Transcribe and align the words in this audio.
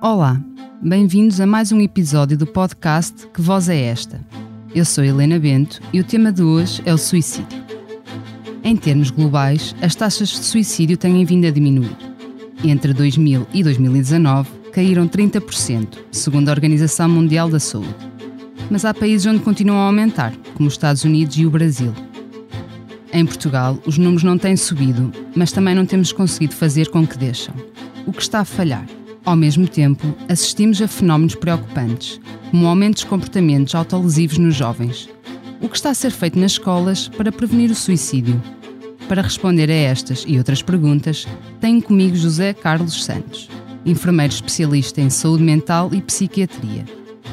Olá, 0.00 0.40
bem-vindos 0.80 1.40
a 1.40 1.46
mais 1.46 1.72
um 1.72 1.80
episódio 1.80 2.38
do 2.38 2.46
podcast 2.46 3.26
Que 3.34 3.40
Voz 3.40 3.68
é 3.68 3.80
Esta? 3.82 4.24
Eu 4.72 4.84
sou 4.84 5.02
Helena 5.02 5.40
Bento 5.40 5.80
e 5.92 5.98
o 5.98 6.04
tema 6.04 6.30
de 6.30 6.40
hoje 6.40 6.80
é 6.86 6.94
o 6.94 6.98
suicídio. 6.98 7.58
Em 8.62 8.76
termos 8.76 9.10
globais, 9.10 9.74
as 9.82 9.96
taxas 9.96 10.28
de 10.28 10.36
suicídio 10.36 10.96
têm 10.96 11.24
vindo 11.24 11.48
a 11.48 11.50
diminuir. 11.50 11.96
Entre 12.62 12.92
2000 12.92 13.48
e 13.52 13.64
2019, 13.64 14.48
caíram 14.72 15.08
30%, 15.08 15.98
segundo 16.12 16.48
a 16.48 16.52
Organização 16.52 17.08
Mundial 17.08 17.50
da 17.50 17.58
Saúde. 17.58 17.96
Mas 18.70 18.84
há 18.84 18.94
países 18.94 19.26
onde 19.26 19.42
continuam 19.42 19.80
a 19.80 19.86
aumentar, 19.86 20.32
como 20.54 20.68
os 20.68 20.74
Estados 20.74 21.02
Unidos 21.02 21.36
e 21.38 21.44
o 21.44 21.50
Brasil. 21.50 21.92
Em 23.12 23.26
Portugal, 23.26 23.76
os 23.84 23.98
números 23.98 24.22
não 24.22 24.38
têm 24.38 24.56
subido, 24.56 25.10
mas 25.34 25.50
também 25.50 25.74
não 25.74 25.84
temos 25.84 26.12
conseguido 26.12 26.54
fazer 26.54 26.88
com 26.88 27.04
que 27.04 27.18
deixam. 27.18 27.52
O 28.06 28.12
que 28.12 28.22
está 28.22 28.38
a 28.40 28.44
falhar? 28.44 28.86
Ao 29.28 29.36
mesmo 29.36 29.68
tempo, 29.68 30.16
assistimos 30.26 30.80
a 30.80 30.88
fenómenos 30.88 31.34
preocupantes, 31.34 32.18
como 32.50 32.64
o 32.64 32.66
aumento 32.66 32.94
dos 32.94 33.04
comportamentos 33.04 33.74
autolesivos 33.74 34.38
nos 34.38 34.54
jovens. 34.54 35.06
O 35.60 35.68
que 35.68 35.76
está 35.76 35.90
a 35.90 35.94
ser 35.94 36.12
feito 36.12 36.38
nas 36.38 36.52
escolas 36.52 37.08
para 37.08 37.30
prevenir 37.30 37.70
o 37.70 37.74
suicídio? 37.74 38.42
Para 39.06 39.20
responder 39.20 39.68
a 39.68 39.74
estas 39.74 40.24
e 40.26 40.38
outras 40.38 40.62
perguntas, 40.62 41.26
tenho 41.60 41.82
comigo 41.82 42.16
José 42.16 42.54
Carlos 42.54 43.04
Santos, 43.04 43.50
enfermeiro 43.84 44.32
especialista 44.32 45.02
em 45.02 45.10
saúde 45.10 45.42
mental 45.42 45.90
e 45.92 46.00
psiquiatria, 46.00 46.86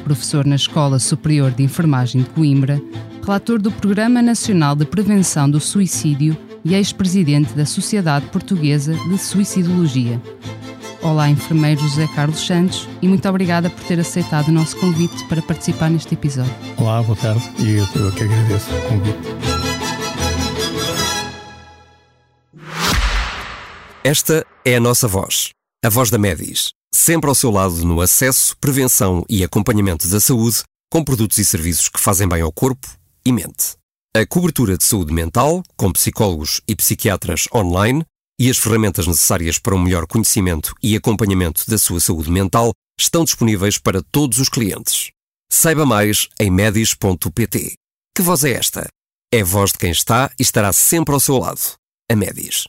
professor 0.04 0.44
na 0.44 0.56
Escola 0.56 0.98
Superior 0.98 1.50
de 1.50 1.62
Enfermagem 1.62 2.24
de 2.24 2.28
Coimbra, 2.28 2.78
relator 3.24 3.58
do 3.58 3.72
Programa 3.72 4.20
Nacional 4.20 4.76
de 4.76 4.84
Prevenção 4.84 5.48
do 5.48 5.58
Suicídio 5.58 6.36
e 6.62 6.74
ex-presidente 6.74 7.54
da 7.54 7.64
Sociedade 7.64 8.26
Portuguesa 8.26 8.94
de 9.08 9.16
Suicidologia. 9.16 10.20
Olá, 11.06 11.30
enfermeiro 11.30 11.80
José 11.82 12.08
Carlos 12.08 12.44
Santos, 12.44 12.88
e 13.00 13.06
muito 13.06 13.28
obrigada 13.28 13.70
por 13.70 13.84
ter 13.84 14.00
aceitado 14.00 14.48
o 14.48 14.52
nosso 14.52 14.76
convite 14.76 15.24
para 15.28 15.40
participar 15.40 15.88
neste 15.88 16.14
episódio. 16.14 16.52
Olá, 16.76 17.00
boa 17.00 17.16
tarde. 17.16 17.48
E 17.60 17.76
eu, 17.76 17.86
eu 17.94 18.10
que 18.10 18.24
agradeço 18.24 18.66
o 18.74 18.88
convite. 18.88 19.18
Esta 24.02 24.44
é 24.64 24.74
a 24.74 24.80
nossa 24.80 25.06
voz, 25.06 25.50
a 25.84 25.88
voz 25.88 26.10
da 26.10 26.18
Medis, 26.18 26.72
sempre 26.92 27.28
ao 27.28 27.36
seu 27.36 27.52
lado 27.52 27.84
no 27.84 28.00
acesso, 28.00 28.56
prevenção 28.60 29.24
e 29.28 29.44
acompanhamento 29.44 30.08
da 30.08 30.18
saúde, 30.18 30.64
com 30.90 31.04
produtos 31.04 31.38
e 31.38 31.44
serviços 31.44 31.88
que 31.88 32.00
fazem 32.00 32.28
bem 32.28 32.42
ao 32.42 32.50
corpo 32.50 32.88
e 33.24 33.30
mente. 33.30 33.76
A 34.12 34.26
cobertura 34.26 34.76
de 34.76 34.82
saúde 34.82 35.14
mental, 35.14 35.62
com 35.76 35.92
psicólogos 35.92 36.60
e 36.66 36.74
psiquiatras 36.74 37.46
online, 37.54 38.04
e 38.38 38.50
as 38.50 38.58
ferramentas 38.58 39.06
necessárias 39.06 39.58
para 39.58 39.74
um 39.74 39.82
melhor 39.82 40.06
conhecimento 40.06 40.74
e 40.82 40.96
acompanhamento 40.96 41.64
da 41.68 41.78
sua 41.78 42.00
saúde 42.00 42.30
mental 42.30 42.72
estão 42.98 43.24
disponíveis 43.24 43.78
para 43.78 44.02
todos 44.02 44.38
os 44.38 44.48
clientes. 44.48 45.10
Saiba 45.50 45.86
mais 45.86 46.28
em 46.40 46.50
medis.pt. 46.50 47.74
Que 48.14 48.22
voz 48.22 48.44
é 48.44 48.52
esta? 48.52 48.88
É 49.32 49.40
a 49.40 49.44
voz 49.44 49.72
de 49.72 49.78
quem 49.78 49.90
está 49.90 50.30
e 50.38 50.42
estará 50.42 50.72
sempre 50.72 51.14
ao 51.14 51.20
seu 51.20 51.38
lado. 51.38 51.60
A 52.10 52.14
Medis. 52.14 52.68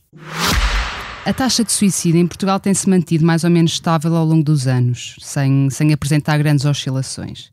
A 1.26 1.34
taxa 1.34 1.64
de 1.64 1.72
suicídio 1.72 2.20
em 2.20 2.26
Portugal 2.26 2.60
tem-se 2.60 2.90
mantido 2.90 3.26
mais 3.26 3.44
ou 3.44 3.50
menos 3.50 3.74
estável 3.74 4.16
ao 4.16 4.26
longo 4.26 4.44
dos 4.44 4.66
anos, 4.66 5.16
sem, 5.20 5.70
sem 5.70 5.94
apresentar 5.94 6.38
grandes 6.38 6.66
oscilações. 6.66 7.52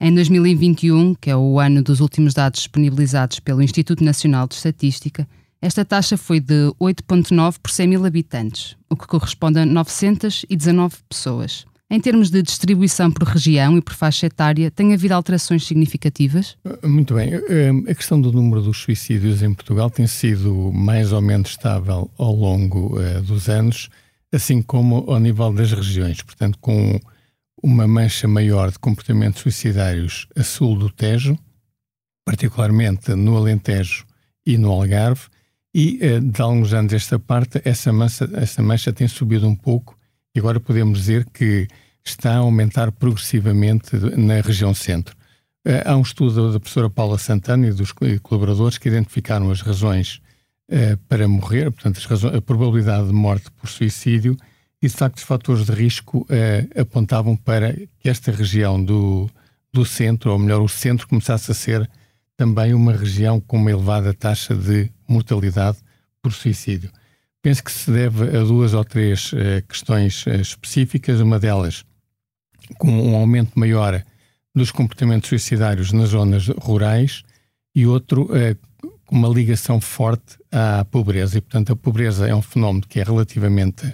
Em 0.00 0.14
2021, 0.14 1.14
que 1.14 1.28
é 1.28 1.36
o 1.36 1.58
ano 1.58 1.82
dos 1.82 2.00
últimos 2.00 2.34
dados 2.34 2.60
disponibilizados 2.60 3.40
pelo 3.40 3.62
Instituto 3.62 4.04
Nacional 4.04 4.46
de 4.46 4.54
Estatística, 4.54 5.26
esta 5.60 5.84
taxa 5.84 6.16
foi 6.16 6.40
de 6.40 6.72
8,9 6.80 7.58
por 7.60 7.70
100 7.70 7.88
mil 7.88 8.04
habitantes, 8.04 8.76
o 8.88 8.96
que 8.96 9.06
corresponde 9.06 9.58
a 9.58 9.66
919 9.66 10.96
pessoas. 11.08 11.66
Em 11.90 11.98
termos 11.98 12.30
de 12.30 12.42
distribuição 12.42 13.10
por 13.10 13.26
região 13.26 13.78
e 13.78 13.80
por 13.80 13.94
faixa 13.94 14.26
etária, 14.26 14.70
tem 14.70 14.92
havido 14.92 15.14
alterações 15.14 15.66
significativas? 15.66 16.56
Muito 16.84 17.14
bem. 17.14 17.30
Eh, 17.32 17.70
A 17.90 17.94
questão 17.94 18.20
do 18.20 18.30
número 18.30 18.60
dos 18.60 18.76
suicídios 18.76 19.42
em 19.42 19.54
Portugal 19.54 19.88
tem 19.88 20.06
sido 20.06 20.70
mais 20.70 21.12
ou 21.12 21.22
menos 21.22 21.50
estável 21.50 22.10
ao 22.18 22.34
longo 22.34 23.00
eh, 23.00 23.22
dos 23.22 23.48
anos, 23.48 23.88
assim 24.30 24.60
como 24.60 25.10
ao 25.10 25.18
nível 25.18 25.50
das 25.50 25.72
regiões. 25.72 26.20
Portanto, 26.20 26.58
com 26.60 27.00
uma 27.62 27.88
mancha 27.88 28.28
maior 28.28 28.70
de 28.70 28.78
comportamentos 28.78 29.40
suicidários 29.40 30.26
a 30.36 30.42
sul 30.44 30.78
do 30.78 30.90
Tejo, 30.90 31.38
particularmente 32.22 33.14
no 33.14 33.34
Alentejo 33.34 34.04
e 34.46 34.58
no 34.58 34.70
Algarve, 34.70 35.22
e 35.78 35.98
eh, 36.00 36.18
de 36.18 36.42
alguns 36.42 36.72
anos 36.72 36.92
esta 36.92 37.18
parte, 37.20 37.60
essa 37.64 37.92
mancha, 37.92 38.28
essa 38.34 38.60
mancha 38.62 38.92
tem 38.92 39.06
subido 39.06 39.46
um 39.46 39.54
pouco 39.54 39.96
e 40.34 40.38
agora 40.40 40.58
podemos 40.58 40.98
dizer 40.98 41.24
que 41.32 41.68
está 42.04 42.32
a 42.34 42.38
aumentar 42.38 42.90
progressivamente 42.90 43.94
na 44.16 44.40
região 44.40 44.74
centro. 44.74 45.14
Eh, 45.64 45.82
Há 45.86 45.94
um 45.96 46.02
estudo 46.02 46.52
da 46.52 46.58
professora 46.58 46.90
Paula 46.90 47.16
Santana 47.16 47.68
e 47.68 47.72
dos 47.72 47.92
co- 47.92 48.04
colaboradores 48.22 48.76
que 48.76 48.88
identificaram 48.88 49.52
as 49.52 49.60
razões 49.60 50.20
eh, 50.68 50.96
para 51.08 51.28
morrer, 51.28 51.70
portanto, 51.70 51.96
razões- 51.98 52.34
a 52.34 52.42
probabilidade 52.42 53.06
de 53.06 53.12
morte 53.12 53.48
por 53.52 53.68
suicídio, 53.68 54.36
e 54.82 54.88
de 54.88 54.94
facto 54.94 55.18
os 55.18 55.22
fatores 55.24 55.64
de 55.66 55.72
risco 55.72 56.24
apontavam 56.76 57.34
para 57.36 57.72
que 58.00 58.08
esta 58.08 58.30
região 58.30 58.82
do, 58.82 59.28
do 59.72 59.84
centro, 59.84 60.30
ou 60.32 60.38
melhor, 60.38 60.60
o 60.60 60.68
centro, 60.68 61.06
começasse 61.08 61.50
a 61.50 61.54
ser 61.54 61.88
também 62.36 62.72
uma 62.74 62.92
região 62.92 63.40
com 63.40 63.56
uma 63.56 63.70
elevada 63.72 64.14
taxa 64.14 64.54
de 64.54 64.88
mortalidade 65.08 65.78
por 66.22 66.32
suicídio. 66.32 66.90
Penso 67.40 67.62
que 67.62 67.72
se 67.72 67.90
deve 67.90 68.36
a 68.36 68.42
duas 68.42 68.74
ou 68.74 68.84
três 68.84 69.30
eh, 69.34 69.62
questões 69.62 70.26
eh, 70.26 70.40
específicas, 70.40 71.20
uma 71.20 71.38
delas 71.38 71.84
com 72.76 72.90
um 72.90 73.16
aumento 73.16 73.58
maior 73.58 74.02
dos 74.54 74.70
comportamentos 74.70 75.28
suicidários 75.28 75.92
nas 75.92 76.10
zonas 76.10 76.48
rurais 76.48 77.22
e 77.74 77.86
outro 77.86 78.28
eh, 78.36 78.56
com 79.06 79.16
uma 79.16 79.28
ligação 79.28 79.80
forte 79.80 80.36
à 80.50 80.84
pobreza. 80.84 81.38
E, 81.38 81.40
portanto, 81.40 81.72
a 81.72 81.76
pobreza 81.76 82.28
é 82.28 82.34
um 82.34 82.42
fenómeno 82.42 82.86
que 82.86 83.00
é 83.00 83.02
relativamente 83.02 83.90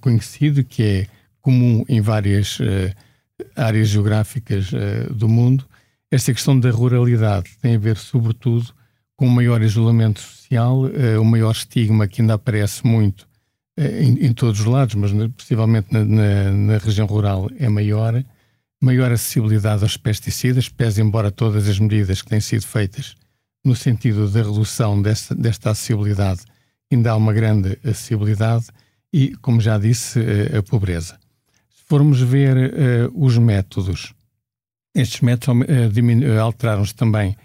conhecido, 0.00 0.62
que 0.62 0.82
é 0.82 1.06
comum 1.40 1.84
em 1.88 2.00
várias 2.00 2.58
áreas 3.56 3.88
geográficas 3.88 4.70
do 5.10 5.28
mundo. 5.28 5.66
Esta 6.10 6.32
questão 6.32 6.58
da 6.58 6.70
ruralidade 6.70 7.50
tem 7.60 7.74
a 7.74 7.78
ver, 7.78 7.96
sobretudo, 7.96 8.72
com 9.16 9.26
o 9.26 9.30
maior 9.30 9.62
isolamento 9.62 10.20
social, 10.20 10.88
eh, 10.88 11.18
o 11.18 11.24
maior 11.24 11.52
estigma 11.52 12.06
que 12.06 12.20
ainda 12.20 12.34
aparece 12.34 12.86
muito 12.86 13.26
eh, 13.76 14.02
em, 14.04 14.26
em 14.26 14.32
todos 14.32 14.60
os 14.60 14.66
lados, 14.66 14.94
mas 14.94 15.10
possivelmente 15.36 15.88
na, 15.92 16.04
na- 16.04 16.50
na 16.52 16.78
região 16.78 17.06
rural 17.06 17.48
é 17.58 17.68
maior, 17.68 18.22
maior 18.80 19.10
acessibilidade 19.12 19.82
aos 19.82 19.96
pesticidas, 19.96 20.68
pese 20.68 21.00
embora 21.00 21.30
todas 21.30 21.68
as 21.68 21.78
medidas 21.78 22.20
que 22.22 22.28
têm 22.28 22.40
sido 22.40 22.66
feitas 22.66 23.14
no 23.64 23.74
sentido 23.74 24.28
da 24.30 24.42
redução 24.42 25.00
desta, 25.02 25.34
desta 25.34 25.70
acessibilidade, 25.70 26.42
ainda 26.92 27.10
há 27.10 27.16
uma 27.16 27.32
grande 27.32 27.78
acessibilidade 27.82 28.66
e, 29.12 29.34
como 29.36 29.60
já 29.60 29.76
disse, 29.78 30.20
eh, 30.20 30.58
a 30.58 30.62
pobreza. 30.62 31.18
Se 31.74 31.82
formos 31.88 32.20
ver 32.20 32.56
eh, 32.56 33.08
os 33.14 33.36
métodos, 33.38 34.12
estes 34.94 35.20
métodos 35.20 35.64
eh, 35.68 36.38
alteraram-se 36.38 36.94
também 36.94 37.36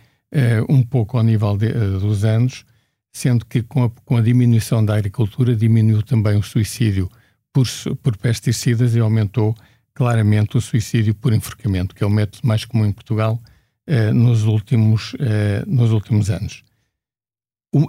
um 0.69 0.81
pouco 0.83 1.17
ao 1.17 1.23
nível 1.23 1.57
de- 1.57 1.67
eh, 1.67 1.99
dos 1.99 2.23
anos, 2.23 2.63
sendo 3.11 3.45
que 3.45 3.61
com 3.61 3.83
a, 3.85 3.89
com 4.05 4.15
a 4.17 4.21
diminuição 4.21 4.83
da 4.83 4.95
agricultura 4.95 5.55
diminuiu 5.55 6.01
também 6.01 6.37
o 6.37 6.43
suicídio 6.43 7.09
por, 7.51 7.67
por 8.01 8.15
pesticidas 8.17 8.95
e 8.95 8.99
aumentou 8.99 9.53
claramente 9.93 10.55
o 10.57 10.61
suicídio 10.61 11.13
por 11.13 11.33
enforcamento, 11.33 11.93
que 11.93 12.03
é 12.03 12.07
o 12.07 12.09
método 12.09 12.47
mais 12.47 12.63
comum 12.63 12.85
em 12.85 12.91
Portugal 12.93 13.37
eh, 13.85 14.13
nos, 14.13 14.43
últimos, 14.43 15.13
eh, 15.19 15.63
nos 15.67 15.91
últimos 15.91 16.29
anos. 16.29 16.63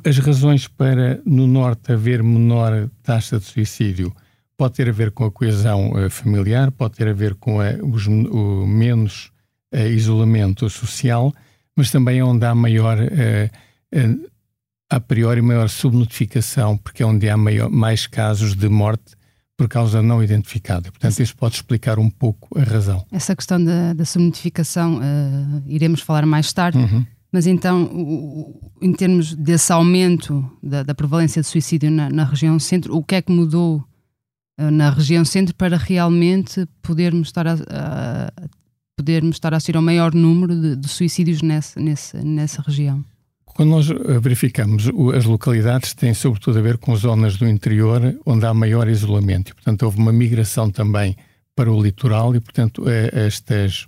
As 0.04 0.18
razões 0.18 0.68
para 0.68 1.20
no 1.26 1.46
Norte 1.46 1.92
haver 1.92 2.22
menor 2.22 2.88
taxa 3.02 3.38
de 3.38 3.44
suicídio 3.44 4.12
pode 4.56 4.74
ter 4.74 4.88
a 4.88 4.92
ver 4.92 5.10
com 5.10 5.24
a 5.24 5.30
coesão 5.30 5.92
eh, 5.98 6.08
familiar, 6.08 6.70
pode 6.70 6.94
ter 6.94 7.08
a 7.08 7.12
ver 7.12 7.34
com 7.34 7.60
a- 7.60 7.74
os- 7.82 8.06
o 8.06 8.66
menos 8.66 9.30
eh, 9.72 9.88
isolamento 9.88 10.68
social, 10.70 11.32
mas 11.76 11.90
também 11.90 12.18
é 12.18 12.24
onde 12.24 12.44
há 12.44 12.54
maior, 12.54 12.98
eh, 13.00 13.50
a 14.90 15.00
priori 15.00 15.40
maior 15.40 15.68
subnotificação, 15.68 16.76
porque 16.76 17.02
é 17.02 17.06
onde 17.06 17.28
há 17.28 17.36
maior, 17.36 17.70
mais 17.70 18.06
casos 18.06 18.54
de 18.54 18.68
morte 18.68 19.16
por 19.56 19.68
causa 19.68 20.02
não 20.02 20.22
identificada. 20.22 20.90
Portanto, 20.90 21.20
isso 21.20 21.36
pode 21.36 21.54
explicar 21.54 21.98
um 21.98 22.10
pouco 22.10 22.58
a 22.58 22.64
razão. 22.64 23.06
Essa 23.12 23.36
questão 23.36 23.62
da, 23.62 23.92
da 23.92 24.04
subnotificação 24.04 24.96
uh, 24.96 25.62
iremos 25.66 26.00
falar 26.00 26.26
mais 26.26 26.52
tarde, 26.52 26.78
uhum. 26.78 27.06
mas 27.30 27.46
então, 27.46 27.84
o, 27.84 28.72
em 28.80 28.92
termos 28.92 29.34
desse 29.34 29.72
aumento 29.72 30.44
da, 30.62 30.82
da 30.82 30.94
prevalência 30.94 31.40
de 31.40 31.48
suicídio 31.48 31.90
na, 31.90 32.10
na, 32.10 32.24
região 32.24 32.58
centro, 32.58 32.96
o 32.96 33.04
que 33.04 33.14
é 33.14 33.22
que 33.22 33.30
mudou 33.30 33.84
uh, 34.58 34.70
na 34.70 34.90
região 34.90 35.24
centro 35.24 35.54
para 35.54 35.76
realmente 35.76 36.66
podermos 36.82 37.28
estar 37.28 37.46
a, 37.46 37.52
a 37.52 38.32
podermos 39.02 39.36
estar 39.36 39.52
a 39.52 39.56
assistir 39.56 39.76
ao 39.76 39.82
maior 39.82 40.14
número 40.14 40.54
de, 40.54 40.76
de 40.76 40.88
suicídios 40.88 41.42
nessa, 41.42 42.62
região? 42.64 43.04
Quando 43.44 43.70
nós 43.70 43.90
eh, 43.90 44.20
verificamos 44.20 44.88
as 45.14 45.24
localidades, 45.24 45.92
tem 45.92 46.14
sobretudo 46.14 46.58
a 46.58 46.62
ver 46.62 46.78
com 46.78 46.94
zonas 46.96 47.36
do 47.36 47.46
interior 47.46 48.16
onde 48.24 48.46
há 48.46 48.54
maior 48.54 48.88
isolamento. 48.88 49.50
E, 49.50 49.54
portanto, 49.54 49.82
houve 49.82 49.98
uma 49.98 50.12
migração 50.12 50.70
também 50.70 51.16
para 51.54 51.70
o 51.70 51.82
litoral 51.82 52.34
e, 52.34 52.40
portanto, 52.40 52.88
é, 52.88 53.26
estas, 53.26 53.86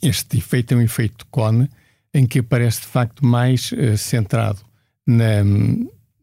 este 0.00 0.38
efeito 0.38 0.72
é 0.72 0.76
um 0.76 0.80
efeito 0.80 1.26
cone 1.30 1.68
em 2.14 2.26
que 2.26 2.38
aparece 2.38 2.82
de 2.82 2.86
facto 2.86 3.26
mais 3.26 3.70
uh, 3.72 3.98
centrado 3.98 4.60
na, 5.06 5.44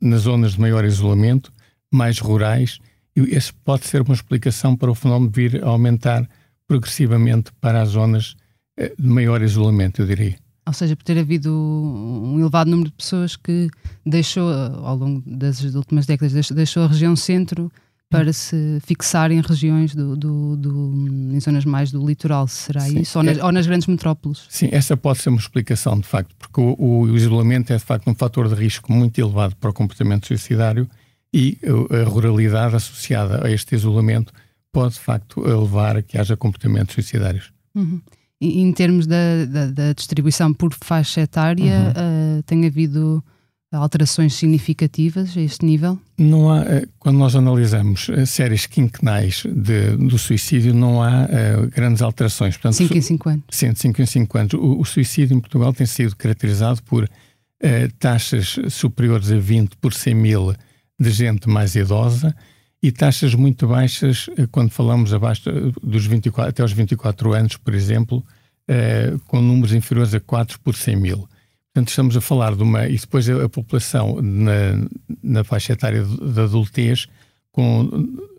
nas 0.01 0.21
zonas 0.21 0.53
de 0.53 0.62
maior 0.62 0.83
isolamento, 0.83 1.51
mais 1.92 2.19
rurais, 2.19 2.80
e 3.15 3.21
esse 3.36 3.53
pode 3.53 3.86
ser 3.86 4.01
uma 4.01 4.13
explicação 4.13 4.75
para 4.75 4.92
o 4.92 4.95
fenómeno 4.95 5.31
vir 5.33 5.63
a 5.63 5.68
aumentar 5.68 6.27
progressivamente 6.68 7.52
para 7.62 7.81
as 7.81 7.90
zonas 7.90 8.36
uh, 8.80 9.02
de 9.02 9.08
maior 9.08 9.42
isolamento, 9.42 10.02
eu 10.02 10.08
diria. 10.08 10.36
Ou 10.66 10.74
seja, 10.74 10.98
por 10.98 11.04
ter 11.04 11.18
havido 11.18 11.54
um 11.54 12.40
elevado 12.40 12.69
número 12.69 12.90
de 12.90 12.96
pessoas 12.96 13.38
que 13.38 13.69
deixou, 14.06 14.52
ao 14.52 14.98
longo 14.98 15.24
das 15.25 15.64
últimas 15.64 16.06
décadas, 16.06 16.52
deixou 16.52 16.84
a 16.84 16.88
região 16.88 17.16
centro 17.16 17.72
para 18.10 18.31
se 18.31 18.80
fixar 18.86 19.31
em 19.31 19.42
regiões 19.42 19.94
do, 19.94 20.16
do, 20.16 20.56
do, 20.56 21.34
em 21.34 21.40
zonas 21.40 21.66
mais 21.66 21.92
do 21.92 22.06
litoral, 22.06 22.48
será 22.48 22.81
Sim, 22.81 23.00
isso? 23.00 23.18
Ou 23.18 23.24
nas, 23.24 23.38
é, 23.38 23.44
ou 23.44 23.52
nas, 23.52 23.68
grandes 23.68 23.88
metrópoles? 23.88 24.46
Sim, 24.50 24.70
essa 24.72 24.96
pode 24.96 25.20
ser 25.20 25.30
uma 25.30 25.40
explicação, 25.40 26.00
de 26.00 26.08
facto, 26.08 26.34
porque 26.38 26.62
o, 26.62 26.75
o, 26.78 27.18
isolamento 27.18 27.74
é, 27.74 27.78
de 27.78 27.84
facto, 27.84 28.10
um 28.10 28.16
fator 28.16 28.48
de 28.48 28.56
risco 28.56 28.92
muito 28.92 29.20
elevado 29.20 29.56
para 29.58 29.70
o 29.70 29.74
comportamento 29.74 30.28
suicidário 30.28 30.88
e 31.34 31.58
a 31.92 32.10
ruralidade 32.10 32.75
associada 32.75 33.46
a 33.46 33.52
este 33.52 33.75
isolamento 33.75 34.31
pode, 34.77 34.94
de 34.94 35.00
facto, 35.00 35.41
levar 35.41 35.97
a 35.97 36.01
que 36.03 36.18
haja 36.18 36.38
comportamentos 36.38 36.94
suicidários. 36.94 37.51
Uhum 37.74 38.00
em 38.39 38.71
termos 38.71 39.07
da, 39.07 39.45
da, 39.50 39.65
da, 39.71 39.94
distribuição 39.94 40.53
por 40.53 40.71
faixa 40.71 41.21
etária, 41.21 41.74
uhum. 41.95 42.38
uh, 42.39 42.44
tem 42.44 42.68
havido 42.68 43.24
alterações 43.71 44.35
significativas 44.35 45.35
a 45.35 45.41
este 45.41 45.65
nível? 45.65 46.00
Não 46.18 46.51
há, 46.51 46.62
eh, 46.62 46.88
quando 47.00 47.18
nós 47.18 47.35
analisamos 47.35 48.09
eh, 48.09 48.25
séries 48.25 48.65
quinquenais 48.65 49.44
de, 49.44 49.97
do 49.97 50.18
suicídio, 50.18 50.74
não 50.74 51.01
há 51.03 51.25
uh, 51.25 51.68
grandes 51.68 52.01
alterações. 52.01 52.57
5 52.71 52.95
em 52.95 53.01
5 53.01 53.29
anos. 53.29 53.44
Sim, 53.50 53.75
5 53.75 54.01
em 54.01 54.06
5 54.06 54.38
anos. 54.38 54.53
O, 54.53 54.79
o, 54.79 54.85
suicídio 54.85 55.35
em 55.35 55.39
Portugal 55.39 55.74
tem 55.74 55.85
sido 55.85 56.15
caracterizado 56.15 56.81
por 56.83 57.03
uh, 57.03 57.07
taxas 58.00 58.57
superiores 58.69 59.31
a 59.31 59.38
20 59.38 59.75
por 59.77 59.94
100 59.94 60.15
mil 60.15 60.53
de 61.00 61.09
gente 61.09 61.50
mais 61.50 61.75
idosa 61.75 62.33
e 62.88 62.92
taxas 62.92 63.36
muito 63.36 63.68
baixas 63.68 64.30
eh, 64.38 64.48
quando 64.50 64.69
falamos 64.69 65.13
abaixo 65.13 65.44
dos 65.84 66.06
24, 66.06 66.50
até 66.50 66.62
aos 66.62 66.72
24 66.72 67.34
anos, 67.34 67.57
por 67.57 67.74
exemplo, 67.74 68.24
eh, 68.66 69.13
com 69.25 69.42
números 69.42 69.74
inferiores 69.74 70.13
a 70.13 70.22
4 70.22 70.57
por 70.62 70.74
100 70.74 70.95
mil. 70.95 71.18
Portanto, 71.18 71.89
estamos 71.89 72.16
a 72.16 72.22
falar 72.22 72.56
de 72.56 72.63
uma. 72.63 72.88
E 72.88 72.95
depois 72.95 73.30
a, 73.30 73.50
população 73.50 74.22
na, 74.22 74.88
na 75.22 75.44
faixa 75.44 75.74
etária 75.74 76.01
da 76.04 76.45
adultez 76.45 77.07
com 77.51 77.89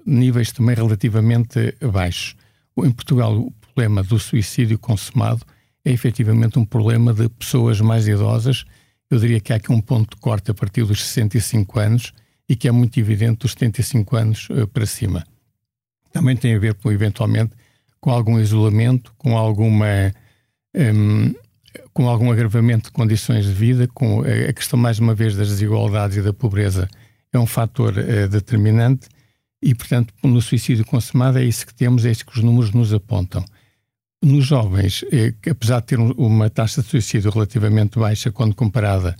níveis 0.06 0.50
também 0.50 0.74
relativamente 0.74 1.76
baixos. 1.92 2.34
Em 2.78 2.90
Portugal, 2.90 3.36
o 3.38 3.50
problema 3.50 4.02
do 4.02 4.18
suicídio 4.18 4.78
consumado 4.78 5.44
é 5.84 5.92
efetivamente 5.92 6.58
um 6.58 6.64
problema 6.64 7.12
de 7.12 7.28
pessoas 7.28 7.82
mais 7.82 8.08
idosas. 8.08 8.64
Eu 9.10 9.18
diria 9.18 9.40
que 9.40 9.52
há 9.52 9.56
aqui 9.56 9.70
um 9.70 9.80
ponto 9.80 10.16
de 10.16 10.22
corte 10.22 10.50
a 10.50 10.54
partir 10.54 10.84
dos 10.86 11.04
65 11.04 11.78
anos 11.78 12.12
e 12.48 12.56
que 12.56 12.66
é 12.66 12.72
muito 12.72 12.98
evidente 12.98 13.40
dos 13.40 13.52
75 13.52 14.16
anos 14.16 14.48
uh, 14.50 14.66
para 14.66 14.86
cima. 14.86 15.26
Também 16.12 16.36
tem 16.36 16.54
a 16.54 16.58
ver, 16.58 16.74
com, 16.74 16.90
eventualmente, 16.90 17.52
com 18.00 18.10
algum 18.10 18.38
isolamento, 18.38 19.12
com 19.18 19.36
alguma. 19.36 19.86
Um, 20.74 21.34
com 21.92 22.08
algum 22.08 22.30
agravamento 22.30 22.84
de 22.84 22.92
condições 22.92 23.44
de 23.44 23.52
vida, 23.52 23.86
com 23.88 24.22
a 24.22 24.52
questão, 24.52 24.78
mais 24.78 24.98
uma 24.98 25.14
vez, 25.14 25.36
das 25.36 25.48
desigualdades 25.48 26.16
e 26.16 26.22
da 26.22 26.32
pobreza 26.32 26.88
é 27.32 27.38
um 27.38 27.46
fator 27.46 27.92
uh, 27.92 28.28
determinante 28.28 29.08
e, 29.62 29.74
portanto, 29.74 30.14
no 30.22 30.40
suicídio 30.40 30.84
consumado 30.84 31.38
é 31.38 31.44
isso 31.44 31.66
que 31.66 31.74
temos, 31.74 32.04
é 32.04 32.10
isso 32.10 32.24
que 32.24 32.36
os 32.36 32.42
números 32.42 32.70
nos 32.72 32.92
apontam. 32.92 33.44
Nos 34.22 34.46
jovens, 34.46 35.04
eh, 35.12 35.34
apesar 35.48 35.80
de 35.80 35.86
ter 35.86 35.98
uma 35.98 36.50
taxa 36.50 36.82
de 36.82 36.88
suicídio 36.88 37.30
relativamente 37.30 37.98
baixa 37.98 38.32
quando 38.32 38.54
comparada 38.54 39.16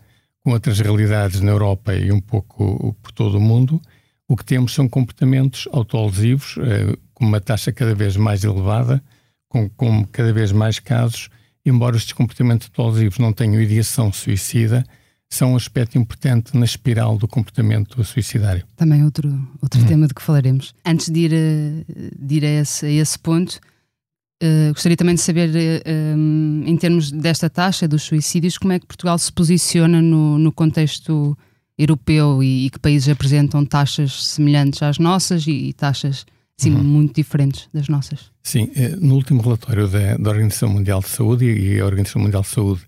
com 0.48 0.54
outras 0.54 0.80
realidades 0.80 1.42
na 1.42 1.50
Europa 1.50 1.94
e 1.94 2.10
um 2.10 2.22
pouco 2.22 2.96
por 3.02 3.12
todo 3.12 3.36
o 3.36 3.40
mundo, 3.40 3.78
o 4.26 4.34
que 4.34 4.42
temos 4.42 4.72
são 4.72 4.88
comportamentos 4.88 5.68
autolesivos, 5.70 6.56
eh, 6.56 6.96
com 7.12 7.26
uma 7.26 7.38
taxa 7.38 7.70
cada 7.70 7.94
vez 7.94 8.16
mais 8.16 8.44
elevada, 8.44 9.04
com, 9.46 9.68
com 9.68 10.06
cada 10.06 10.32
vez 10.32 10.50
mais 10.50 10.78
casos, 10.78 11.28
embora 11.66 11.98
estes 11.98 12.14
comportamentos 12.14 12.66
autolesivos 12.68 13.18
não 13.18 13.30
tenham 13.30 13.60
ideação 13.60 14.10
suicida, 14.10 14.86
são 15.28 15.52
um 15.52 15.56
aspecto 15.56 15.98
importante 15.98 16.56
na 16.56 16.64
espiral 16.64 17.18
do 17.18 17.28
comportamento 17.28 18.02
suicidário. 18.02 18.64
Também 18.74 19.04
outro, 19.04 19.28
outro 19.60 19.82
hum. 19.82 19.84
tema 19.84 20.08
de 20.08 20.14
que 20.14 20.22
falaremos. 20.22 20.74
Antes 20.82 21.10
de 21.10 21.20
ir, 21.20 21.34
a, 21.34 22.18
de 22.18 22.34
ir 22.36 22.44
a, 22.46 22.60
esse, 22.62 22.86
a 22.86 22.90
esse 22.90 23.18
ponto, 23.18 23.60
Uh, 24.42 24.72
gostaria 24.72 24.96
também 24.96 25.16
de 25.16 25.20
saber, 25.20 25.50
uh, 25.50 26.16
um, 26.16 26.62
em 26.64 26.76
termos 26.76 27.10
desta 27.10 27.50
taxa 27.50 27.88
dos 27.88 28.04
suicídios, 28.04 28.56
como 28.56 28.72
é 28.72 28.78
que 28.78 28.86
Portugal 28.86 29.18
se 29.18 29.32
posiciona 29.32 30.00
no, 30.00 30.38
no 30.38 30.52
contexto 30.52 31.36
europeu 31.76 32.40
e, 32.42 32.66
e, 32.66 32.70
que 32.70 32.78
países 32.78 33.08
apresentam 33.08 33.64
taxas 33.64 34.26
semelhantes 34.26 34.80
às 34.82 34.98
nossas 34.98 35.46
e, 35.46 35.50
e 35.50 35.72
taxas 35.72 36.24
sim, 36.56 36.72
uhum. 36.72 36.84
muito 36.84 37.16
diferentes 37.16 37.68
das 37.74 37.88
nossas. 37.88 38.30
Sim, 38.42 38.70
no 39.00 39.14
último 39.14 39.42
relatório 39.42 39.88
da, 39.88 40.16
da, 40.16 40.30
Organização 40.30 40.68
Mundial 40.68 41.00
de 41.00 41.08
Saúde, 41.08 41.44
e 41.44 41.80
a 41.80 41.84
Organização 41.84 42.22
Mundial 42.22 42.42
de 42.42 42.48
Saúde 42.48 42.82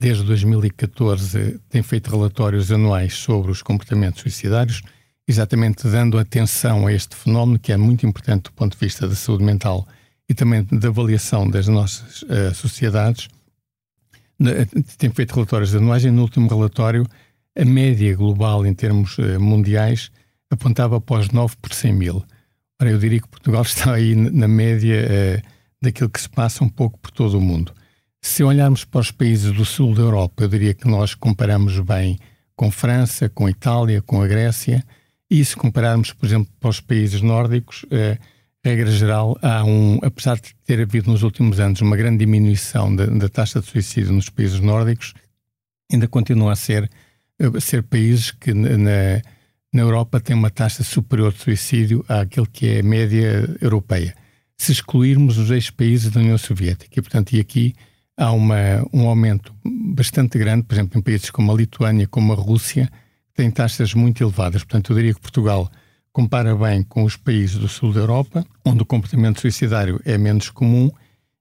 desde 0.00 0.22
2014 0.24 1.60
tem 1.68 1.82
feito 1.82 2.10
relatórios 2.10 2.70
anuais 2.70 3.14
sobre 3.14 3.50
os 3.50 3.62
comportamentos 3.62 4.20
suicidários, 4.22 4.82
exatamente 5.26 5.88
dando 5.88 6.18
atenção 6.18 6.86
a 6.86 6.92
este 6.92 7.16
fenómeno 7.16 7.58
que 7.58 7.72
é 7.72 7.76
muito 7.76 8.06
importante 8.06 8.44
do 8.44 8.52
ponto 8.52 8.78
de 8.78 8.84
vista 8.84 9.08
da 9.08 9.14
saúde 9.14 9.42
mental 9.42 9.86
e 10.28 10.34
também 10.34 10.64
da 10.64 10.88
avaliação 10.88 11.48
das 11.48 11.68
nossas 11.68 12.22
uh, 12.22 12.54
sociedades, 12.54 13.28
tem 14.98 15.10
feito 15.10 15.34
relatórios 15.34 15.74
anuais 15.74 16.04
e 16.04 16.10
no 16.10 16.22
último 16.22 16.48
relatório 16.48 17.06
a 17.56 17.64
média 17.64 18.14
global 18.16 18.66
em 18.66 18.74
termos 18.74 19.16
uh, 19.18 19.40
mundiais 19.40 20.10
apontava 20.50 21.02
os 21.10 21.30
9 21.30 21.56
por 21.60 21.72
100 21.72 21.92
mil. 21.92 22.24
Ora, 22.80 22.90
eu 22.90 22.98
diria 22.98 23.20
que 23.20 23.28
Portugal 23.28 23.62
está 23.62 23.94
aí 23.94 24.14
na 24.14 24.48
média 24.48 25.06
uh, 25.06 25.48
daquilo 25.80 26.10
que 26.10 26.20
se 26.20 26.28
passa 26.28 26.64
um 26.64 26.68
pouco 26.68 26.98
por 26.98 27.10
todo 27.10 27.38
o 27.38 27.40
mundo. 27.40 27.72
Se 28.20 28.42
olharmos 28.42 28.84
para 28.84 29.00
os 29.00 29.10
países 29.10 29.52
do 29.52 29.64
sul 29.64 29.94
da 29.94 30.02
Europa, 30.02 30.44
eu 30.44 30.48
diria 30.48 30.72
que 30.72 30.88
nós 30.88 31.14
comparamos 31.14 31.78
bem 31.80 32.18
com 32.56 32.70
França, 32.70 33.28
com 33.28 33.48
Itália, 33.48 34.00
com 34.00 34.22
a 34.22 34.26
Grécia, 34.26 34.82
e 35.30 35.44
se 35.44 35.54
compararmos, 35.54 36.12
por 36.12 36.24
exemplo, 36.24 36.50
para 36.58 36.70
os 36.70 36.80
países 36.80 37.20
nórdicos, 37.20 37.84
regra 38.64 38.90
geral, 38.90 39.38
há 39.42 39.62
um, 39.62 39.98
apesar 40.02 40.36
de 40.36 40.54
ter 40.64 40.80
havido 40.80 41.10
nos 41.10 41.22
últimos 41.22 41.60
anos 41.60 41.82
uma 41.82 41.96
grande 41.96 42.18
diminuição 42.18 42.94
da, 42.94 43.04
da 43.06 43.28
taxa 43.28 43.60
de 43.60 43.66
suicídio 43.66 44.12
nos 44.12 44.30
países 44.30 44.58
nórdicos, 44.58 45.12
ainda 45.92 46.08
continua 46.08 46.52
a 46.52 46.56
ser, 46.56 46.90
a 47.38 47.60
ser 47.60 47.82
países 47.82 48.30
que 48.30 48.54
na, 48.54 49.22
na 49.72 49.82
Europa 49.82 50.18
têm 50.18 50.34
uma 50.34 50.50
taxa 50.50 50.82
superior 50.82 51.32
de 51.32 51.40
suicídio 51.40 52.04
àquele 52.08 52.46
que 52.46 52.66
é 52.66 52.80
a 52.80 52.82
média 52.82 53.56
europeia. 53.60 54.16
Se 54.56 54.72
excluirmos 54.72 55.36
os 55.36 55.50
ex-países 55.50 56.10
da 56.10 56.20
União 56.20 56.38
Soviética, 56.38 56.98
e 56.98 57.02
portanto, 57.02 57.32
e 57.32 57.40
aqui 57.40 57.74
há 58.16 58.32
uma, 58.32 58.86
um 58.92 59.06
aumento 59.06 59.54
bastante 59.64 60.38
grande, 60.38 60.62
por 60.62 60.74
exemplo, 60.74 60.98
em 60.98 61.02
países 61.02 61.30
como 61.30 61.52
a 61.52 61.54
Lituânia, 61.54 62.06
como 62.06 62.32
a 62.32 62.36
Rússia, 62.36 62.86
que 63.28 63.34
têm 63.34 63.50
taxas 63.50 63.92
muito 63.92 64.22
elevadas. 64.22 64.64
Portanto, 64.64 64.92
eu 64.92 64.96
diria 64.96 65.12
que 65.12 65.20
Portugal 65.20 65.70
compara 66.14 66.54
bem 66.54 66.84
com 66.84 67.02
os 67.02 67.16
países 67.16 67.58
do 67.58 67.66
sul 67.66 67.92
da 67.92 67.98
Europa, 67.98 68.46
onde 68.64 68.80
o 68.80 68.86
comportamento 68.86 69.40
suicidário 69.40 70.00
é 70.04 70.16
menos 70.16 70.48
comum 70.48 70.88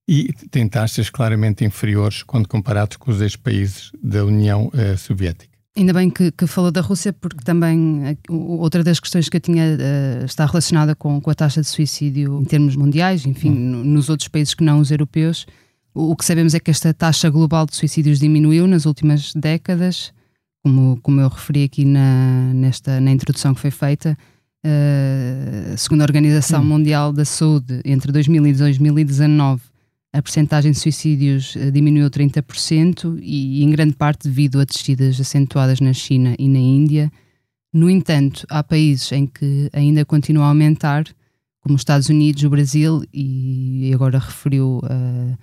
e 0.07 0.33
tem 0.49 0.67
taxas 0.67 1.11
claramente 1.11 1.63
inferiores 1.63 2.23
quando 2.23 2.49
comparados 2.49 2.97
com 2.97 3.11
os 3.11 3.21
ex-países 3.21 3.91
da 4.03 4.25
União 4.25 4.71
uh, 4.73 4.97
Soviética. 4.97 5.53
Ainda 5.77 5.93
bem 5.93 6.09
que, 6.09 6.31
que, 6.31 6.47
falou 6.47 6.71
da 6.71 6.81
Rússia, 6.81 7.13
porque 7.13 7.43
também 7.43 8.17
uh, 8.27 8.35
outra 8.59 8.83
das 8.83 8.99
questões 8.99 9.29
que 9.29 9.37
eu 9.37 9.41
tinha 9.41 9.63
uh, 9.63 10.25
está 10.25 10.43
relacionada 10.43 10.95
com, 10.95 11.21
com, 11.21 11.29
a 11.29 11.35
taxa 11.35 11.61
de 11.61 11.67
suicídio 11.67 12.41
em 12.41 12.45
termos 12.45 12.75
mundiais, 12.75 13.27
enfim, 13.27 13.51
hum. 13.51 13.83
nos 13.83 14.09
outros 14.09 14.27
países 14.27 14.55
que 14.55 14.63
não 14.63 14.79
os 14.79 14.89
europeus. 14.89 15.45
O, 15.93 16.11
o, 16.11 16.15
que 16.15 16.25
sabemos 16.25 16.55
é 16.55 16.59
que 16.59 16.71
esta 16.71 16.91
taxa 16.95 17.29
global 17.29 17.67
de 17.67 17.75
suicídios 17.75 18.19
diminuiu 18.19 18.65
nas 18.65 18.87
últimas 18.87 19.33
décadas 19.35 20.11
como, 20.63 20.97
como 21.01 21.19
eu 21.19 21.27
referi 21.27 21.65
aqui 21.65 21.83
na, 21.85 22.53
nesta, 22.53 22.99
na 23.01 23.11
introdução 23.11 23.53
que 23.53 23.59
foi 23.59 23.69
feita, 23.69 24.17
uh, 24.65 25.77
segundo 25.77 26.01
a 26.01 26.05
Organização 26.05 26.61
hum. 26.61 26.65
Mundial 26.65 27.11
da 27.11 27.25
Saúde, 27.25 27.81
entre 27.85 28.11
2000 28.11 28.47
e 28.47 28.53
2019, 28.53 29.61
a 30.11 30.21
percentagem 30.21 30.71
de 30.71 30.79
suicídios 30.79 31.55
uh, 31.55 31.71
diminuiu 31.71 32.09
30% 32.09 33.19
e, 33.21 33.59
e, 33.59 33.63
em 33.63 33.69
grande 33.69 33.95
parte 33.95 34.27
devido 34.27 34.59
a 34.59 34.63
descidas 34.63 35.19
acentuadas 35.19 35.79
na 35.79 35.93
China 35.93 36.35
e 36.37 36.47
na 36.47 36.59
Índia. 36.59 37.11
No 37.73 37.89
entanto, 37.89 38.45
há 38.49 38.63
países 38.63 39.11
em 39.11 39.25
que 39.25 39.69
ainda 39.73 40.05
continua 40.05 40.45
a 40.45 40.49
aumentar, 40.49 41.05
como 41.59 41.75
os 41.75 41.81
Estados 41.81 42.09
Unidos, 42.09 42.43
o 42.43 42.49
Brasil 42.49 43.03
e, 43.13 43.89
e 43.89 43.93
agora 43.93 44.19
referiu 44.19 44.79
uh, 44.83 45.37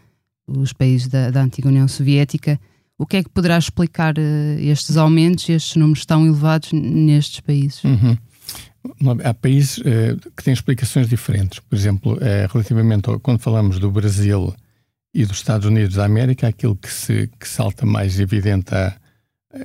os 0.46 0.72
países 0.72 1.08
da, 1.08 1.30
da 1.30 1.42
antiga 1.42 1.68
União 1.68 1.88
Soviética, 1.88 2.58
o 2.96 3.06
que 3.06 3.16
é 3.16 3.22
que 3.22 3.30
poderá 3.30 3.56
explicar 3.56 4.16
uh, 4.18 4.60
estes 4.60 4.96
aumentos, 4.96 5.48
estes 5.48 5.76
números 5.76 6.04
tão 6.04 6.26
elevados 6.26 6.72
nestes 6.72 7.40
países? 7.40 7.82
Uhum. 7.82 8.16
Há 9.24 9.34
países 9.34 9.78
uh, 9.78 10.30
que 10.36 10.42
têm 10.42 10.54
explicações 10.54 11.08
diferentes. 11.08 11.58
Por 11.58 11.76
exemplo, 11.76 12.14
uh, 12.14 12.52
relativamente 12.52 13.08
ao, 13.08 13.20
quando 13.20 13.40
falamos 13.40 13.78
do 13.78 13.90
Brasil 13.90 14.54
e 15.12 15.24
dos 15.24 15.38
Estados 15.38 15.66
Unidos 15.66 15.96
da 15.96 16.04
América, 16.04 16.48
aquilo 16.48 16.76
que, 16.76 16.90
se, 16.90 17.28
que 17.38 17.48
salta 17.48 17.84
mais 17.84 18.18
evidente 18.18 18.74
a, 18.74 18.96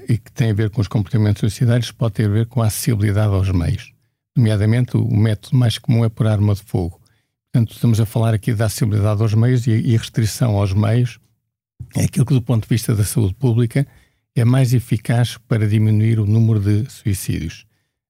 e 0.09 0.17
que 0.17 0.31
tem 0.31 0.51
a 0.51 0.53
ver 0.53 0.69
com 0.69 0.81
os 0.81 0.87
comportamentos 0.87 1.39
suicidários 1.39 1.91
pode 1.91 2.15
ter 2.15 2.25
a 2.25 2.29
ver 2.29 2.45
com 2.47 2.61
a 2.61 2.67
acessibilidade 2.67 3.33
aos 3.33 3.49
meios. 3.51 3.93
Nomeadamente, 4.35 4.97
o 4.97 5.15
método 5.15 5.55
mais 5.55 5.77
comum 5.77 6.03
é 6.03 6.09
por 6.09 6.27
arma 6.27 6.53
de 6.55 6.63
fogo. 6.63 6.99
Portanto, 7.51 7.73
estamos 7.73 8.01
a 8.01 8.05
falar 8.05 8.33
aqui 8.33 8.53
da 8.53 8.65
acessibilidade 8.65 9.21
aos 9.21 9.33
meios 9.33 9.65
e, 9.65 9.71
e 9.71 9.95
restrição 9.95 10.57
aos 10.57 10.73
meios 10.73 11.19
é 11.95 12.03
aquilo 12.03 12.25
que, 12.25 12.33
do 12.33 12.41
ponto 12.41 12.63
de 12.63 12.69
vista 12.69 12.95
da 12.95 13.03
saúde 13.03 13.33
pública, 13.33 13.87
é 14.35 14.43
mais 14.43 14.73
eficaz 14.73 15.37
para 15.47 15.67
diminuir 15.67 16.19
o 16.19 16.25
número 16.25 16.59
de 16.59 16.89
suicídios. 16.91 17.65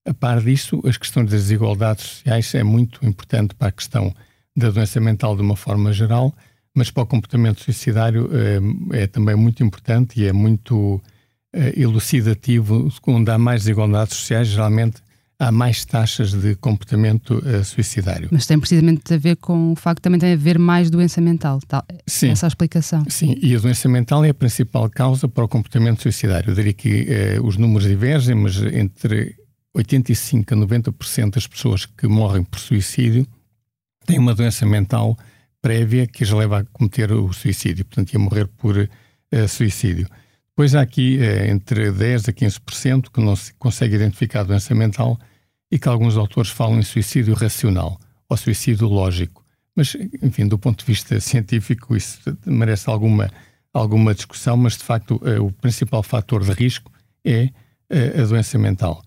A 0.05 0.13
par 0.13 0.39
disso, 0.39 0.81
as 0.85 0.97
questões 0.97 1.31
das 1.31 1.43
desigualdades 1.43 2.05
sociais 2.05 2.53
é 2.53 2.63
muito 2.63 3.03
importante 3.05 3.55
para 3.55 3.69
a 3.69 3.71
questão 3.71 4.13
da 4.55 4.69
doença 4.69 4.99
mental 4.99 5.35
de 5.35 5.41
uma 5.41 5.55
forma 5.55 5.91
geral, 5.91 6.33
mas 6.75 6.91
para 6.91 7.03
o 7.03 7.07
comportamento 7.07 7.61
suicidário 7.61 8.29
é, 8.91 9.01
é 9.03 9.07
também 9.07 9.35
muito 9.35 9.63
importante 9.63 10.21
e 10.21 10.25
é 10.25 10.31
muito 10.33 11.01
é, 11.51 11.73
elucidativo. 11.79 12.91
Onde 13.07 13.31
há 13.31 13.37
mais 13.37 13.61
desigualdades 13.61 14.15
sociais, 14.17 14.49
geralmente 14.49 15.01
há 15.39 15.51
mais 15.51 15.83
taxas 15.83 16.33
de 16.33 16.55
comportamento 16.55 17.37
uh, 17.39 17.63
suicidário. 17.63 18.29
Mas 18.31 18.45
tem 18.45 18.59
precisamente 18.59 19.13
a 19.13 19.17
ver 19.17 19.35
com 19.35 19.73
o 19.73 19.75
facto 19.75 19.97
de 19.97 20.03
também 20.03 20.19
tem 20.19 20.31
a 20.31 20.33
haver 20.33 20.57
mais 20.57 20.89
doença 20.89 21.19
mental, 21.19 21.59
tal, 21.67 21.83
sim, 22.07 22.29
essa 22.29 22.47
explicação. 22.47 23.03
Sim, 23.09 23.37
e 23.41 23.55
a 23.55 23.59
doença 23.59 23.89
mental 23.89 24.23
é 24.23 24.29
a 24.29 24.33
principal 24.33 24.89
causa 24.89 25.27
para 25.27 25.43
o 25.43 25.47
comportamento 25.47 26.01
suicidário. 26.01 26.51
Eu 26.51 26.55
diria 26.55 26.73
que 26.73 27.07
uh, 27.39 27.45
os 27.45 27.57
números 27.57 27.87
divergem, 27.87 28.35
mas 28.35 28.57
entre 28.57 29.35
85% 29.75 30.53
a 30.53 30.55
90% 30.55 31.33
das 31.33 31.47
pessoas 31.47 31.85
que 31.85 32.07
morrem 32.07 32.43
por 32.43 32.59
suicídio 32.59 33.27
têm 34.05 34.19
uma 34.19 34.33
doença 34.33 34.65
mental 34.65 35.17
prévia 35.61 36.07
que 36.07 36.23
as 36.23 36.29
leva 36.29 36.59
a 36.59 36.63
cometer 36.65 37.11
o 37.11 37.33
suicídio, 37.33 37.83
portanto, 37.85 38.15
a 38.15 38.19
morrer 38.19 38.47
por 38.47 38.77
uh, 38.77 39.47
suicídio. 39.47 40.07
Depois 40.49 40.75
há 40.75 40.81
aqui 40.81 41.19
é, 41.19 41.49
entre 41.49 41.91
10% 41.91 42.29
a 42.29 42.31
15% 42.31 43.09
que 43.11 43.19
não 43.19 43.35
se 43.35 43.53
consegue 43.55 43.95
identificar 43.95 44.41
a 44.41 44.43
doença 44.43 44.73
mental 44.73 45.19
e 45.69 45.77
que 45.77 45.89
alguns 45.89 46.15
autores 46.15 46.49
falam 46.49 46.79
em 46.79 46.83
suicídio 46.83 47.33
racional 47.33 47.99
ou 48.29 48.37
suicídio 48.37 48.87
lógico. 48.87 49.43
Mas, 49.75 49.97
enfim, 50.21 50.47
do 50.47 50.57
ponto 50.57 50.79
de 50.79 50.85
vista 50.85 51.19
científico, 51.19 51.97
isso 51.97 52.19
merece 52.45 52.89
alguma, 52.89 53.29
alguma 53.73 54.13
discussão, 54.13 54.55
mas 54.55 54.77
de 54.77 54.83
facto 54.83 55.19
é, 55.25 55.39
o 55.39 55.51
principal 55.51 56.01
fator 56.01 56.41
de 56.43 56.51
risco 56.51 56.89
é 57.25 57.49
a 57.89 58.25
doença 58.25 58.57
mental. 58.57 59.03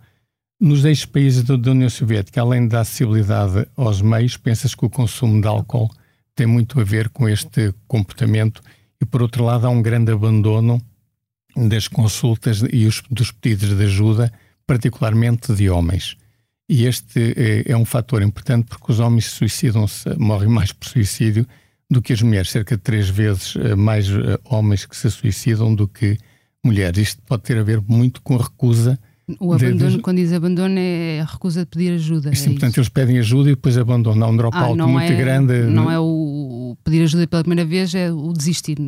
Nos 0.60 0.84
ex-países 0.84 1.44
da 1.44 1.54
União 1.70 1.88
Soviética, 1.88 2.40
além 2.40 2.66
da 2.66 2.80
acessibilidade 2.80 3.64
aos 3.76 4.02
meios, 4.02 4.36
pensas 4.36 4.74
que 4.74 4.84
o 4.84 4.90
consumo 4.90 5.40
de 5.40 5.46
álcool 5.46 5.88
tem 6.34 6.48
muito 6.48 6.80
a 6.80 6.84
ver 6.84 7.10
com 7.10 7.28
este 7.28 7.72
comportamento 7.86 8.60
e, 9.00 9.04
por 9.04 9.22
outro 9.22 9.44
lado, 9.44 9.68
há 9.68 9.70
um 9.70 9.80
grande 9.80 10.10
abandono 10.10 10.82
das 11.56 11.86
consultas 11.86 12.64
e 12.72 12.86
os, 12.86 13.00
dos 13.08 13.30
pedidos 13.30 13.76
de 13.76 13.84
ajuda, 13.84 14.32
particularmente 14.66 15.54
de 15.54 15.70
homens. 15.70 16.16
E 16.68 16.86
este 16.86 17.34
é, 17.36 17.70
é 17.70 17.76
um 17.76 17.84
fator 17.84 18.20
importante 18.20 18.66
porque 18.66 18.90
os 18.90 18.98
homens 18.98 19.26
suicidam-se, 19.26 20.08
morrem 20.18 20.48
mais 20.48 20.72
por 20.72 20.88
suicídio 20.88 21.46
do 21.88 22.02
que 22.02 22.12
as 22.12 22.20
mulheres, 22.20 22.50
cerca 22.50 22.76
de 22.76 22.82
três 22.82 23.08
vezes 23.08 23.54
eh, 23.54 23.76
mais 23.76 24.08
eh, 24.08 24.38
homens 24.44 24.84
que 24.84 24.96
se 24.96 25.08
suicidam 25.08 25.72
do 25.72 25.86
que 25.86 26.18
mulheres. 26.64 27.10
Isto 27.10 27.22
pode 27.22 27.44
ter 27.44 27.58
a 27.58 27.62
ver 27.62 27.80
muito 27.80 28.20
com 28.22 28.34
a 28.34 28.42
recusa 28.42 28.98
o 29.38 29.52
abandono, 29.52 29.90
de, 29.90 29.97
de... 29.97 30.02
quando 30.02 30.16
diz 30.16 30.32
abandono, 30.32 30.75
é 30.78 31.20
a 31.20 31.25
recusa 31.25 31.61
de 31.61 31.66
pedir 31.66 31.92
ajuda. 31.92 32.35
Sim, 32.35 32.50
é 32.50 32.52
portanto, 32.52 32.70
isso. 32.70 32.80
eles 32.80 32.88
pedem 32.88 33.18
ajuda 33.18 33.50
e 33.50 33.54
depois 33.54 33.76
abandonam. 33.76 34.26
Há 34.26 34.30
um 34.30 34.37
dropout 34.37 34.80
ah, 34.80 34.87
muito 34.87 35.12
é, 35.12 35.16
grande. 35.16 35.54
Não 35.64 35.90
é 35.90 35.99
o 35.99 36.76
pedir 36.82 37.02
ajuda 37.02 37.26
pela 37.26 37.42
primeira 37.42 37.68
vez, 37.68 37.94
é 37.94 38.11
o 38.11 38.32
desistir. 38.32 38.78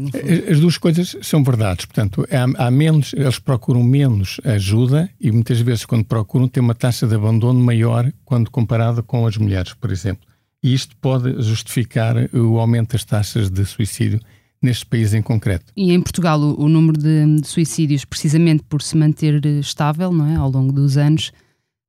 As 0.50 0.60
duas 0.60 0.78
coisas 0.78 1.16
são 1.22 1.44
verdades. 1.44 1.84
Portanto, 1.84 2.26
há, 2.30 2.66
há, 2.66 2.70
menos, 2.70 3.12
eles 3.12 3.38
procuram 3.38 3.82
menos 3.82 4.40
ajuda 4.44 5.10
e 5.20 5.30
muitas 5.30 5.60
vezes, 5.60 5.84
quando 5.84 6.04
procuram, 6.04 6.48
têm 6.48 6.62
uma 6.62 6.74
taxa 6.74 7.06
de 7.06 7.14
abandono 7.14 7.60
maior 7.60 8.10
quando 8.24 8.50
comparada 8.50 9.02
com 9.02 9.26
as 9.26 9.36
mulheres, 9.36 9.74
por 9.74 9.90
exemplo. 9.90 10.26
E 10.62 10.74
isto 10.74 10.96
pode 10.96 11.42
justificar 11.42 12.16
o 12.34 12.58
aumento 12.58 12.92
das 12.92 13.04
taxas 13.04 13.50
de 13.50 13.64
suicídio 13.64 14.20
neste 14.62 14.84
país 14.86 15.14
em 15.14 15.22
concreto. 15.22 15.72
E 15.76 15.92
em 15.92 16.00
Portugal 16.00 16.38
o, 16.40 16.64
o 16.64 16.68
número 16.68 16.98
de, 16.98 17.40
de, 17.40 17.46
suicídios, 17.46 18.04
precisamente 18.04 18.62
por 18.64 18.82
se 18.82 18.96
manter 18.96 19.44
estável 19.44 20.12
não 20.12 20.26
é, 20.26 20.36
ao 20.36 20.50
longo 20.50 20.72
dos 20.72 20.96
anos, 20.96 21.32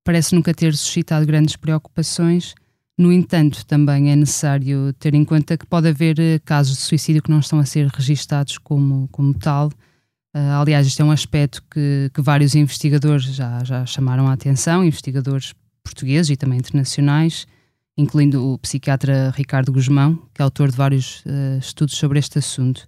parece 0.04 0.34
nunca 0.34 0.54
ter 0.54 0.76
suscitado 0.76 1.26
grandes 1.26 1.56
preocupações. 1.56 2.56
No 2.98 3.12
entanto, 3.12 3.66
também 3.66 4.12
é 4.12 4.16
necessário 4.16 4.94
ter 4.94 5.14
em 5.14 5.26
conta 5.26 5.58
que 5.58 5.66
pode 5.66 5.88
haver 5.88 6.20
eh, 6.20 6.40
casos 6.40 6.78
de 6.78 6.84
suicídio 6.84 7.22
que 7.22 7.32
não 7.32 7.40
estão 7.40 7.60
a 7.60 7.66
ser 7.66 7.88
registados 7.88 8.58
como, 8.58 9.08
como 9.12 9.34
tal. 9.34 9.68
Uh, 10.36 10.62
aliás, 10.62 10.88
este 10.88 11.02
é 11.02 11.06
um 11.06 11.12
aspecto 11.12 11.64
que, 11.70 12.10
que 12.14 12.22
vários 12.22 12.56
investigadores 12.56 13.24
já, 13.24 13.64
já 13.64 13.86
chamaram 13.86 14.28
a 14.28 14.34
atenção, 14.34 14.84
investigadores 14.84 15.54
portugueses 15.84 16.30
e 16.30 16.38
também 16.38 16.60
internacionais, 16.60 17.48
incluindo 17.98 18.54
o 18.54 18.58
psiquiatra 18.58 19.32
Ricardo 19.36 19.72
Guzmão, 19.72 20.20
que 20.34 20.42
é 20.42 20.44
autor 20.44 20.72
de 20.72 20.78
vários 20.78 21.22
uh, 21.26 21.60
estudos 21.60 21.96
sobre 21.96 22.20
este 22.20 22.40
assunto. 22.40 22.88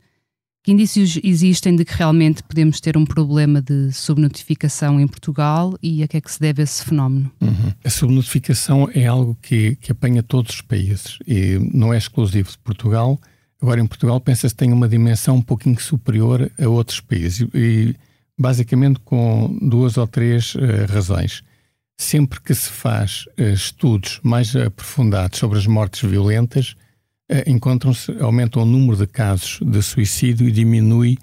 Que 0.63 0.71
indícios 0.71 1.19
existem 1.21 1.75
de 1.75 1.83
que 1.83 1.93
realmente 1.93 2.41
podemos 2.41 2.79
ter 2.79 2.95
um 2.95 3.03
problema 3.03 3.61
de 3.61 3.91
subnotificação 3.91 4.97
em 4.97 5.05
Portugal 5.05 5.77
e 5.83 6.01
a 6.01 6.07
que 6.07 6.15
é 6.15 6.21
que 6.21 6.31
se 6.31 6.39
deve 6.39 6.63
esse 6.63 6.85
fenómeno? 6.85 7.29
Uhum. 7.41 7.73
A 7.83 7.89
subnotificação 7.89 8.89
é 8.93 9.05
algo 9.05 9.37
que, 9.41 9.75
que 9.75 9.91
apanha 9.91 10.23
todos 10.23 10.55
os 10.55 10.61
países 10.61 11.19
e 11.27 11.59
não 11.73 11.93
é 11.93 11.97
exclusivo 11.97 12.49
de 12.49 12.57
Portugal. 12.59 13.19
Agora, 13.61 13.81
em 13.81 13.85
Portugal, 13.85 14.21
pensa-se 14.21 14.55
que 14.55 14.59
tem 14.59 14.71
uma 14.71 14.87
dimensão 14.87 15.35
um 15.35 15.41
pouquinho 15.41 15.77
superior 15.81 16.49
a 16.57 16.67
outros 16.69 17.01
países 17.01 17.45
e, 17.53 17.93
basicamente, 18.39 19.01
com 19.01 19.57
duas 19.61 19.97
ou 19.97 20.07
três 20.07 20.55
uh, 20.55 20.59
razões 20.87 21.43
sempre 21.97 22.41
que 22.41 22.53
se 22.53 22.69
faz 22.69 23.25
uh, 23.39 23.43
estudos 23.53 24.19
mais 24.23 24.55
aprofundados 24.55 25.39
sobre 25.39 25.57
as 25.59 25.67
mortes 25.67 26.09
violentas, 26.09 26.75
uh, 27.31 27.49
encontram-se, 27.49 28.11
aumentam 28.19 28.63
o 28.63 28.65
número 28.65 28.97
de 28.97 29.07
casos 29.07 29.59
de 29.61 29.81
suicídio 29.81 30.47
e 30.47 30.51
diminui 30.51 31.17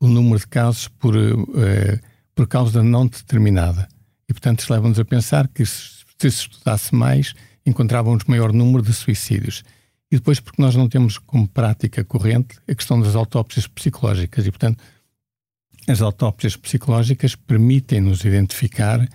o 0.00 0.08
número 0.08 0.38
de 0.38 0.46
casos 0.46 0.88
por, 0.88 1.16
uh, 1.16 2.00
por 2.34 2.46
causa 2.46 2.82
não 2.82 3.06
determinada. 3.06 3.88
E, 4.28 4.32
portanto, 4.32 4.60
isso 4.60 4.72
leva-nos 4.72 4.98
a 4.98 5.04
pensar 5.04 5.48
que 5.48 5.64
se, 5.64 6.04
se 6.18 6.26
estudasse 6.26 6.94
mais, 6.94 7.34
encontrávamos 7.64 8.24
maior 8.24 8.52
número 8.52 8.82
de 8.82 8.92
suicídios. 8.92 9.62
E 10.10 10.16
depois, 10.16 10.38
porque 10.38 10.62
nós 10.62 10.74
não 10.74 10.88
temos 10.88 11.18
como 11.18 11.48
prática 11.48 12.04
corrente 12.04 12.58
a 12.68 12.74
questão 12.74 13.00
das 13.00 13.14
autópsias 13.14 13.66
psicológicas. 13.66 14.46
E, 14.46 14.50
portanto, 14.50 14.82
as 15.88 16.00
autópsias 16.00 16.56
psicológicas 16.56 17.34
permitem-nos 17.34 18.24
identificar 18.24 19.06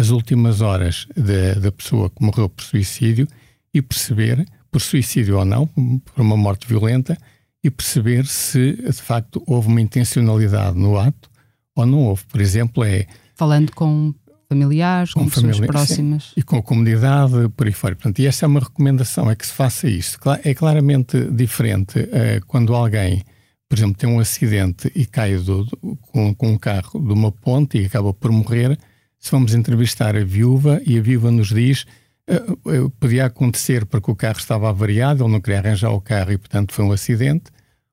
as 0.00 0.08
últimas 0.08 0.62
horas 0.62 1.06
da, 1.14 1.60
da 1.60 1.70
pessoa 1.70 2.08
que 2.08 2.24
morreu 2.24 2.48
por 2.48 2.64
suicídio 2.64 3.28
e 3.72 3.82
perceber, 3.82 4.46
por 4.70 4.80
suicídio 4.80 5.36
ou 5.36 5.44
não, 5.44 5.66
por 5.66 6.22
uma 6.22 6.38
morte 6.38 6.66
violenta, 6.66 7.18
e 7.62 7.70
perceber 7.70 8.24
se 8.26 8.72
de 8.72 9.02
facto 9.02 9.42
houve 9.46 9.68
uma 9.68 9.80
intencionalidade 9.80 10.78
no 10.78 10.98
ato 10.98 11.28
ou 11.76 11.84
não 11.84 11.98
houve. 12.06 12.24
Por 12.24 12.40
exemplo, 12.40 12.82
é. 12.82 13.06
Falando 13.34 13.72
com 13.72 14.14
familiares, 14.48 15.12
com, 15.12 15.20
com 15.20 15.26
pessoas 15.26 15.56
família, 15.56 15.68
próximas. 15.68 16.24
Sim, 16.24 16.32
e 16.38 16.42
com 16.42 16.56
a 16.56 16.62
comunidade, 16.62 17.50
por 17.54 17.66
aí 17.66 17.72
fora. 17.74 17.94
Portanto, 17.94 18.20
e 18.20 18.26
essa 18.26 18.46
é 18.46 18.48
uma 18.48 18.60
recomendação, 18.60 19.30
é 19.30 19.36
que 19.36 19.46
se 19.46 19.52
faça 19.52 19.86
isso. 19.86 20.18
É 20.42 20.54
claramente 20.54 21.30
diferente 21.30 21.98
uh, 21.98 22.46
quando 22.46 22.74
alguém, 22.74 23.22
por 23.68 23.78
exemplo, 23.78 23.96
tem 23.98 24.08
um 24.08 24.18
acidente 24.18 24.90
e 24.94 25.04
cai 25.04 25.36
do, 25.36 25.66
com, 26.10 26.34
com 26.34 26.48
um 26.48 26.56
carro 26.56 26.98
de 26.98 27.12
uma 27.12 27.30
ponte 27.30 27.76
e 27.76 27.84
acaba 27.84 28.14
por 28.14 28.32
morrer, 28.32 28.78
se 29.20 29.30
vamos 29.30 29.54
entrevistar 29.54 30.16
a 30.16 30.24
viúva 30.24 30.80
e 30.84 30.98
a 30.98 31.02
viúva 31.02 31.30
nos 31.30 31.48
diz 31.48 31.86
uh, 32.28 32.90
podia 32.98 33.26
acontecer 33.26 33.86
porque 33.86 34.10
o 34.10 34.16
carro 34.16 34.38
estava 34.38 34.68
avariado, 34.68 35.22
ele 35.22 35.32
não 35.32 35.40
queria 35.40 35.60
arranjar 35.60 35.90
o 35.92 36.00
carro 36.00 36.32
e, 36.32 36.38
portanto, 36.38 36.74
foi 36.74 36.84
um 36.84 36.90
acidente, 36.90 37.52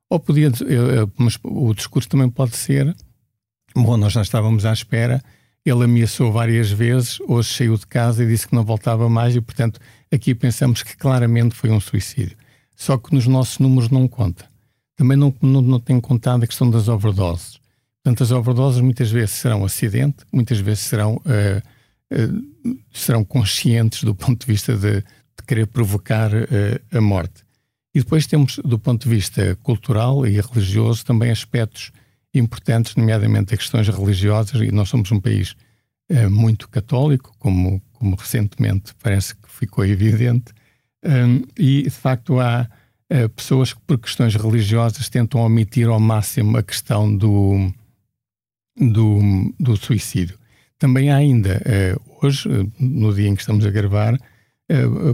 ou 0.10 0.20
podia, 0.20 0.50
uh, 0.50 1.12
mas 1.18 1.38
o 1.44 1.74
discurso 1.76 2.10
também 2.10 2.30
pode 2.30 2.56
ser, 2.56 2.96
bom, 3.76 3.98
nós 3.98 4.14
já 4.14 4.24
estávamos 4.24 4.66
à 4.66 4.74
espera 4.74 5.22
ele 5.70 5.84
ameaçou 5.84 6.32
várias 6.32 6.72
vezes, 6.72 7.20
hoje 7.28 7.54
saiu 7.54 7.78
de 7.78 7.86
casa 7.86 8.24
e 8.24 8.28
disse 8.28 8.48
que 8.48 8.56
não 8.56 8.64
voltava 8.64 9.10
mais 9.10 9.36
e, 9.36 9.42
portanto, 9.42 9.80
aqui 10.12 10.34
pensamos 10.34 10.82
que 10.82 10.96
claramente 10.96 11.54
foi 11.54 11.70
um 11.70 11.80
suicídio. 11.80 12.38
Só 12.76 12.98
que 12.98 13.14
nos 13.14 13.28
nossos 13.28 13.60
números 13.60 13.90
não 13.90 14.08
conta. 14.08 14.48
Também 14.96 15.18
não, 15.18 15.34
não, 15.42 15.62
não 15.62 15.80
tem 15.80 16.00
contado 16.00 16.44
a 16.44 16.48
questão 16.48 16.70
das 16.70 16.88
overdoses. 16.88 17.60
Portanto, 18.08 18.24
as 18.24 18.32
overdoses 18.32 18.80
muitas 18.80 19.12
vezes 19.12 19.32
serão 19.32 19.66
acidente, 19.66 20.24
muitas 20.32 20.60
vezes 20.60 20.86
serão, 20.86 21.16
uh, 21.16 21.62
uh, 22.18 22.80
serão 22.94 23.22
conscientes 23.22 24.02
do 24.02 24.16
ponto 24.16 24.46
de 24.46 24.48
vista 24.50 24.78
de, 24.78 25.02
de 25.02 25.44
querer 25.46 25.68
provocar 25.68 26.34
uh, 26.34 26.98
a 26.98 27.02
morte. 27.02 27.44
E 27.94 28.00
depois 28.00 28.26
temos, 28.26 28.62
do 28.64 28.80
ponto 28.80 29.04
de 29.04 29.14
vista 29.14 29.58
cultural 29.62 30.26
e 30.26 30.40
religioso, 30.40 31.04
também 31.04 31.32
aspectos 31.32 31.92
importantes, 32.34 32.96
nomeadamente 32.96 33.54
as 33.54 33.60
questões 33.60 33.90
religiosas, 33.90 34.62
e 34.62 34.72
nós 34.72 34.88
somos 34.88 35.12
um 35.12 35.20
país 35.20 35.54
muito 36.30 36.70
católico, 36.70 37.36
como, 37.38 37.82
como 37.92 38.16
recentemente 38.16 38.96
parece 39.04 39.36
que 39.36 39.50
ficou 39.50 39.86
evidente, 39.86 40.54
um, 41.04 41.44
e 41.58 41.84
de 41.84 41.90
facto 41.90 42.40
há 42.40 42.70
pessoas 43.36 43.74
que, 43.74 43.82
por 43.82 43.98
questões 43.98 44.34
religiosas, 44.36 45.10
tentam 45.10 45.42
omitir 45.42 45.90
ao 45.90 46.00
máximo 46.00 46.56
a 46.56 46.64
questão 46.64 47.14
do, 47.14 47.74
do, 48.80 49.20
do 49.60 49.76
suicídio. 49.76 50.38
Também 50.78 51.10
há 51.10 51.16
ainda, 51.16 51.62
uh, 51.66 52.26
hoje, 52.26 52.48
no 52.80 53.14
dia 53.14 53.28
em 53.28 53.36
que 53.36 53.42
estamos 53.42 53.66
a 53.66 53.72
gravar, 53.72 54.18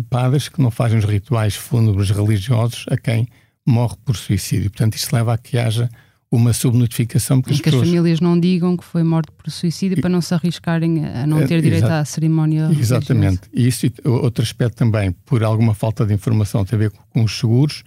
padres 0.10 0.50
que 0.50 0.60
não 0.60 0.72
fazem 0.72 0.98
os 0.98 1.05
rituais 1.05 1.55
fúnebres 1.55 2.10
religiosos 2.10 2.86
a 2.89 2.98
quem 2.98 3.27
morre 3.65 3.96
por 4.03 4.15
suicídio. 4.15 4.70
Portanto, 4.72 4.96
isto 4.96 5.13
leva 5.13 5.34
a 5.34 5.38
que 5.38 5.58
haja 5.58 5.89
uma 6.32 6.51
subnotificação. 6.51 7.39
Porque 7.39 7.53
as 7.53 7.60
que 7.60 7.65
pessoas... 7.65 7.84
as 7.84 7.89
famílias 7.89 8.20
não 8.20 8.39
digam 8.39 8.75
que 8.75 8.84
foi 8.84 9.03
morte 9.03 9.32
por 9.32 9.51
suicídio 9.51 10.00
e... 10.00 10.01
para 10.01 10.10
não 10.10 10.22
se 10.22 10.34
arriscarem 10.34 11.05
a 11.05 11.27
não 11.27 11.46
ter 11.46 11.62
direito 11.62 11.86
à 11.86 12.03
cerimónia 12.03 12.70
Exatamente. 12.77 13.41
E 13.53 13.67
isso, 13.67 13.86
outro 14.03 14.43
aspecto 14.43 14.75
também, 14.75 15.12
por 15.12 15.43
alguma 15.43 15.75
falta 15.75 16.05
de 16.05 16.13
informação, 16.13 16.65
tem 16.65 16.75
a 16.75 16.79
ver 16.79 16.91
com 17.12 17.24
os 17.24 17.38
seguros, 17.38 17.84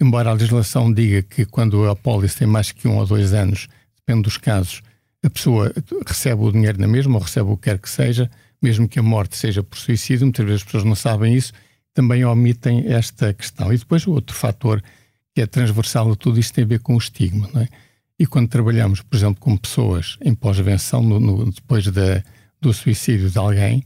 embora 0.00 0.30
a 0.30 0.32
legislação 0.32 0.92
diga 0.92 1.22
que 1.22 1.44
quando 1.44 1.88
a 1.88 1.94
pólice 1.94 2.38
tem 2.38 2.48
mais 2.48 2.72
que 2.72 2.88
um 2.88 2.96
ou 2.96 3.06
dois 3.06 3.34
anos, 3.34 3.68
depende 3.98 4.22
dos 4.22 4.38
casos, 4.38 4.80
a 5.22 5.30
pessoa 5.30 5.72
recebe 6.06 6.42
o 6.42 6.52
dinheiro 6.52 6.80
na 6.80 6.86
mesma 6.86 7.16
ou 7.16 7.22
recebe 7.22 7.50
o 7.50 7.56
que 7.56 7.64
quer 7.64 7.78
que 7.78 7.88
seja, 7.88 8.30
mesmo 8.60 8.88
que 8.88 8.98
a 8.98 9.02
morte 9.02 9.36
seja 9.36 9.62
por 9.62 9.78
suicídio, 9.78 10.26
muitas 10.26 10.44
vezes 10.44 10.60
as 10.60 10.64
pessoas 10.64 10.84
não 10.84 10.94
sabem 10.94 11.34
isso, 11.34 11.52
também 11.92 12.24
omitem 12.24 12.84
esta 12.86 13.32
questão. 13.32 13.72
E 13.72 13.78
depois 13.78 14.06
o 14.06 14.12
outro 14.12 14.34
fator 14.34 14.82
que 15.34 15.40
é 15.40 15.46
transversal 15.46 16.10
a 16.10 16.16
tudo 16.16 16.38
isto 16.38 16.54
tem 16.54 16.64
a 16.64 16.66
ver 16.66 16.80
com 16.80 16.94
o 16.94 16.98
estigma, 16.98 17.48
não 17.52 17.62
é? 17.62 17.68
E 18.18 18.26
quando 18.26 18.48
trabalhamos, 18.48 19.00
por 19.00 19.16
exemplo, 19.16 19.40
com 19.40 19.56
pessoas 19.56 20.18
em 20.22 20.34
pós-venção, 20.34 21.02
depois 21.50 21.86
da, 21.86 22.22
do 22.60 22.72
suicídio 22.72 23.30
de 23.30 23.38
alguém, 23.38 23.82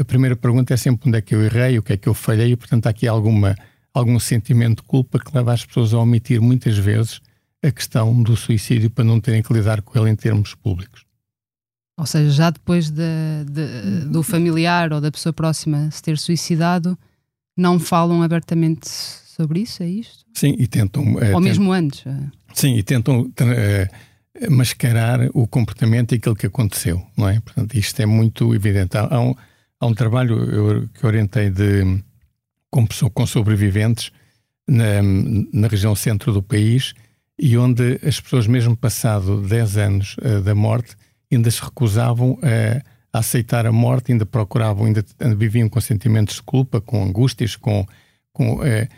a 0.00 0.04
primeira 0.04 0.34
pergunta 0.34 0.74
é 0.74 0.76
sempre 0.76 1.08
onde 1.08 1.18
é 1.18 1.20
que 1.20 1.34
eu 1.34 1.44
errei, 1.44 1.78
o 1.78 1.82
que 1.82 1.92
é 1.92 1.96
que 1.96 2.08
eu 2.08 2.14
falhei, 2.14 2.52
e 2.52 2.56
portanto 2.56 2.86
há 2.86 2.90
aqui 2.90 3.06
alguma, 3.06 3.54
algum 3.94 4.18
sentimento 4.18 4.82
de 4.82 4.88
culpa 4.88 5.20
que 5.20 5.30
leva 5.34 5.52
as 5.52 5.64
pessoas 5.64 5.94
a 5.94 5.98
omitir 5.98 6.40
muitas 6.40 6.76
vezes 6.76 7.20
a 7.62 7.70
questão 7.70 8.22
do 8.22 8.36
suicídio 8.36 8.90
para 8.90 9.04
não 9.04 9.20
terem 9.20 9.42
que 9.42 9.52
lidar 9.52 9.82
com 9.82 9.98
ele 9.98 10.10
em 10.10 10.16
termos 10.16 10.54
públicos. 10.54 11.04
Ou 11.96 12.06
seja, 12.06 12.30
já 12.30 12.50
depois 12.50 12.90
de, 12.90 13.44
de, 13.44 14.06
do 14.06 14.22
familiar 14.22 14.92
ou 14.92 15.00
da 15.00 15.10
pessoa 15.10 15.32
próxima 15.32 15.90
se 15.90 16.02
ter 16.02 16.16
suicidado, 16.16 16.98
não 17.54 17.78
falam 17.78 18.22
abertamente 18.22 18.88
sobre 18.88 19.60
isso, 19.60 19.82
é 19.82 19.88
isto? 19.88 20.24
Sim, 20.34 20.54
e 20.58 20.66
tentam. 20.66 21.20
É, 21.20 21.34
ou 21.34 21.40
mesmo 21.40 21.72
antes. 21.72 22.06
É. 22.06 22.16
Sim, 22.54 22.74
e 22.76 22.82
tentam 22.82 23.22
uh, 23.22 24.50
mascarar 24.50 25.28
o 25.34 25.46
comportamento 25.46 26.12
e 26.12 26.16
aquilo 26.16 26.34
que 26.34 26.46
aconteceu, 26.46 27.04
não 27.16 27.28
é? 27.28 27.38
Portanto, 27.40 27.74
isto 27.74 28.00
é 28.00 28.06
muito 28.06 28.54
evidente. 28.54 28.96
Há, 28.96 29.14
há, 29.14 29.20
um, 29.20 29.34
há 29.78 29.86
um, 29.86 29.94
trabalho 29.94 30.36
eu, 30.50 30.88
que 30.88 31.06
orientei 31.06 31.50
de, 31.50 32.02
com, 32.70 32.86
com 33.12 33.26
sobreviventes 33.26 34.10
na, 34.66 35.02
na, 35.52 35.68
região 35.68 35.94
centro 35.94 36.32
do 36.32 36.42
país 36.42 36.94
e 37.40 37.56
onde 37.56 37.98
as 38.06 38.20
pessoas, 38.20 38.46
mesmo 38.46 38.76
passado 38.76 39.40
10 39.40 39.76
anos 39.76 40.16
uh, 40.18 40.40
da 40.42 40.54
morte, 40.54 40.96
ainda 41.32 41.50
se 41.50 41.62
recusavam 41.62 42.38
a 43.12 43.18
aceitar 43.18 43.66
a 43.66 43.72
morte, 43.72 44.12
ainda 44.12 44.26
procuravam, 44.26 44.86
ainda 44.86 45.04
viviam 45.36 45.68
com 45.68 45.80
sentimentos 45.80 46.36
de 46.36 46.42
culpa, 46.42 46.80
com 46.80 47.02
angústias, 47.04 47.56
com, 47.56 47.86
com 48.32 48.56
uh, 48.56 48.88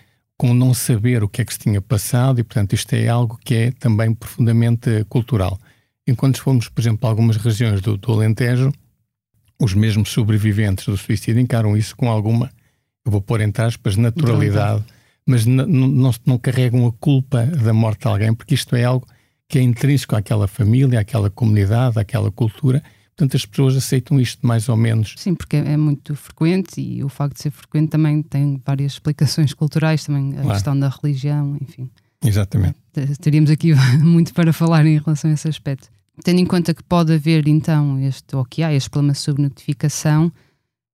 com 0.42 0.52
não 0.52 0.74
saber 0.74 1.22
o 1.22 1.28
que 1.28 1.40
é 1.40 1.44
que 1.44 1.52
se 1.52 1.60
tinha 1.60 1.80
passado 1.80 2.40
e, 2.40 2.42
portanto, 2.42 2.72
isto 2.72 2.92
é 2.94 3.06
algo 3.06 3.38
que 3.44 3.54
é 3.54 3.70
também 3.70 4.12
profundamente 4.12 5.04
cultural. 5.08 5.56
Enquanto 6.04 6.42
fomos, 6.42 6.68
por 6.68 6.80
exemplo, 6.80 7.06
a 7.06 7.10
algumas 7.10 7.36
regiões 7.36 7.80
do, 7.80 7.96
do 7.96 8.12
Alentejo, 8.12 8.72
os 9.60 9.72
mesmos 9.72 10.10
sobreviventes 10.10 10.86
do 10.86 10.96
suicídio 10.96 11.40
encaram 11.40 11.76
isso 11.76 11.94
com 11.94 12.10
alguma, 12.10 12.50
eu 13.06 13.12
vou 13.12 13.20
pôr 13.20 13.40
entre 13.40 13.62
aspas, 13.62 13.96
naturalidade, 13.96 14.82
mas 15.26 15.46
não, 15.46 16.38
carregam 16.40 16.86
a 16.86 16.92
culpa 16.92 17.44
da 17.46 17.72
morte 17.72 18.02
de 18.02 18.08
alguém, 18.08 18.34
porque 18.34 18.54
isto 18.54 18.74
é 18.74 18.84
algo 18.84 19.06
que 19.48 19.58
é 19.58 19.62
intrínseco 19.62 20.16
àquela 20.16 20.48
família, 20.48 21.00
àquela 21.00 21.30
comunidade, 21.30 21.98
àquela 21.98 22.30
cultura, 22.30 22.82
Portanto, 23.14 23.36
as 23.36 23.44
pessoas 23.44 23.76
aceitam 23.76 24.18
isto 24.18 24.44
mais 24.46 24.68
ou 24.68 24.76
menos. 24.76 25.14
Sim, 25.18 25.34
porque 25.34 25.56
é 25.56 25.76
muito 25.76 26.16
frequente 26.16 26.80
e 26.80 27.04
o 27.04 27.08
facto 27.08 27.36
de 27.36 27.42
ser 27.42 27.50
frequente 27.50 27.90
também 27.90 28.22
tem 28.22 28.60
várias 28.64 28.94
explicações 28.94 29.52
culturais, 29.52 30.04
também 30.04 30.32
a 30.32 30.34
claro. 30.36 30.48
questão 30.48 30.78
da 30.78 30.88
religião, 30.88 31.56
enfim. 31.60 31.90
Exatamente. 32.24 32.76
Teríamos 33.20 33.50
aqui 33.50 33.74
muito 34.02 34.32
para 34.32 34.52
falar 34.52 34.86
em 34.86 34.98
relação 34.98 35.30
a 35.30 35.34
esse 35.34 35.46
aspecto. 35.46 35.88
Tendo 36.24 36.40
em 36.40 36.46
conta 36.46 36.72
que 36.72 36.82
pode 36.82 37.12
haver 37.12 37.46
então 37.48 37.98
este, 38.00 38.34
ou 38.34 38.44
que 38.44 38.62
há 38.62 38.72
este 38.72 38.88
problema 38.88 39.14
sobre 39.14 39.42
notificação, 39.42 40.32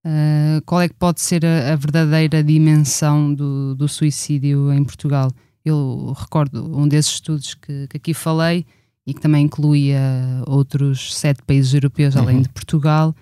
uh, 0.08 0.62
qual 0.64 0.80
é 0.80 0.88
que 0.88 0.94
pode 0.94 1.20
ser 1.20 1.44
a, 1.44 1.72
a 1.72 1.76
verdadeira 1.76 2.42
dimensão 2.42 3.32
do, 3.34 3.74
do, 3.74 3.86
suicídio 3.86 4.72
em 4.72 4.82
Portugal? 4.82 5.30
Eu 5.64 6.14
recordo 6.18 6.64
um 6.76 6.88
desses 6.88 7.12
estudos 7.14 7.54
que, 7.54 7.86
que 7.88 7.96
aqui 7.98 8.14
falei, 8.14 8.64
e 9.08 9.14
que 9.14 9.22
também 9.22 9.46
incluía 9.46 10.00
outros 10.46 11.16
sete 11.16 11.42
países 11.42 11.72
europeus 11.72 12.14
além 12.14 12.36
uhum. 12.36 12.42
de 12.42 12.50
Portugal, 12.50 13.14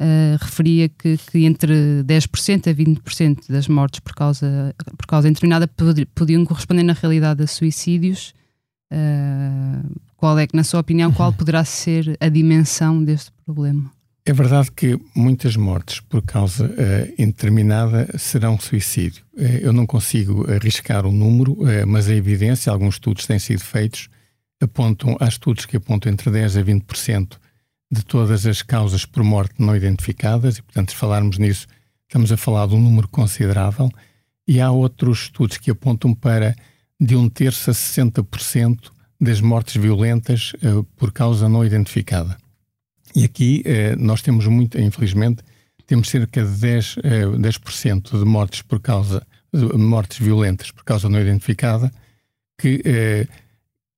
uh, 0.00 0.36
referia 0.40 0.88
que, 0.88 1.18
que, 1.18 1.44
entre 1.44 2.02
10% 2.02 2.70
a 2.70 2.74
20% 2.74 3.50
das 3.50 3.68
mortes 3.68 4.00
por 4.00 4.14
causa, 4.14 4.74
por 4.96 5.06
causa 5.06 5.28
determinada 5.28 5.68
podiam 6.14 6.46
corresponder 6.46 6.82
na 6.82 6.94
realidade 6.94 7.42
a 7.42 7.46
suicídios. 7.46 8.32
Uh, 8.90 10.00
qual 10.16 10.38
é 10.38 10.46
que, 10.46 10.56
na 10.56 10.64
sua 10.64 10.80
opinião, 10.80 11.12
qual 11.12 11.28
uhum. 11.28 11.36
poderá 11.36 11.62
ser 11.62 12.16
a 12.20 12.28
dimensão 12.30 13.04
deste 13.04 13.30
problema? 13.44 13.97
É 14.28 14.32
verdade 14.34 14.70
que 14.70 15.00
muitas 15.14 15.56
mortes 15.56 16.00
por 16.00 16.20
causa 16.20 16.66
uh, 16.66 17.14
indeterminada 17.16 18.06
serão 18.18 18.60
suicídio. 18.60 19.24
Uh, 19.32 19.40
eu 19.62 19.72
não 19.72 19.86
consigo 19.86 20.44
arriscar 20.52 21.06
o 21.06 21.10
número, 21.10 21.52
uh, 21.52 21.86
mas 21.86 22.10
a 22.10 22.14
evidência, 22.14 22.70
alguns 22.70 22.96
estudos 22.96 23.26
têm 23.26 23.38
sido 23.38 23.60
feitos, 23.60 24.10
apontam, 24.60 25.16
há 25.18 25.26
estudos 25.26 25.64
que 25.64 25.78
apontam 25.78 26.12
entre 26.12 26.30
10% 26.30 26.60
a 26.60 26.62
20% 26.62 27.38
de 27.90 28.04
todas 28.04 28.44
as 28.44 28.60
causas 28.60 29.06
por 29.06 29.24
morte 29.24 29.54
não 29.58 29.74
identificadas, 29.74 30.58
e 30.58 30.62
portanto, 30.62 30.90
se 30.90 30.96
falarmos 30.96 31.38
nisso, 31.38 31.66
estamos 32.06 32.30
a 32.30 32.36
falar 32.36 32.66
de 32.66 32.74
um 32.74 32.82
número 32.82 33.08
considerável, 33.08 33.90
e 34.46 34.60
há 34.60 34.70
outros 34.70 35.22
estudos 35.22 35.56
que 35.56 35.70
apontam 35.70 36.12
para 36.12 36.54
de 37.00 37.16
um 37.16 37.30
terço 37.30 37.70
a 37.70 37.72
60% 37.72 38.90
das 39.18 39.40
mortes 39.40 39.80
violentas 39.80 40.52
por 40.98 41.12
causa 41.12 41.48
não 41.48 41.64
identificada. 41.64 42.36
E 43.18 43.24
aqui 43.24 43.64
uh, 43.66 44.00
nós 44.00 44.22
temos 44.22 44.46
muito, 44.46 44.80
infelizmente, 44.80 45.42
temos 45.88 46.08
cerca 46.08 46.44
de 46.44 46.52
10, 46.52 46.96
uh, 46.98 47.00
10% 47.36 48.16
de 48.16 48.24
mortes 48.24 48.62
por 48.62 48.78
causa 48.78 49.26
de 49.52 49.76
mortes 49.76 50.18
violentas 50.18 50.70
por 50.70 50.84
causa 50.84 51.08
não 51.08 51.20
identificada, 51.20 51.90
que 52.56 52.76
uh, 52.76 53.48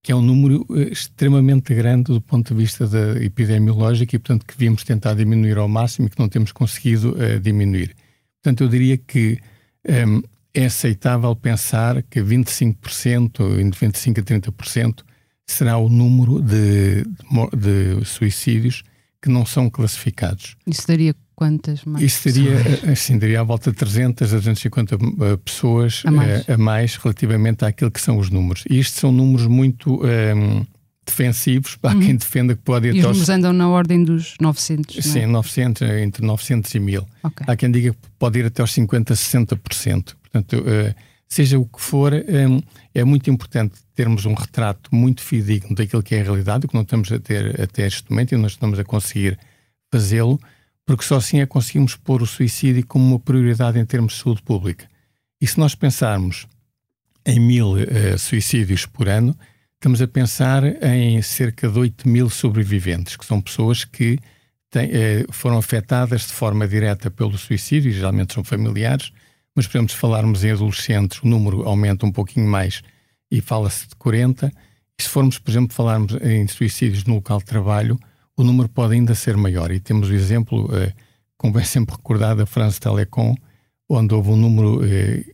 que 0.02 0.10
é 0.10 0.14
um 0.16 0.22
número 0.22 0.66
eh, 0.70 0.92
extremamente 0.92 1.74
grande 1.74 2.04
do 2.04 2.22
ponto 2.22 2.54
de 2.54 2.62
vista 2.62 2.86
da 2.86 3.22
epidemiológica 3.22 4.16
e, 4.16 4.18
portanto, 4.18 4.46
que 4.46 4.54
devíamos 4.54 4.82
tentar 4.82 5.12
diminuir 5.12 5.58
ao 5.58 5.68
máximo 5.68 6.06
e 6.06 6.10
que 6.10 6.18
não 6.18 6.26
temos 6.26 6.52
conseguido 6.52 7.14
diminuir. 7.42 7.94
Portanto, 8.42 8.62
eu 8.64 8.68
diria 8.70 8.96
que 8.96 9.38
ehm, 9.86 10.22
é 10.54 10.64
aceitável 10.64 11.36
pensar 11.36 12.02
que 12.04 12.22
25%, 12.22 13.60
entre 13.60 13.88
25% 13.88 14.18
a 14.20 14.22
30%, 14.22 15.04
será 15.46 15.76
o 15.76 15.90
número 15.90 16.40
de, 16.40 17.02
de, 17.02 17.98
de 18.00 18.04
suicídios 18.06 18.82
que 19.20 19.28
não 19.28 19.44
são 19.44 19.68
classificados. 19.68 20.56
Isso 20.66 20.86
daria 20.86 21.14
quantas 21.34 21.84
mais? 21.84 22.04
Isso 22.04 22.22
seria, 22.22 22.54
assim, 22.90 23.18
daria 23.18 23.40
à 23.40 23.44
volta 23.44 23.70
de 23.70 23.76
300 23.76 24.34
a 24.34 24.36
250 24.36 24.96
uh, 24.96 25.38
pessoas 25.38 26.02
a 26.04 26.10
mais. 26.10 26.42
Uh, 26.42 26.52
a 26.52 26.58
mais. 26.58 26.96
relativamente 26.96 27.64
àquilo 27.64 27.90
que 27.90 28.00
são 28.00 28.18
os 28.18 28.30
números. 28.30 28.64
E 28.68 28.78
isto 28.78 28.98
são 28.98 29.12
números 29.12 29.46
muito 29.46 30.02
um, 30.02 30.06
ehm, 30.06 30.66
defensivos 31.04 31.76
para 31.76 31.94
uhum. 31.94 32.00
quem 32.00 32.16
defenda 32.16 32.54
que 32.54 32.62
pode 32.62 32.88
ir 32.88 32.96
e 32.96 33.00
até 33.00 33.08
os 33.08 33.18
números 33.18 33.28
andam 33.28 33.52
na 33.52 33.68
ordem 33.68 34.04
dos 34.04 34.34
900, 34.40 34.98
é? 34.98 35.02
Sim, 35.02 35.26
900, 35.26 35.82
entre 35.82 36.24
900 36.24 36.74
e 36.74 36.78
1000. 36.78 37.06
Okay. 37.22 37.46
Há 37.48 37.56
quem 37.56 37.70
diga 37.70 37.92
que 37.92 37.98
pode 38.18 38.38
ir 38.38 38.46
até 38.46 38.62
aos 38.62 38.72
50, 38.72 39.14
60%. 39.14 40.14
Portanto, 40.32 40.58
uh, 40.58 40.94
seja 41.30 41.58
o 41.58 41.64
que 41.64 41.80
for, 41.80 42.12
um, 42.12 42.16
ehm, 42.16 42.60
é 42.92 43.04
muito 43.04 43.30
importante 43.30 43.76
termos 43.94 44.26
um 44.26 44.34
retrato 44.34 44.92
muito 44.92 45.22
fidedigno 45.22 45.76
daquilo 45.76 46.02
que 46.02 46.16
é 46.16 46.20
a 46.20 46.24
realidade, 46.24 46.66
o 46.66 46.68
que 46.68 46.74
não 46.74 46.82
estamos 46.82 47.10
a 47.12 47.20
ter 47.20 47.60
até 47.60 47.86
este 47.86 48.10
momento 48.10 48.34
e 48.34 48.36
nós 48.36 48.52
estamos 48.52 48.78
a 48.80 48.84
conseguir 48.84 49.38
fazê-lo, 49.92 50.40
porque 50.84 51.04
só 51.04 51.16
assim 51.16 51.38
é 51.38 51.46
que 51.46 51.52
conseguimos 51.52 51.94
pôr 51.94 52.20
o 52.20 52.26
suicídio 52.26 52.84
como 52.84 53.06
uma 53.06 53.20
prioridade 53.20 53.78
em 53.78 53.86
termos 53.86 54.14
de 54.14 54.18
saúde 54.18 54.42
pública. 54.42 54.88
E 55.40 55.46
se 55.46 55.56
nós 55.56 55.74
pensarmos 55.76 56.48
em 57.24 57.38
mil 57.38 57.74
uh, 57.74 58.18
suicídios 58.18 58.84
por 58.84 59.08
ano, 59.08 59.38
estamos 59.74 60.02
a 60.02 60.08
pensar 60.08 60.64
em 60.82 61.22
cerca 61.22 61.68
de 61.68 61.78
8 61.78 62.08
mil 62.08 62.28
sobreviventes, 62.28 63.16
que 63.16 63.24
são 63.24 63.40
pessoas 63.40 63.84
que 63.84 64.18
têm, 64.68 64.88
uh, 64.88 65.32
foram 65.32 65.58
afetadas 65.58 66.22
de 66.22 66.32
forma 66.32 66.66
direta 66.66 67.08
pelo 67.08 67.38
suicídio, 67.38 67.92
geralmente 67.92 68.34
são 68.34 68.42
familiares, 68.42 69.12
mas 69.54 69.66
por 69.66 69.76
exemplo, 69.76 69.92
se 69.92 69.98
falarmos 69.98 70.44
em 70.44 70.50
adolescentes, 70.50 71.20
o 71.22 71.26
número 71.26 71.62
aumenta 71.62 72.06
um 72.06 72.12
pouquinho 72.12 72.48
mais 72.48 72.82
e 73.30 73.40
fala-se 73.40 73.88
de 73.88 73.94
40. 73.96 74.50
E 74.98 75.02
se 75.02 75.08
formos, 75.08 75.38
por 75.38 75.50
exemplo, 75.50 75.74
falarmos 75.74 76.14
em 76.22 76.46
suicídios 76.46 77.04
no 77.04 77.14
local 77.14 77.38
de 77.38 77.44
trabalho, 77.44 77.98
o 78.36 78.42
número 78.42 78.68
pode 78.68 78.94
ainda 78.94 79.14
ser 79.14 79.36
maior. 79.36 79.70
E 79.70 79.80
temos 79.80 80.08
o 80.08 80.14
exemplo, 80.14 80.66
uh, 80.66 80.92
como 81.36 81.58
é 81.58 81.64
sempre 81.64 81.96
recordado, 81.96 82.42
a 82.42 82.46
France 82.46 82.78
Telecom, 82.78 83.34
onde 83.88 84.14
houve 84.14 84.30
um 84.30 84.36
número 84.36 84.80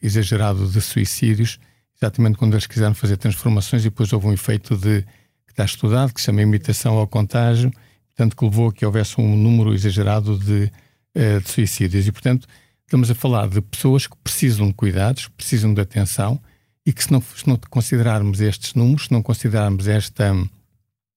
exagerado 0.03 0.67
de 0.67 0.81
suicídios 0.81 1.59
exatamente 2.01 2.37
quando 2.37 2.55
eles 2.55 2.67
quiseram 2.67 2.95
fazer 2.95 3.17
transformações 3.17 3.83
e 3.83 3.91
depois 3.91 4.13
houve 4.13 4.27
um 4.27 4.33
efeito 4.33 4.77
de 4.77 5.03
que 5.03 5.53
está 5.53 5.65
estudado, 5.65 6.13
que 6.13 6.21
se 6.21 6.27
chama 6.27 6.43
imitação 6.43 6.99
ao 6.99 7.07
contágio, 7.07 7.71
portanto 8.15 8.37
que 8.37 8.45
levou 8.45 8.69
a 8.69 8.73
que 8.73 8.85
houvesse 8.85 9.21
um 9.21 9.37
número 9.37 9.75
exagerado 9.75 10.39
de, 10.39 10.71
uh, 11.17 11.41
de 11.41 11.49
suicídios. 11.49 12.07
E, 12.07 12.13
portanto, 12.13 12.47
estamos 12.87 13.11
a 13.11 13.15
falar 13.15 13.49
de 13.49 13.61
pessoas 13.61 14.07
que 14.07 14.17
precisam 14.23 14.69
de 14.69 14.75
cuidados, 14.75 15.29
precisam 15.29 15.75
de 15.75 15.81
atenção 15.81 16.41
e 16.85 16.93
que 16.93 17.03
se 17.03 17.13
não, 17.13 17.21
se 17.21 17.47
não 17.47 17.59
considerarmos 17.69 18.41
estes 18.41 18.75
números, 18.75 19.07
se 19.07 19.13
não 19.13 19.23
considerarmos 19.23 19.89
esta, 19.89 20.33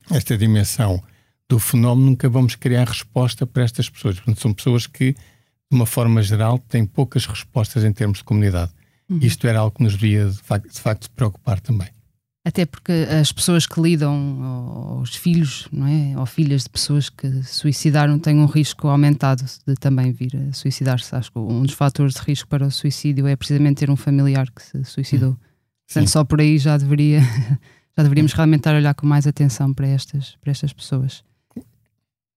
esta 0.09 0.35
dimensão 0.35 1.01
do 1.47 1.59
fenómeno, 1.59 2.09
nunca 2.09 2.27
vamos 2.27 2.55
criar 2.55 2.87
resposta 2.87 3.45
para 3.45 3.63
estas 3.63 3.87
pessoas. 3.87 4.15
Portanto, 4.15 4.41
são 4.41 4.53
pessoas 4.53 4.87
que, 4.87 5.13
de 5.13 5.17
uma 5.71 5.85
forma 5.85 6.21
geral, 6.23 6.57
têm 6.57 6.85
poucas 6.85 7.27
respostas 7.27 7.83
em 7.83 7.93
termos 7.93 8.17
de 8.19 8.23
comunidade. 8.23 8.71
Uhum. 9.07 9.19
Isto 9.21 9.47
era 9.47 9.59
algo 9.59 9.75
que 9.77 9.83
nos 9.83 9.93
devia, 9.93 10.25
de 10.25 10.37
facto, 10.37 10.71
de 10.71 10.79
facto, 10.79 11.11
preocupar 11.11 11.59
também. 11.59 11.89
Até 12.45 12.65
porque 12.65 12.91
as 12.91 13.31
pessoas 13.31 13.67
que 13.67 13.81
lidam, 13.81 15.01
os 15.01 15.15
filhos, 15.15 15.67
não 15.71 15.85
é? 15.85 16.17
Ou 16.17 16.25
filhas 16.25 16.63
de 16.63 16.69
pessoas 16.69 17.09
que 17.09 17.29
se 17.43 17.55
suicidaram 17.55 18.17
têm 18.17 18.37
um 18.37 18.45
risco 18.45 18.87
aumentado 18.87 19.43
de 19.67 19.75
também 19.75 20.11
vir 20.11 20.31
a 20.35 20.53
suicidar-se. 20.53 21.13
Acho 21.13 21.31
que 21.31 21.37
um 21.37 21.63
dos 21.63 21.73
fatores 21.73 22.13
de 22.13 22.21
risco 22.21 22.47
para 22.47 22.65
o 22.65 22.71
suicídio 22.71 23.27
é 23.27 23.35
precisamente 23.35 23.79
ter 23.79 23.89
um 23.91 23.95
familiar 23.95 24.49
que 24.49 24.63
se 24.63 24.83
suicidou. 24.85 25.31
Uhum. 25.31 25.37
Portanto, 25.85 26.09
só 26.09 26.23
por 26.23 26.39
aí 26.39 26.57
já 26.57 26.77
deveria, 26.77 27.19
já 27.97 28.03
deveríamos 28.03 28.31
realmente 28.31 28.61
estar 28.61 28.73
a 28.73 28.77
olhar 28.77 28.93
com 28.93 29.05
mais 29.05 29.27
atenção 29.27 29.73
para 29.73 29.87
estas, 29.87 30.37
para 30.41 30.51
estas 30.51 30.71
pessoas. 30.71 31.23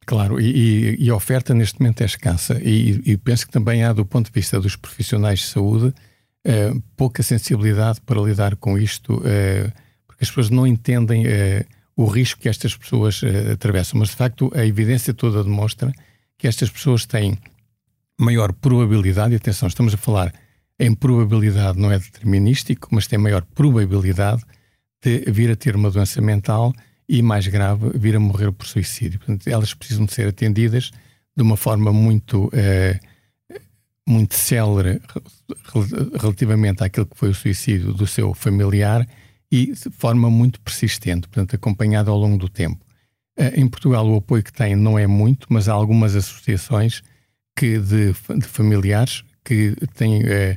Claro, 0.04 0.40
e, 0.40 0.96
e, 0.98 1.10
a 1.10 1.14
oferta 1.14 1.54
neste 1.54 1.80
momento 1.80 2.02
é 2.02 2.06
escassa. 2.06 2.60
E, 2.60 3.00
e 3.06 3.16
penso 3.16 3.46
que 3.46 3.52
também 3.52 3.84
há, 3.84 3.92
do 3.92 4.04
ponto 4.04 4.26
de 4.26 4.32
vista 4.32 4.60
dos 4.60 4.74
profissionais 4.74 5.38
de 5.38 5.46
saúde, 5.46 5.86
uh, 5.86 6.82
pouca 6.96 7.22
sensibilidade 7.22 8.00
para 8.00 8.20
lidar 8.20 8.56
com 8.56 8.76
isto, 8.76 9.22
porque 9.22 9.81
as 10.24 10.30
pessoas 10.30 10.50
não 10.50 10.66
entendem 10.66 11.26
uh, 11.26 11.64
o 11.96 12.06
risco 12.06 12.40
que 12.40 12.48
estas 12.48 12.76
pessoas 12.76 13.20
atravessam. 13.52 13.98
Mas, 13.98 14.08
de 14.08 14.16
facto, 14.16 14.50
a 14.54 14.64
evidência 14.64 15.12
toda 15.12 15.44
demonstra 15.44 15.92
que 16.38 16.48
estas 16.48 16.70
pessoas 16.70 17.04
têm 17.04 17.38
maior 18.18 18.52
probabilidade, 18.52 19.34
e 19.34 19.36
atenção, 19.36 19.68
estamos 19.68 19.92
a 19.92 19.96
falar 19.96 20.32
em 20.78 20.94
probabilidade, 20.94 21.78
não 21.78 21.90
é 21.90 21.98
determinístico, 21.98 22.88
mas 22.90 23.06
tem 23.06 23.18
maior 23.18 23.42
probabilidade 23.42 24.42
de 25.02 25.30
vir 25.30 25.50
a 25.50 25.56
ter 25.56 25.76
uma 25.76 25.90
doença 25.90 26.20
mental 26.20 26.72
e, 27.08 27.20
mais 27.20 27.46
grave, 27.46 27.90
vir 27.94 28.16
a 28.16 28.20
morrer 28.20 28.50
por 28.52 28.66
suicídio. 28.66 29.18
Portanto, 29.18 29.46
elas 29.48 29.74
precisam 29.74 30.06
de 30.06 30.12
ser 30.14 30.28
atendidas 30.28 30.90
de 31.36 31.42
uma 31.42 31.56
forma 31.56 31.92
muito 31.92 32.50
muito 34.06 34.34
célere 34.34 35.00
relativamente 36.20 36.82
àquilo 36.82 37.06
que 37.06 37.16
foi 37.16 37.30
o 37.30 37.34
suicídio 37.34 37.92
do 37.92 38.06
seu 38.06 38.34
familiar 38.34 39.06
e 39.52 39.66
de 39.66 39.90
forma 39.90 40.30
muito 40.30 40.58
persistente, 40.62 41.28
portanto, 41.28 41.54
acompanhada 41.54 42.10
ao 42.10 42.16
longo 42.16 42.38
do 42.38 42.48
tempo. 42.48 42.82
Eh, 43.36 43.60
em 43.60 43.68
Portugal, 43.68 44.08
o 44.08 44.16
apoio 44.16 44.42
que 44.42 44.52
tem 44.52 44.74
não 44.74 44.98
é 44.98 45.06
muito, 45.06 45.46
mas 45.50 45.68
há 45.68 45.74
algumas 45.74 46.16
associações 46.16 47.02
que 47.54 47.78
de, 47.78 48.12
de 48.12 48.46
familiares 48.46 49.22
que 49.44 49.76
têm, 49.94 50.22
é, 50.24 50.56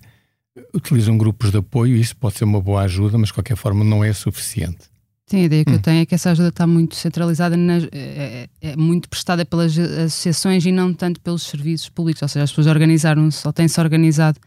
utilizam 0.73 1.17
grupos 1.17 1.51
de 1.51 1.57
apoio 1.57 1.97
e 1.97 1.99
isso 1.99 2.15
pode 2.15 2.37
ser 2.37 2.45
uma 2.45 2.61
boa 2.61 2.83
ajuda, 2.83 3.17
mas 3.17 3.27
de 3.27 3.33
qualquer 3.33 3.57
forma 3.57 3.83
não 3.83 4.01
é 4.01 4.13
suficiente. 4.13 4.85
Sim, 5.27 5.41
a 5.41 5.43
ideia 5.43 5.65
que 5.65 5.71
hum. 5.71 5.75
eu 5.75 5.81
tenho 5.81 6.01
é 6.01 6.05
que 6.05 6.15
essa 6.15 6.31
ajuda 6.31 6.49
está 6.49 6.65
muito 6.65 6.95
centralizada, 6.95 7.57
nas, 7.57 7.83
é, 7.91 8.47
é, 8.61 8.69
é, 8.69 8.75
muito 8.77 9.09
prestada 9.09 9.43
pelas 9.43 9.77
associações 9.77 10.65
e 10.65 10.71
não 10.71 10.93
tanto 10.93 11.19
pelos 11.19 11.43
serviços 11.43 11.89
públicos. 11.89 12.21
Ou 12.21 12.29
seja, 12.29 12.43
as 12.43 12.51
pessoas 12.51 12.67
organizaram-se 12.67 13.45
ou 13.45 13.51
têm-se 13.51 13.79
organizado 13.81 14.39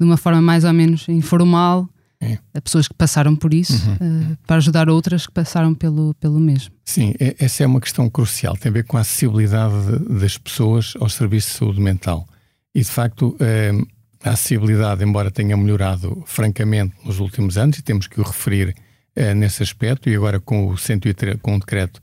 de 0.00 0.06
uma 0.06 0.16
forma 0.16 0.40
mais 0.40 0.64
ou 0.64 0.72
menos 0.72 1.06
informal, 1.08 1.88
é. 2.20 2.38
pessoas 2.60 2.88
que 2.88 2.94
passaram 2.94 3.36
por 3.36 3.52
isso, 3.52 3.86
uhum. 4.00 4.32
uh, 4.32 4.38
para 4.46 4.56
ajudar 4.56 4.88
outras 4.88 5.26
que 5.26 5.32
passaram 5.32 5.74
pelo, 5.74 6.14
pelo 6.14 6.40
mesmo. 6.40 6.74
Sim, 6.84 7.14
é, 7.20 7.36
essa 7.38 7.62
é 7.62 7.66
uma 7.66 7.80
questão 7.80 8.08
crucial, 8.08 8.56
tem 8.56 8.70
a 8.70 8.72
ver 8.72 8.84
com 8.84 8.96
a 8.96 9.00
acessibilidade 9.00 9.74
das 10.08 10.38
pessoas 10.38 10.94
ao 10.98 11.08
serviço 11.08 11.48
de 11.48 11.54
saúde 11.58 11.80
mental. 11.80 12.26
E 12.74 12.80
de 12.80 12.90
facto, 12.90 13.36
uh, 13.36 13.86
a 14.22 14.30
acessibilidade, 14.30 15.04
embora 15.04 15.30
tenha 15.30 15.56
melhorado 15.56 16.22
francamente 16.26 16.94
nos 17.04 17.20
últimos 17.20 17.56
anos, 17.56 17.78
e 17.78 17.82
temos 17.82 18.06
que 18.06 18.20
o 18.20 18.24
referir 18.24 18.74
é, 19.14 19.32
nesse 19.34 19.62
aspecto, 19.62 20.10
e 20.10 20.16
agora 20.16 20.40
com 20.40 20.68
o, 20.68 20.76
113, 20.76 21.38
com 21.38 21.56
o 21.56 21.58
decreto 21.58 22.02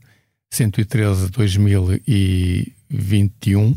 113 0.50 1.26
de 1.26 1.32
2021, 1.32 3.76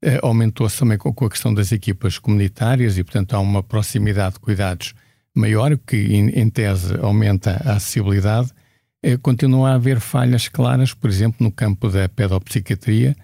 é, 0.00 0.20
aumentou-se 0.22 0.78
também 0.78 0.96
com, 0.96 1.12
com, 1.12 1.24
a 1.24 1.30
questão 1.30 1.52
das 1.52 1.72
equipas 1.72 2.18
comunitárias 2.18 2.96
e, 2.96 3.04
portanto, 3.04 3.34
há 3.34 3.40
uma 3.40 3.62
proximidade 3.62 4.34
de 4.34 4.40
cuidados 4.40 4.94
maior, 5.38 5.78
que 5.78 5.96
em, 5.96 6.50
tese 6.50 6.94
aumenta 7.00 7.62
a 7.64 7.74
acessibilidade. 7.76 8.50
É, 9.02 9.16
continua 9.16 9.70
a 9.70 9.74
haver 9.74 10.00
falhas 10.00 10.48
claras, 10.48 10.92
por 10.92 11.08
exemplo, 11.08 11.36
no 11.40 11.52
campo 11.52 11.88
da 11.88 12.08
pedopsiquiatria, 12.08 13.16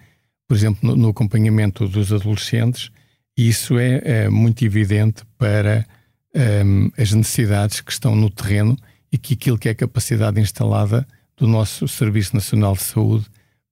por 0.47 0.55
exemplo, 0.55 0.95
no, 0.95 1.09
acompanhamento 1.09 1.87
dos 1.87 2.13
adolescentes, 2.13 2.89
e 3.37 3.49
isso 3.49 3.77
é, 3.77 4.01
é 4.03 4.29
muito 4.29 4.63
evidente 4.63 5.23
para 5.37 5.85
um, 6.33 6.89
as 6.97 7.11
necessidades 7.11 7.81
que 7.81 7.91
estão 7.91 8.15
no 8.15 8.29
terreno 8.29 8.77
e 9.11 9.17
que 9.17 9.33
aquilo 9.33 9.57
que 9.57 9.67
é 9.67 9.71
a 9.71 9.75
capacidade 9.75 10.39
instalada 10.39 11.05
do 11.35 11.47
nosso 11.47 11.87
Serviço 11.87 12.33
Nacional 12.33 12.73
de 12.73 12.83
Saúde 12.83 13.25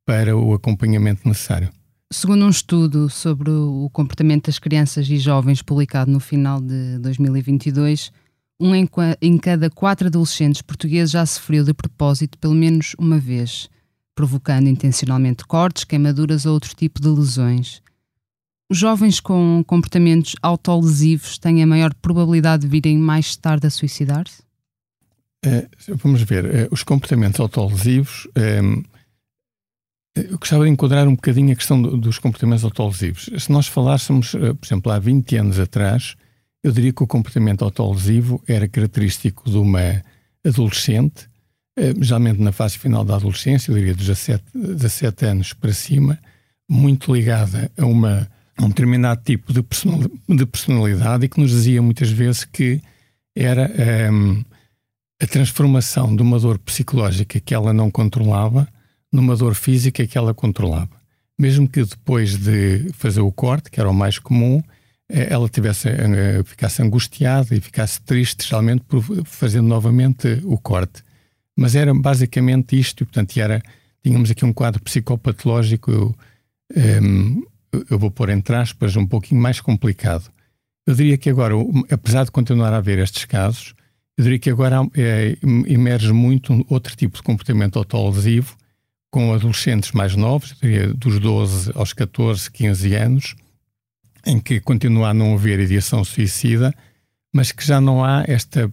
para 0.05 0.35
o 0.35 0.53
acompanhamento 0.53 1.27
necessário. 1.27 1.69
Segundo 2.11 2.45
um 2.45 2.49
estudo 2.49 3.09
sobre 3.09 3.49
o 3.49 3.89
comportamento 3.91 4.45
das 4.47 4.59
crianças 4.59 5.09
e 5.09 5.17
jovens 5.17 5.61
publicado 5.61 6.11
no 6.11 6.19
final 6.19 6.61
de 6.61 6.99
2022, 6.99 8.11
um 8.59 8.73
em, 8.75 8.87
em 9.21 9.37
cada 9.37 9.69
quatro 9.69 10.07
adolescentes 10.07 10.61
portugueses 10.61 11.11
já 11.11 11.25
sofreu 11.25 11.63
de 11.63 11.73
propósito 11.73 12.37
pelo 12.37 12.53
menos 12.53 12.95
uma 12.97 13.19
vez, 13.19 13.69
provocando 14.15 14.67
intencionalmente 14.67 15.45
cortes, 15.45 15.83
queimaduras 15.83 16.45
ou 16.45 16.53
outro 16.53 16.75
tipo 16.75 17.01
de 17.01 17.07
lesões. 17.07 17.81
Os 18.69 18.77
jovens 18.77 19.19
com 19.19 19.63
comportamentos 19.67 20.35
autolesivos 20.41 21.37
têm 21.37 21.61
a 21.61 21.67
maior 21.67 21.93
probabilidade 21.93 22.63
de 22.63 22.69
virem 22.69 22.97
mais 22.97 23.35
tarde 23.35 23.67
a 23.67 23.69
suicidar-se? 23.69 24.41
Uh, 25.45 25.95
vamos 25.97 26.21
ver, 26.23 26.45
uh, 26.45 26.67
os 26.71 26.83
comportamentos 26.83 27.39
autolesivos. 27.39 28.27
Eh, 28.35 28.61
eu 30.15 30.37
gostava 30.37 30.63
de 30.63 30.69
enquadrar 30.69 31.07
um 31.07 31.15
bocadinho 31.15 31.51
a 31.51 31.55
questão 31.55 31.81
do, 31.81 31.97
dos 31.97 32.17
comportamentos 32.17 32.63
autolesivos. 32.63 33.29
Se 33.37 33.51
nós 33.51 33.67
falássemos, 33.67 34.33
uh, 34.35 34.55
por 34.55 34.65
exemplo, 34.65 34.91
há 34.91 34.99
20 34.99 35.35
anos 35.35 35.59
atrás, 35.59 36.15
eu 36.63 36.71
diria 36.71 36.93
que 36.93 37.03
o 37.03 37.07
comportamento 37.07 37.63
autolesivo 37.63 38.41
era 38.47 38.67
característico 38.67 39.49
de 39.49 39.57
uma 39.57 40.03
adolescente, 40.45 41.27
geralmente 41.99 42.39
na 42.39 42.51
fase 42.51 42.77
final 42.77 43.03
da 43.03 43.15
adolescência, 43.15 43.71
eu 43.71 43.75
diria 43.75 43.93
dos 43.93 44.05
17, 44.05 44.43
17 44.53 45.25
anos 45.25 45.53
para 45.53 45.73
cima, 45.73 46.17
muito 46.69 47.13
ligada 47.13 47.71
a, 47.77 47.85
uma, 47.85 48.29
a 48.57 48.63
um 48.65 48.69
determinado 48.69 49.21
tipo 49.23 49.51
de 49.51 50.45
personalidade 50.45 51.25
e 51.25 51.29
que 51.29 51.39
nos 51.39 51.51
dizia 51.51 51.81
muitas 51.81 52.09
vezes 52.09 52.45
que 52.45 52.81
era. 53.35 53.69
Um, 54.11 54.43
a 55.23 55.27
transformação 55.27 56.13
de 56.13 56.21
uma 56.21 56.37
dor 56.37 56.59
psicológica 56.59 57.39
que 57.39 57.53
ela 57.53 57.71
não 57.71 57.89
controlava 57.89 58.67
numa 59.09 59.37
dor 59.37 59.55
física 59.55 60.05
que 60.05 60.17
ela 60.17 60.33
controlava. 60.33 60.89
Mesmo 61.39 61.67
que 61.67 61.81
depois 61.81 62.35
de 62.35 62.91
fazer 62.93 63.21
o 63.21 63.31
corte, 63.31 63.71
que 63.71 63.79
era 63.79 63.89
o 63.89 63.93
mais 63.93 64.19
comum, 64.19 64.57
eh, 64.57 64.63
ela 65.09 65.47
tivesse, 65.49 65.89
eh, 65.89 66.43
ficasse 66.43 66.81
angustiada 66.81 67.55
e 67.55 67.61
ficasse 67.61 68.01
triste, 68.01 68.47
geralmente 68.47 68.83
por 68.87 69.03
fazer 69.25 69.61
novamente 69.61 70.41
o 70.43 70.57
corte. 70.57 71.03
Mas 71.55 71.75
era 71.75 71.93
basicamente 71.93 72.79
isto, 72.79 73.03
e 73.03 73.05
portanto 73.05 73.37
era, 73.37 73.61
tínhamos 74.03 74.31
aqui 74.31 74.43
um 74.43 74.53
quadro 74.53 74.81
psicopatológico, 74.81 75.91
eu, 75.91 76.15
um, 77.01 77.43
eu 77.89 77.99
vou 77.99 78.09
pôr 78.09 78.29
entre 78.29 78.55
aspas, 78.55 78.95
um 78.95 79.05
pouquinho 79.05 79.41
mais 79.41 79.59
complicado. 79.59 80.31
Eu 80.85 80.95
diria 80.95 81.17
que 81.17 81.29
agora, 81.29 81.53
apesar 81.91 82.25
de 82.25 82.31
continuar 82.31 82.73
a 82.73 82.77
haver 82.77 82.99
estes 82.99 83.25
casos, 83.25 83.73
eu 84.17 84.23
diria 84.23 84.39
que 84.39 84.49
agora 84.49 84.77
é, 84.95 85.37
emerge 85.67 86.11
muito 86.11 86.53
um 86.53 86.63
outro 86.69 86.95
tipo 86.95 87.17
de 87.17 87.23
comportamento 87.23 87.77
autolesivo, 87.77 88.55
com 89.09 89.31
adolescentes 89.31 89.91
mais 89.91 90.15
novos, 90.15 90.55
dos 90.95 91.19
12 91.19 91.71
aos 91.75 91.93
14, 91.93 92.49
15 92.49 92.95
anos, 92.95 93.35
em 94.25 94.39
que 94.39 94.59
continua 94.59 95.09
a 95.09 95.13
não 95.13 95.33
haver 95.33 95.59
ideação 95.59 96.03
suicida, 96.03 96.73
mas 97.33 97.51
que 97.51 97.65
já 97.65 97.81
não 97.81 98.03
há 98.03 98.23
esta, 98.27 98.71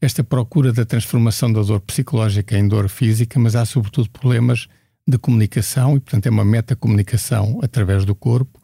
esta 0.00 0.24
procura 0.24 0.72
da 0.72 0.84
transformação 0.84 1.52
da 1.52 1.62
dor 1.62 1.80
psicológica 1.80 2.58
em 2.58 2.66
dor 2.66 2.88
física, 2.88 3.38
mas 3.38 3.54
há 3.54 3.64
sobretudo 3.64 4.10
problemas 4.10 4.68
de 5.06 5.18
comunicação, 5.18 5.96
e 5.96 6.00
portanto 6.00 6.26
é 6.26 6.30
uma 6.30 6.44
metacomunicação 6.44 7.60
através 7.62 8.04
do 8.04 8.14
corpo, 8.14 8.60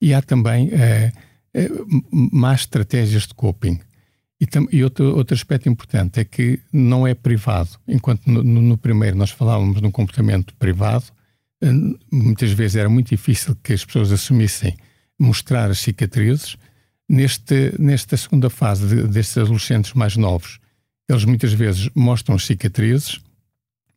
e 0.00 0.14
há 0.14 0.22
também 0.22 0.70
é, 0.72 1.12
é, 1.54 1.68
más 2.10 2.60
estratégias 2.60 3.26
de 3.26 3.34
coping. 3.34 3.80
E, 4.40 4.46
tam, 4.46 4.68
e 4.70 4.84
outro, 4.84 5.16
outro 5.16 5.34
aspecto 5.34 5.68
importante 5.68 6.20
é 6.20 6.24
que 6.24 6.60
não 6.72 7.06
é 7.06 7.14
privado. 7.14 7.70
Enquanto 7.88 8.26
no, 8.26 8.42
no 8.42 8.78
primeiro 8.78 9.16
nós 9.16 9.30
falávamos 9.30 9.80
de 9.80 9.86
um 9.86 9.90
comportamento 9.90 10.54
privado, 10.54 11.06
eh, 11.60 11.72
muitas 12.10 12.52
vezes 12.52 12.76
era 12.76 12.88
muito 12.88 13.08
difícil 13.08 13.56
que 13.56 13.72
as 13.72 13.84
pessoas 13.84 14.12
assumissem 14.12 14.76
mostrar 15.18 15.70
as 15.70 15.80
cicatrizes. 15.80 16.56
Neste, 17.08 17.74
nesta 17.78 18.16
segunda 18.16 18.50
fase 18.50 18.86
de, 18.86 19.08
destes 19.08 19.38
adolescentes 19.38 19.94
mais 19.94 20.16
novos, 20.16 20.60
eles 21.08 21.24
muitas 21.24 21.52
vezes 21.52 21.88
mostram 21.94 22.36
as 22.36 22.44
cicatrizes 22.44 23.20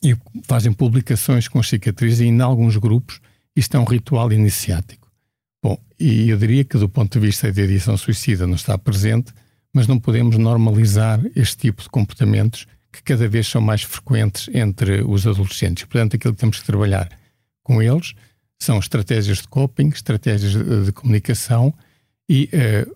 e 0.02 0.16
fazem 0.48 0.72
publicações 0.72 1.48
com 1.48 1.60
as 1.60 1.68
cicatrizes 1.68 2.22
e 2.22 2.26
em 2.26 2.42
alguns 2.42 2.78
grupos 2.78 3.20
isto 3.56 3.76
é 3.76 3.80
um 3.80 3.84
ritual 3.84 4.32
iniciático. 4.32 5.12
Bom, 5.62 5.78
e 6.00 6.30
eu 6.30 6.38
diria 6.38 6.64
que 6.64 6.78
do 6.78 6.90
ponto 6.90 7.20
de 7.20 7.26
vista 7.26 7.52
da 7.52 7.62
edição 7.62 7.98
suicida 7.98 8.48
não 8.48 8.56
está 8.56 8.78
presente, 8.78 9.34
mas 9.74 9.88
não 9.88 10.00
podemos 10.00 10.38
normalizar 10.38 11.22
este 11.36 11.58
tipo 11.58 11.84
de 11.84 11.90
comportamentos 11.90 12.66
que 12.92 13.04
cada 13.04 13.28
vez 13.28 13.48
são 13.48 13.62
mais 13.62 13.84
frequentes 13.84 14.50
entre 14.54 15.02
os 15.02 15.28
adolescentes. 15.28 15.84
Portanto, 15.84 16.16
aquilo 16.16 16.34
que 16.34 16.40
temos 16.40 16.60
que 16.60 16.66
trabalhar 16.66 17.10
com 17.64 17.82
eles 17.82 18.14
são 18.63 18.78
estratégias 18.78 19.39
de 19.39 19.47
coping, 19.47 19.89
estratégias 19.89 20.54
de, 20.54 20.86
de 20.86 20.91
comunicação 20.91 21.74
e 22.30 22.50
uh, 22.54 22.95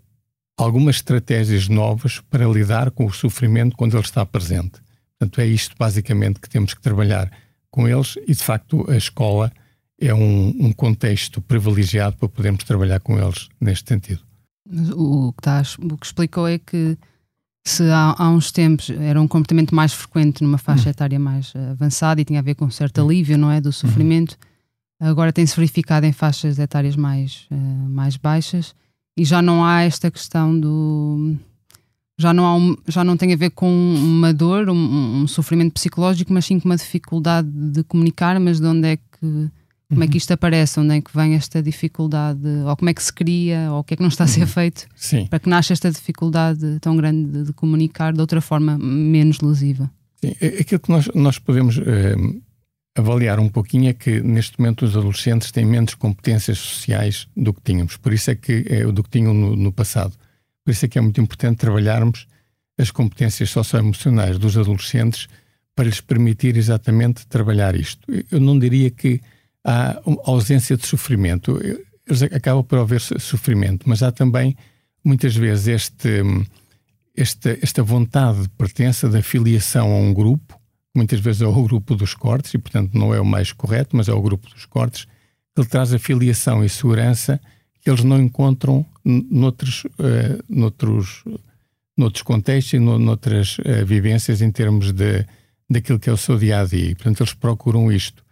algumas 0.57 0.97
estratégias 0.97 1.67
novas 1.67 2.19
para 2.29 2.45
lidar 2.45 2.91
com 2.91 3.05
o 3.05 3.11
sofrimento 3.11 3.75
quando 3.75 3.95
ele 3.95 4.03
está 4.03 4.25
presente. 4.25 4.79
Portanto, 5.17 5.41
é 5.41 5.47
isto 5.47 5.75
basicamente 5.77 6.39
que 6.39 6.49
temos 6.49 6.73
que 6.73 6.81
trabalhar 6.81 7.31
com 7.71 7.87
eles 7.87 8.15
e, 8.27 8.33
de 8.33 8.43
facto, 8.43 8.89
a 8.89 8.95
escola 8.95 9.51
é 9.99 10.13
um, 10.13 10.49
um 10.59 10.71
contexto 10.71 11.41
privilegiado 11.41 12.15
para 12.17 12.29
podermos 12.29 12.63
trabalhar 12.63 12.99
com 12.99 13.17
eles 13.17 13.49
neste 13.59 13.89
sentido. 13.89 14.21
O 14.95 15.31
que, 15.33 15.41
estás, 15.41 15.77
o 15.79 15.97
que 15.97 16.05
explicou 16.05 16.47
é 16.47 16.59
que 16.59 16.97
se 17.65 17.83
há, 17.89 18.15
há, 18.17 18.29
uns 18.29 18.51
tempos 18.51 18.89
era 18.89 19.19
um 19.19 19.27
comportamento 19.27 19.73
mais 19.73 19.93
frequente 19.93 20.43
numa 20.43 20.57
faixa 20.57 20.89
hum. 20.89 20.91
etária 20.91 21.19
mais 21.19 21.53
avançada 21.71 22.21
e 22.21 22.25
tinha 22.25 22.39
a 22.39 22.43
ver 22.43 22.55
com 22.55 22.65
um 22.65 22.71
certo 22.71 23.01
alívio, 23.01 23.37
não 23.37 23.49
é, 23.49 23.59
do 23.59 23.71
sofrimento, 23.71 24.33
hum. 24.33 24.54
Agora 25.09 25.33
tem-se 25.33 25.55
verificado 25.55 26.05
em 26.05 26.11
faixas 26.11 26.59
etárias 26.59 26.95
mais, 26.95 27.47
uh, 27.51 27.89
mais 27.89 28.17
baixas 28.17 28.75
e 29.17 29.23
já 29.23 29.41
não 29.41 29.63
há 29.63 29.83
esta 29.83 30.09
questão 30.11 30.59
do 30.59 31.35
já 32.17 32.33
não, 32.33 32.45
há 32.45 32.55
um, 32.55 32.75
já 32.87 33.03
não 33.03 33.17
tem 33.17 33.33
a 33.33 33.35
ver 33.35 33.49
com 33.49 33.69
uma 33.69 34.33
dor, 34.33 34.69
um, 34.69 35.21
um, 35.21 35.27
sofrimento 35.27 35.73
psicológico, 35.73 36.31
mas 36.31 36.45
sim 36.45 36.59
com 36.59 36.69
uma 36.69 36.77
dificuldade 36.77 37.49
de 37.49 37.83
comunicar, 37.83 38.39
mas 38.39 38.59
de 38.59 38.65
onde 38.65 38.87
é 38.87 38.95
que 38.97 39.51
como 39.89 40.03
é 40.03 40.07
que 40.07 40.17
isto 40.17 40.31
aparece? 40.31 40.79
Onde 40.79 40.95
é 40.95 41.01
que 41.01 41.15
vem 41.15 41.35
esta 41.35 41.61
dificuldade? 41.61 42.41
Ou 42.65 42.75
como 42.75 42.89
é 42.89 42.93
que 42.93 43.03
se 43.03 43.13
cria? 43.13 43.71
Ou 43.71 43.79
o 43.79 43.83
que 43.83 43.93
é 43.93 43.97
que 43.97 44.01
não 44.01 44.09
está 44.09 44.23
a 44.23 44.27
ser 44.27 44.41
uhum. 44.41 44.47
feito 44.47 44.87
Sim. 44.95 45.27
para 45.27 45.39
que 45.39 45.47
nasça 45.47 45.73
esta 45.73 45.91
dificuldade 45.91 46.79
tão 46.81 46.97
grande 46.97 47.31
de, 47.31 47.43
de, 47.43 47.53
comunicar 47.53 48.11
de 48.11 48.19
outra 48.19 48.41
forma 48.41 48.77
menos 48.79 49.39
lesiva? 49.41 49.91
Sim, 50.15 50.35
é, 50.41 50.47
aquilo 50.59 50.79
que 50.79 50.89
nós, 50.89 51.07
nós 51.13 51.37
podemos 51.37 51.77
eh, 51.77 52.15
avaliar 52.95 53.39
um 53.39 53.49
pouquinho 53.49 53.89
é 53.89 53.93
que 53.93 54.21
neste 54.21 54.59
momento 54.59 54.85
os 54.85 54.95
adolescentes 54.95 55.51
têm 55.51 55.65
menos 55.65 55.93
competências 55.95 56.57
sociais 56.57 57.27
do 57.35 57.53
que 57.53 57.61
tínhamos, 57.61 57.97
por 57.97 58.13
isso 58.13 58.31
é 58.31 58.35
que 58.35 58.65
é, 58.69 58.85
do 58.85 59.03
que 59.03 59.09
tinham 59.09 59.33
no, 59.33 59.55
no 59.55 59.71
passado. 59.71 60.13
Por 60.63 60.71
isso 60.71 60.85
é 60.85 60.87
que 60.87 60.97
é 60.97 61.01
muito 61.01 61.21
importante 61.21 61.57
trabalharmos 61.57 62.25
as 62.77 62.89
competências 62.89 63.49
socioemocionais 63.49 64.39
dos 64.39 64.57
adolescentes 64.57 65.27
para 65.75 65.85
lhes 65.85 66.01
permitir 66.01 66.57
exatamente 66.57 67.27
trabalhar 67.27 67.75
isto. 67.75 68.01
Eu 68.31 68.39
não 68.39 68.57
diria 68.57 68.89
que 68.89 69.21
há 69.63 70.01
ausência 70.23 70.77
de 70.77 70.87
sofrimento. 70.87 71.59
Eles 72.07 72.23
acabam 72.23 72.63
por 72.63 72.79
haver 72.79 73.01
sofrimento, 73.01 73.87
mas 73.87 74.01
há 74.01 74.11
também, 74.11 74.55
muitas 75.03 75.35
vezes, 75.35 75.67
este, 75.67 76.23
esta, 77.15 77.57
esta 77.61 77.83
vontade 77.83 78.43
de 78.43 78.49
pertença, 78.49 79.09
de 79.09 79.17
afiliação 79.17 79.91
a 79.91 79.97
um 79.97 80.13
grupo, 80.13 80.59
muitas 80.95 81.19
vezes 81.19 81.41
é 81.41 81.47
o 81.47 81.63
grupo 81.63 81.95
dos 81.95 82.13
cortes, 82.13 82.53
e 82.53 82.57
portanto 82.57 82.93
não 82.93 83.13
é 83.13 83.19
o 83.19 83.25
mais 83.25 83.51
correto, 83.51 83.95
mas 83.95 84.07
é 84.07 84.13
o 84.13 84.21
grupo 84.21 84.49
dos 84.49 84.65
cortes, 84.65 85.05
que 85.05 85.61
ele 85.61 85.67
traz 85.67 85.93
afiliação 85.93 86.63
e 86.63 86.69
segurança 86.69 87.39
que 87.85 87.89
eles 87.91 88.03
não 88.03 88.19
encontram 88.19 88.83
noutros, 89.05 89.85
uh, 89.85 90.43
noutros, 90.49 91.23
noutros 91.95 92.23
contextos 92.23 92.73
e 92.73 92.79
no, 92.79 92.97
noutras 92.97 93.59
uh, 93.59 93.85
vivências 93.85 94.41
em 94.41 94.51
termos 94.51 94.91
de, 94.91 95.23
daquilo 95.69 95.99
que 95.99 96.09
é 96.09 96.13
o 96.13 96.17
seu 96.17 96.35
dia 96.35 96.61
a 96.61 96.65
dia. 96.65 96.95
Portanto, 96.95 97.21
eles 97.21 97.33
procuram 97.35 97.91
isto. 97.91 98.23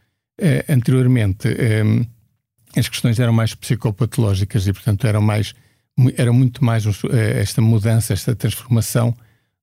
Uh, 0.42 0.66
anteriormente, 0.68 1.48
um, 1.48 1.52
ehm, 1.52 2.08
as 2.76 2.90
questões 2.90 3.20
eram 3.20 3.32
mais 3.32 3.54
psicopatológicas 3.54 4.66
e, 4.66 4.74
portanto, 4.74 5.06
eram 5.06 5.22
mais, 5.22 5.54
era 6.18 6.34
muito 6.34 6.66
mais 6.66 6.86
esta 7.40 7.62
mudança, 7.62 8.14
esta 8.14 8.36
transformação 8.36 9.16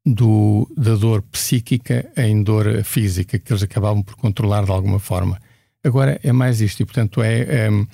do, 0.05 0.71
da 0.77 0.95
dor 0.95 1.23
psíquica 1.23 2.11
em 2.17 2.43
dor 2.43 2.83
física, 2.85 3.39
que 3.39 3.53
eles 3.53 3.63
acabavam 3.63 4.03
por 4.03 4.17
controlar 4.17 4.65
de 4.65 4.71
alguma 4.71 4.99
forma. 4.99 5.41
Agora 5.85 6.19
é 6.23 6.33
mais 6.33 6.61
isto, 6.61 6.81
e, 6.83 6.85
portanto, 6.85 7.23
é 7.23 7.67
ehm, 7.67 7.87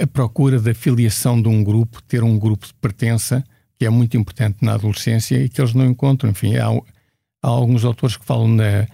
a 0.00 0.06
procura 0.06 0.60
da 0.60 0.74
filiação 0.74 1.40
de 1.40 1.48
um 1.48 1.62
grupo, 1.62 2.02
ter 2.02 2.22
um 2.22 2.38
grupo 2.38 2.66
de 2.66 2.74
pertença, 2.74 3.44
que 3.78 3.84
é 3.84 3.90
muito 3.90 4.16
importante 4.16 4.58
na 4.62 4.74
adolescência 4.74 5.36
e 5.36 5.48
que 5.48 5.60
eles 5.60 5.74
não 5.74 5.86
encontram. 5.86 6.30
Enfim, 6.30 6.56
há, 6.56 6.68
há 6.68 7.48
alguns 7.48 7.84
autores 7.84 8.16
que 8.16 8.24
falam 8.24 8.48
na 8.48 8.86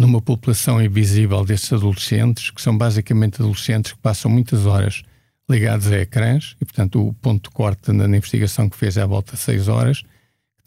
numa 0.00 0.22
população 0.22 0.82
invisível 0.82 1.44
destes 1.44 1.74
adolescentes, 1.74 2.50
que 2.50 2.62
são 2.62 2.76
basicamente 2.76 3.42
adolescentes 3.42 3.92
que 3.92 3.98
passam 3.98 4.30
muitas 4.30 4.64
horas 4.64 5.02
ligados 5.48 5.88
a 5.88 5.98
ecrãs, 5.98 6.56
e 6.58 6.64
portanto 6.64 7.08
o 7.08 7.12
ponto 7.12 7.50
de 7.50 7.54
corte 7.54 7.92
na, 7.92 8.08
na 8.08 8.16
investigação 8.16 8.68
que 8.68 8.78
fez 8.78 8.96
é 8.96 9.02
à 9.02 9.06
volta 9.06 9.34
de 9.34 9.42
6 9.42 9.68
horas, 9.68 10.02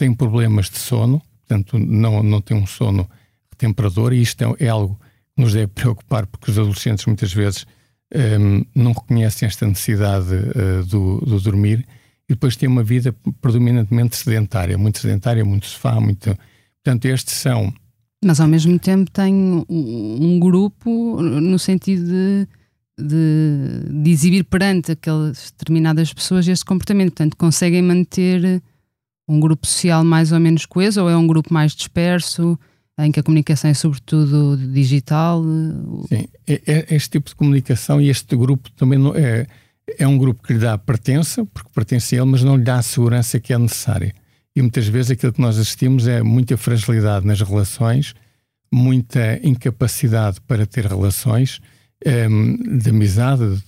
têm 0.04 0.14
problemas 0.14 0.70
de 0.70 0.78
sono, 0.78 1.22
portanto 1.48 1.80
não, 1.80 2.22
não 2.22 2.42
têm 2.42 2.58
um 2.58 2.68
sono 2.68 3.10
retemperador, 3.50 4.12
e 4.12 4.22
isto 4.22 4.44
é, 4.44 4.66
é 4.66 4.68
algo 4.68 5.00
que 5.34 5.42
nos 5.42 5.54
deve 5.54 5.68
preocupar, 5.68 6.26
porque 6.28 6.52
os 6.52 6.60
adolescentes 6.60 7.06
muitas 7.06 7.34
vezes 7.34 7.66
um, 8.14 8.66
não 8.76 8.92
reconhecem 8.92 9.48
esta 9.48 9.66
necessidade 9.66 10.28
uh, 10.34 10.86
do, 10.86 11.22
do 11.22 11.40
dormir, 11.40 11.86
e 12.28 12.34
depois 12.34 12.58
têm 12.58 12.68
uma 12.68 12.84
vida 12.84 13.16
predominantemente 13.40 14.18
sedentária, 14.18 14.78
muito 14.78 15.00
sedentária, 15.00 15.46
muito 15.46 15.68
sofá, 15.68 16.00
muito... 16.00 16.38
Portanto, 16.84 17.06
estes 17.06 17.36
são 17.36 17.74
mas 18.26 18.40
ao 18.40 18.48
mesmo 18.48 18.80
tempo 18.80 19.12
tem 19.12 19.34
um, 19.34 19.66
um 19.70 20.40
grupo 20.40 21.22
no 21.22 21.60
sentido 21.60 22.06
de, 22.06 22.48
de, 22.98 24.02
de, 24.02 24.12
exibir 24.12 24.46
perante 24.46 24.94
aquelas 24.94 25.52
determinadas 25.52 26.14
pessoas 26.14 26.48
este 26.48 26.64
comportamento. 26.64 27.10
Portanto, 27.10 27.36
conseguem 27.36 27.82
manter 27.82 28.64
um 29.28 29.40
grupo 29.40 29.66
social 29.66 30.04
mais 30.04 30.32
ou 30.32 30.40
menos 30.40 30.66
coeso 30.66 31.02
ou 31.02 31.10
é 31.10 31.16
um 31.16 31.28
grupo 31.28 31.54
mais 31.54 31.74
disperso? 31.74 32.58
em 33.00 33.12
que 33.12 33.20
a 33.20 33.24
comunicação 33.24 33.70
é 33.70 33.74
sobretudo 33.74 34.56
digital? 34.72 35.44
Sim, 36.08 36.28
é, 36.48 36.62
é 36.66 36.96
este 36.96 37.12
tipo 37.12 37.30
de 37.30 37.36
comunicação 37.36 38.00
e 38.00 38.10
este 38.10 38.36
grupo 38.36 38.70
também 38.72 39.00
não, 39.00 39.16
é, 39.16 39.48
é 39.98 40.08
um 40.08 40.18
grupo 40.18 40.44
que 40.44 40.54
lhe 40.54 40.60
dá 40.60 40.78
pertença, 40.78 41.46
porque 41.46 41.70
pertence 41.74 42.16
a 42.16 42.20
ele, 42.20 42.30
mas 42.30 42.44
não 42.44 42.56
lhe 42.56 42.64
dá 42.64 42.78
a 42.78 42.82
segurança 42.82 43.40
que 43.40 43.54
é 43.54 43.58
necessária. 43.58 44.14
E 44.56 44.62
muitas 44.62 44.88
vezes 44.88 45.12
aquilo 45.12 45.34
que 45.34 45.42
nós 45.42 45.58
assistimos 45.58 46.08
é 46.08 46.22
muita 46.22 46.56
fragilidade 46.56 47.26
nas 47.26 47.42
relações, 47.42 48.14
muita 48.72 49.40
incapacidade 49.44 50.40
para 50.42 50.66
ter 50.66 50.86
relações 50.86 51.60
um, 52.06 52.10
ehm, 52.10 52.78
de 52.78 52.90
amizade 52.92 53.64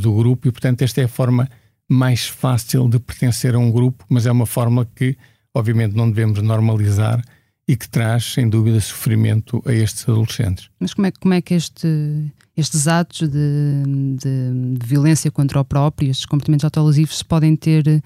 do 0.00 0.12
grupo, 0.14 0.48
e 0.48 0.50
portanto, 0.50 0.82
esta 0.82 1.00
é 1.00 1.04
a 1.04 1.08
forma 1.08 1.48
mais 1.88 2.26
fácil 2.26 2.88
de 2.88 2.98
pertencer 2.98 3.54
a 3.54 3.58
um 3.58 3.70
grupo, 3.70 4.04
mas 4.08 4.26
é 4.26 4.32
uma 4.32 4.46
forma 4.46 4.84
que, 4.94 5.16
obviamente, 5.54 5.94
não 5.94 6.10
devemos 6.10 6.42
normalizar 6.42 7.22
e 7.68 7.76
que 7.76 7.88
traz, 7.88 8.32
sem 8.32 8.48
dúvida, 8.48 8.80
sofrimento 8.80 9.62
a 9.66 9.72
estes 9.72 10.08
adolescentes. 10.08 10.70
Mas 10.78 10.94
como 10.94 11.06
é, 11.06 11.10
como 11.10 11.34
é 11.34 11.40
que 11.40 11.54
este, 11.54 12.32
estes 12.56 12.86
atos 12.86 13.28
de, 13.28 13.82
de, 14.16 14.78
de 14.78 14.86
violência 14.86 15.30
contra 15.30 15.60
o 15.60 15.64
próprio, 15.64 16.10
estes 16.10 16.26
comportamentos 16.26 16.64
autolesivos, 16.64 17.18
se 17.18 17.24
podem 17.24 17.56
ter 17.56 18.02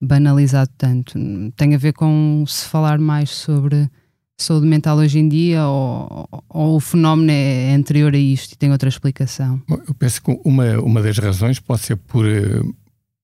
banalizado 0.00 0.70
tanto? 0.78 1.18
Tem 1.56 1.74
a 1.74 1.78
ver 1.78 1.92
com 1.92 2.44
se 2.46 2.66
falar 2.66 2.98
mais 2.98 3.30
sobre 3.30 3.90
saúde 4.38 4.66
mental 4.66 4.96
hoje 4.96 5.18
em 5.18 5.28
dia 5.28 5.66
ou, 5.66 6.26
ou, 6.48 6.76
o 6.76 6.80
fenómeno 6.80 7.30
é 7.30 7.74
anterior 7.74 8.14
a 8.14 8.18
isto 8.18 8.54
e 8.54 8.56
tem 8.56 8.72
outra 8.72 8.88
explicação? 8.88 9.60
Eu 9.68 9.94
penso 9.94 10.22
que 10.22 10.40
uma, 10.44 10.80
uma 10.80 11.02
das 11.02 11.18
razões 11.18 11.60
pode 11.60 11.82
ser 11.82 11.96
por, 11.96 12.24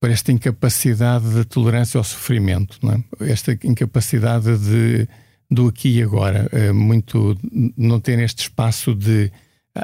por 0.00 0.10
esta 0.10 0.30
incapacidade 0.30 1.28
de 1.32 1.44
tolerância 1.44 1.98
ao 1.98 2.04
sofrimento, 2.04 2.78
é? 2.90 3.30
esta 3.30 3.52
incapacidade 3.64 4.58
de, 4.58 5.08
do 5.50 5.68
aqui 5.68 5.98
e 5.98 6.02
agora, 6.02 6.48
eh, 6.52 6.72
muito 6.72 7.36
não 7.76 7.98
ter 7.98 8.18
este 8.18 8.42
espaço 8.42 8.94
de 8.94 9.32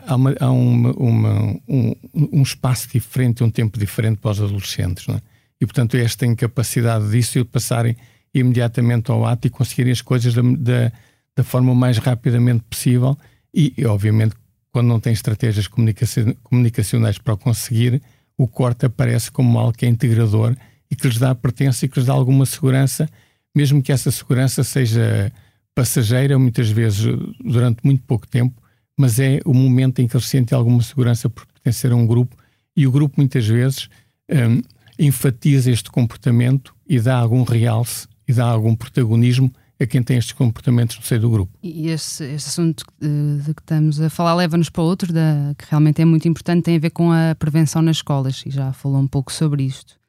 há, 0.06 0.16
uma, 0.16 0.34
há 0.40 0.50
uma, 0.50 0.92
uma, 0.92 1.60
um, 1.68 1.94
um, 2.14 2.42
espaço 2.42 2.88
diferente, 2.88 3.44
um 3.44 3.50
tempo 3.50 3.78
diferente 3.78 4.18
para 4.18 4.30
os 4.30 4.40
adolescentes. 4.40 5.08
É? 5.08 5.20
E, 5.60 5.66
portanto, 5.66 5.96
eles 5.96 6.16
têm 6.16 6.34
capacidade 6.34 7.10
disso 7.10 7.38
de 7.38 7.44
passarem 7.44 7.96
imediatamente 8.34 9.10
ao 9.10 9.26
ato 9.26 9.46
e 9.46 9.50
conseguirem 9.50 9.92
as 9.92 10.00
coisas 10.00 10.34
da, 10.34 10.42
da, 10.42 10.92
da 11.36 11.44
forma 11.44 11.74
mais 11.74 11.98
rapidamente 11.98 12.64
possível. 12.68 13.16
E, 13.54 13.74
e, 13.76 13.84
obviamente, 13.84 14.34
quando 14.72 14.88
não 14.88 14.98
têm 14.98 15.12
estratégias 15.12 15.68
comunicacionais 15.68 17.18
para 17.18 17.34
o 17.34 17.38
conseguir, 17.38 18.02
o 18.36 18.46
corte 18.46 18.86
aparece 18.86 19.30
como 19.30 19.58
algo 19.58 19.72
que 19.72 19.86
é 19.86 19.88
integrador 19.88 20.56
e 20.90 20.96
que 20.96 21.06
lhes 21.06 21.18
dá 21.18 21.34
pertença 21.34 21.84
e 21.84 21.88
que 21.88 21.98
lhes 21.98 22.06
dá 22.06 22.12
alguma 22.12 22.44
segurança, 22.46 23.08
mesmo 23.54 23.82
que 23.82 23.92
essa 23.92 24.10
segurança 24.10 24.62
seja 24.64 25.32
passageira, 25.74 26.38
muitas 26.38 26.70
vezes 26.70 27.04
durante 27.42 27.80
muito 27.84 28.02
pouco 28.04 28.26
tempo, 28.26 28.62
mas 28.98 29.18
é 29.18 29.40
o 29.44 29.54
momento 29.54 30.00
em 30.00 30.06
que 30.06 30.16
eles 30.16 30.26
sentem 30.26 30.56
alguma 30.56 30.82
segurança 30.82 31.28
por 31.28 31.46
pertencer 31.46 31.92
a 31.92 31.96
um 31.96 32.06
grupo 32.06 32.36
e 32.76 32.86
o 32.86 32.92
grupo 32.92 33.14
muitas 33.16 33.46
vezes 33.46 33.88
um, 34.30 34.62
enfatiza 34.98 35.70
este 35.70 35.90
comportamento 35.90 36.74
e 36.86 37.00
dá 37.00 37.16
algum 37.16 37.42
realce 37.42 38.06
e 38.28 38.32
dá 38.32 38.44
algum 38.44 38.74
protagonismo 38.74 39.52
a 39.82 39.86
quem 39.86 40.02
tem 40.02 40.16
estes 40.16 40.32
comportamentos 40.32 40.96
no 40.96 41.02
seio 41.04 41.20
do 41.20 41.30
grupo. 41.30 41.52
E 41.62 41.88
este, 41.88 42.24
este 42.24 42.48
assunto 42.48 42.84
de, 43.00 43.54
que 43.54 43.62
estamos 43.62 44.00
a 44.00 44.08
falar 44.08 44.34
leva-nos 44.34 44.70
para 44.70 44.82
outro, 44.82 45.12
da, 45.12 45.54
que 45.58 45.64
realmente 45.68 46.00
é 46.00 46.04
muito 46.04 46.26
importante, 46.28 46.64
tem 46.64 46.76
a 46.76 46.80
ver 46.80 46.90
com 46.90 47.10
a 47.10 47.34
prevenção 47.38 47.82
nas 47.82 47.96
escolas, 47.96 48.42
e 48.46 48.50
já 48.50 48.72
falou 48.72 49.00
um 49.00 49.08
pouco 49.08 49.32
sobre 49.32 49.64
isto. 49.64 50.00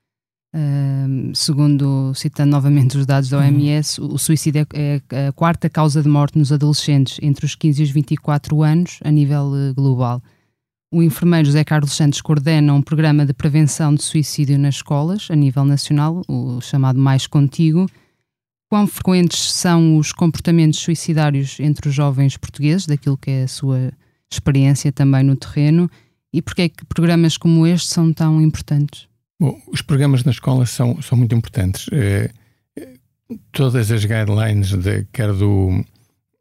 Uh, 0.56 1.36
segundo, 1.36 2.14
citando 2.14 2.52
novamente 2.52 2.96
os 2.96 3.08
dados 3.08 3.28
da 3.28 3.40
OMS, 3.40 4.00
uhum. 4.00 4.14
o 4.14 4.20
suicídio 4.20 4.68
é, 4.72 5.02
é 5.10 5.28
a 5.28 5.32
quarta 5.32 5.68
causa 5.68 6.04
de 6.04 6.08
morte 6.08 6.38
nos 6.38 6.52
adolescentes 6.52 7.18
entre 7.24 7.44
os 7.44 7.56
15 7.56 7.82
e 7.82 7.86
os 7.86 7.90
24 7.90 8.62
anos 8.62 9.00
a 9.04 9.10
nível 9.10 9.52
uh, 9.52 9.74
global. 9.74 10.22
O 10.92 11.02
enfermeiro 11.02 11.48
José 11.48 11.64
Carlos 11.64 11.94
Santos 11.94 12.22
coordena 12.22 12.72
um 12.72 12.84
programa 12.84 13.26
de 13.26 13.34
prevenção 13.34 13.96
de 13.96 14.04
suicídio 14.04 14.60
nas 14.60 14.76
escolas 14.76 15.28
a 15.32 15.36
nível 15.36 15.66
nacional, 15.66 16.22
o 16.28 16.62
chamado 16.62 17.00
Mais 17.00 17.26
Contigo. 17.26 17.88
Quão 18.74 18.88
frequentes 18.88 19.52
são 19.52 19.98
os 19.98 20.12
comportamentos 20.12 20.80
suicidários 20.80 21.60
entre 21.60 21.90
os 21.90 21.94
jovens 21.94 22.38
portugueses, 22.38 22.88
daquilo 22.88 23.16
que 23.16 23.30
é 23.30 23.44
a 23.44 23.48
sua 23.48 23.92
experiência 24.32 24.92
também 24.92 25.22
no 25.22 25.36
terreno, 25.36 25.88
e 26.34 26.42
porquê 26.42 26.64
é 26.64 26.70
que 26.70 26.84
programas 26.84 27.38
como 27.38 27.68
este 27.68 27.90
são 27.90 28.12
tão 28.12 28.42
importantes? 28.42 29.08
Bom, 29.40 29.62
os 29.72 29.84
programas 29.84 30.24
na 30.24 30.32
escola 30.32 30.66
são, 30.66 31.00
são 31.04 31.16
muito 31.16 31.36
importantes. 31.36 31.86
Eh, 31.92 32.32
todas 33.52 33.92
as 33.92 34.06
guidelines, 34.06 34.70
de, 34.70 35.06
quer 35.14 35.32
do, 35.34 35.86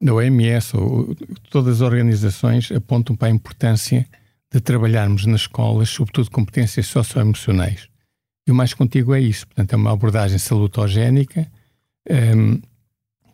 da 0.00 0.14
OMS 0.14 0.74
ou 0.74 1.14
todas 1.50 1.74
as 1.74 1.80
organizações, 1.82 2.72
apontam 2.72 3.14
para 3.14 3.28
a 3.28 3.30
importância 3.30 4.06
de 4.50 4.58
trabalharmos 4.58 5.26
nas 5.26 5.42
escolas, 5.42 5.90
sobretudo 5.90 6.30
competências 6.30 6.86
socioemocionais. 6.86 7.88
E 8.46 8.50
o 8.50 8.54
mais 8.54 8.72
contigo 8.72 9.12
é 9.12 9.20
isso. 9.20 9.46
Portanto, 9.48 9.74
é 9.74 9.76
uma 9.76 9.92
abordagem 9.92 10.38
salutogénica 10.38 11.46
um, 12.10 12.14
ehm, 12.14 12.62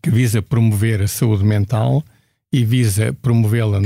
que 0.03 0.11
visa 0.11 0.41
promover 0.41 1.03
a 1.03 1.09
saúde 1.09 1.45
mental 1.45 2.05
e 2.53 2.65
visa 2.65 3.13
promovê-la 3.13 3.81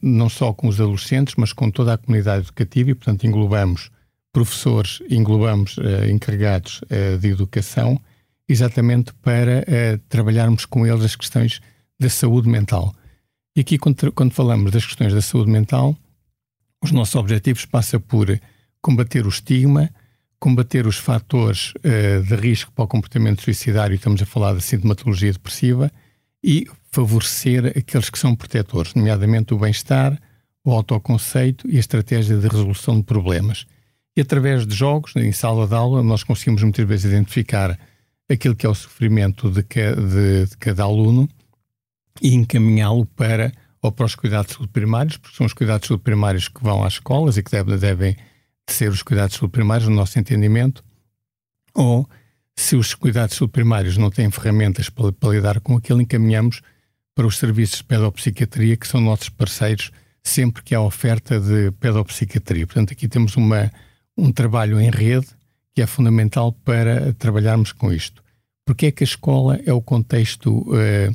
não 0.00 0.28
só 0.28 0.52
com 0.52 0.68
os 0.68 0.80
adolescentes, 0.80 1.34
mas 1.36 1.52
com 1.52 1.70
toda 1.70 1.94
a 1.94 1.98
comunidade 1.98 2.44
educativa 2.44 2.90
e, 2.90 2.94
portanto, 2.94 3.26
englobamos 3.26 3.90
professores 4.36 5.00
englobamos 5.08 5.78
uh, 5.78 6.04
encarregados 6.10 6.82
uh, 6.82 7.16
de 7.18 7.28
educação, 7.28 7.98
exatamente 8.46 9.10
para 9.22 9.60
uh, 9.60 9.98
trabalharmos 10.10 10.66
com 10.66 10.86
eles 10.86 11.06
as 11.06 11.16
questões 11.16 11.62
da 11.98 12.10
saúde 12.10 12.46
mental. 12.46 12.94
E 13.56 13.60
aqui, 13.60 13.78
quando, 13.78 14.12
quando, 14.12 14.32
falamos 14.32 14.70
das 14.70 14.84
questões 14.84 15.14
da 15.14 15.22
saúde 15.22 15.50
mental, 15.50 15.96
os 16.84 16.92
nossos 16.92 17.14
objetivos 17.14 17.64
passam 17.64 17.98
por 17.98 18.38
combater 18.82 19.24
o 19.24 19.30
estigma, 19.30 19.88
combater 20.38 20.86
os 20.86 20.96
fatores 20.96 21.72
de 22.28 22.36
risco 22.36 22.70
para 22.72 22.84
o 22.84 22.88
comportamento 22.88 23.42
suicidário, 23.42 23.94
estamos 23.94 24.20
a 24.20 24.26
falar 24.26 24.52
da 24.52 24.60
sintomatologia 24.60 25.32
depressiva, 25.32 25.90
e 26.46 26.68
favorecer 26.92 27.66
aqueles 27.76 28.08
que 28.08 28.18
são 28.18 28.34
protetores, 28.36 28.94
nomeadamente 28.94 29.52
o 29.52 29.58
bem-estar, 29.58 30.16
o 30.64 30.70
autoconceito 30.70 31.68
e 31.68 31.76
a 31.76 31.80
estratégia 31.80 32.38
de 32.38 32.46
resolução 32.46 32.96
de 32.98 33.02
problemas. 33.02 33.66
E 34.16 34.20
através 34.20 34.66
de 34.66 34.74
jogos, 34.74 35.14
em 35.16 35.32
sala 35.32 35.66
de 35.66 35.74
aula, 35.74 36.02
nós 36.02 36.22
conseguimos 36.22 36.62
muitas 36.62 36.86
vezes 36.86 37.06
identificar 37.06 37.78
aquilo 38.30 38.54
que 38.54 38.64
é 38.64 38.68
o 38.68 38.74
sofrimento 38.74 39.50
de, 39.50 39.62
de, 39.62 40.46
de 40.46 40.56
cada 40.58 40.84
aluno 40.84 41.28
e 42.22 42.34
encaminhá-lo 42.34 43.04
para 43.06 43.52
ou 43.82 43.92
para 43.92 44.06
os 44.06 44.14
cuidados 44.14 44.56
primários, 44.72 45.16
porque 45.16 45.36
são 45.36 45.46
os 45.46 45.52
cuidados 45.52 45.88
primários 46.02 46.48
que 46.48 46.62
vão 46.62 46.82
às 46.82 46.94
escolas 46.94 47.36
e 47.36 47.42
que 47.42 47.50
devem, 47.50 47.76
devem 47.76 48.16
ser 48.72 48.90
os 48.90 49.02
cuidados 49.02 49.32
de 49.32 49.38
saúde 49.38 49.52
primários, 49.52 49.88
no 49.88 49.94
nosso 49.94 50.18
entendimento, 50.18 50.82
ou 51.74 52.08
se 52.56 52.74
os 52.74 52.94
cuidados 52.94 53.32
de 53.32 53.38
saúde 53.38 53.52
primários 53.52 53.96
não 53.96 54.10
têm 54.10 54.30
ferramentas 54.30 54.88
para, 54.88 55.12
para 55.12 55.30
lidar 55.30 55.60
com 55.60 55.76
aquilo, 55.76 56.00
encaminhamos 56.00 56.62
para 57.14 57.26
os 57.26 57.38
serviços 57.38 57.78
de 57.78 57.84
pedopsiquiatria, 57.84 58.76
que 58.76 58.88
são 58.88 59.00
nossos 59.00 59.28
parceiros 59.28 59.90
sempre 60.22 60.62
que 60.62 60.74
há 60.74 60.80
oferta 60.80 61.38
de 61.38 61.70
pedopsiquiatria. 61.72 62.66
Portanto, 62.66 62.92
aqui 62.92 63.06
temos 63.08 63.36
uma, 63.36 63.72
um 64.16 64.32
trabalho 64.32 64.80
em 64.80 64.90
rede 64.90 65.28
que 65.74 65.82
é 65.82 65.86
fundamental 65.86 66.52
para 66.52 67.12
trabalharmos 67.14 67.72
com 67.72 67.92
isto. 67.92 68.22
Porque 68.64 68.86
é 68.86 68.90
que 68.90 69.04
a 69.04 69.06
escola 69.06 69.60
é 69.64 69.72
o 69.72 69.80
contexto 69.80 70.50
uh, 70.50 71.14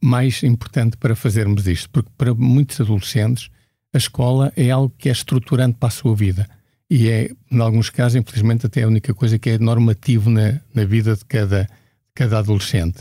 mais 0.00 0.42
importante 0.42 0.96
para 0.96 1.16
fazermos 1.16 1.66
isto? 1.66 1.90
Porque 1.90 2.10
para 2.16 2.32
muitos 2.32 2.80
adolescentes 2.80 3.50
a 3.92 3.98
escola 3.98 4.52
é 4.56 4.70
algo 4.70 4.94
que 4.96 5.08
é 5.08 5.12
estruturante 5.12 5.78
para 5.78 5.88
a 5.88 5.90
sua 5.90 6.14
vida 6.14 6.48
e 6.88 7.08
é, 7.08 7.30
em 7.50 7.60
alguns 7.60 7.90
casos, 7.90 8.16
infelizmente, 8.16 8.66
até 8.66 8.82
a 8.82 8.88
única 8.88 9.12
coisa 9.12 9.38
que 9.38 9.50
é 9.50 9.58
normativo 9.58 10.30
na, 10.30 10.60
na 10.74 10.84
vida 10.84 11.16
de 11.16 11.24
cada, 11.24 11.68
cada 12.14 12.38
adolescente. 12.38 12.98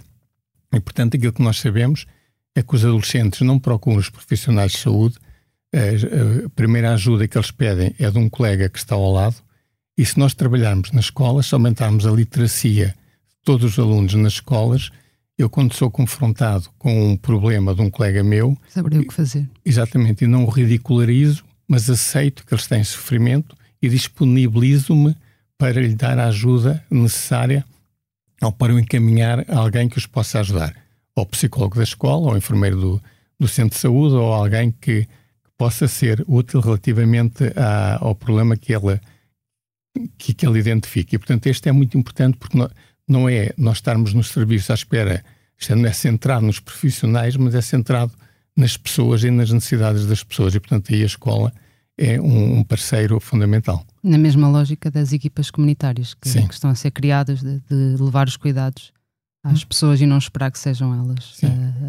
E, 0.74 0.80
portanto, 0.80 1.16
aquilo 1.16 1.34
que 1.34 1.44
nós 1.44 1.60
sabemos 1.60 2.06
é 2.56 2.64
que 2.64 2.76
os 2.76 2.84
adolescentes 2.84 3.42
não 3.42 3.60
procuram 3.60 4.00
os 4.00 4.10
profissionais 4.10 4.72
de 4.72 4.80
saúde 4.80 5.18
a, 5.76 6.50
primeira 6.50 6.94
ajuda 6.94 7.28
que 7.28 7.38
eles 7.38 7.52
pedem 7.52 7.94
é 8.00 8.10
de 8.10 8.18
um 8.18 8.30
colega 8.30 8.70
que 8.70 8.78
está 8.78 8.96
ao 8.96 9.12
lado, 9.12 9.36
e 9.98 10.06
se 10.06 10.18
nós 10.18 10.34
trabalharmos 10.34 10.92
nas 10.92 11.06
escolas, 11.06 11.48
se 11.48 11.54
aumentarmos 11.54 12.06
a 12.06 12.12
literacia 12.12 12.88
de 12.88 13.36
todos 13.44 13.74
os 13.74 13.80
alunos 13.80 14.14
nas 14.14 14.34
escolas, 14.34 14.90
eu, 15.38 15.50
quando 15.50 15.74
sou 15.74 15.92
confrontado 15.92 16.70
com 16.78 17.12
um 17.12 17.18
problema 17.18 17.76
de 17.76 17.82
um 17.82 17.90
colega 17.90 18.24
meu. 18.24 18.58
Saberia 18.70 19.02
o 19.02 19.08
que 19.08 19.14
fazer. 19.14 19.50
Exatamente, 19.66 20.24
e 20.24 20.28
não 20.28 20.46
o 20.46 20.50
ridicularizo, 20.50 21.44
mas 21.68 21.90
aceito 21.90 22.46
que 22.46 22.54
eles 22.54 22.68
têm 22.68 22.84
sofrimento 22.84 23.56
e 23.86 23.90
disponibilizo-me 23.90 25.16
para 25.58 25.80
lhe 25.80 25.96
dar 25.96 26.18
a 26.20 26.28
ajuda 26.28 26.84
necessária 26.90 27.64
ou 28.42 28.52
para 28.52 28.74
o 28.74 28.80
encaminhar 28.80 29.46
a 29.50 29.58
alguém 29.58 29.88
que 29.88 29.98
os 29.98 30.06
possa 30.06 30.40
ajudar. 30.40 30.76
Ou 31.16 31.26
psicólogo 31.26 31.78
da 31.78 31.84
escola, 31.84 32.32
ou 32.32 32.38
enfermeiro 32.38 32.80
do, 32.80 33.04
do 33.40 33.48
centro 33.48 33.76
de 33.76 33.82
saúde, 33.82 34.16
ou 34.16 34.34
alguém 34.34 34.72
que 34.72 35.08
possa 35.58 35.88
ser 35.88 36.24
útil 36.28 36.60
relativamente 36.60 37.44
ao 38.00 38.14
problema 38.14 38.58
que 38.58 38.74
ele, 38.74 39.00
que, 40.18 40.34
que 40.34 40.46
ele 40.46 40.60
identifica. 40.60 41.16
E, 41.16 41.18
portanto, 41.18 41.48
este 41.48 41.70
é 41.70 41.72
muito 41.72 41.98
importante 41.98 42.38
porque 42.38 42.58
não, 42.58 42.70
não 43.08 43.30
é 43.30 43.52
nós 43.58 43.78
estarmos 43.78 44.14
nos 44.14 44.30
serviços 44.30 44.70
à 44.70 44.74
espera, 44.74 45.24
isto 45.58 45.74
não 45.76 45.88
é 45.88 45.94
centrado 45.94 46.46
nos 46.46 46.60
profissionais, 46.60 47.38
mas 47.38 47.56
é 47.56 47.62
centrado 47.62 48.12
nas 48.58 48.76
pessoas 48.76 49.24
e 49.24 49.32
nas 49.32 49.52
necessidades 49.52 50.06
das 50.06 50.24
pessoas. 50.24 50.54
E, 50.56 50.60
portanto, 50.60 50.94
aí 50.94 51.04
a 51.04 51.06
escola 51.06 51.54
é 51.98 52.20
um, 52.20 52.64
parceiro 52.64 53.20
fundamental. 53.20 53.86
Na 54.04 54.18
mesma 54.18 54.50
lógica 54.50 54.92
das 54.92 55.14
equipas 55.14 55.50
comunitárias 55.50 56.14
que, 56.14 56.30
que 56.30 56.54
estão 56.54 56.70
a 56.70 56.76
ser 56.76 56.92
criadas, 56.92 57.42
de, 57.42 57.60
de 57.70 58.02
levar 58.02 58.28
os 58.28 58.36
cuidados 58.36 58.94
às 59.44 59.64
pessoas 59.64 60.02
e 60.02 60.06
não 60.06 60.18
esperar 60.18 60.52
que 60.52 60.58
sejam 60.58 60.94
elas 60.94 61.40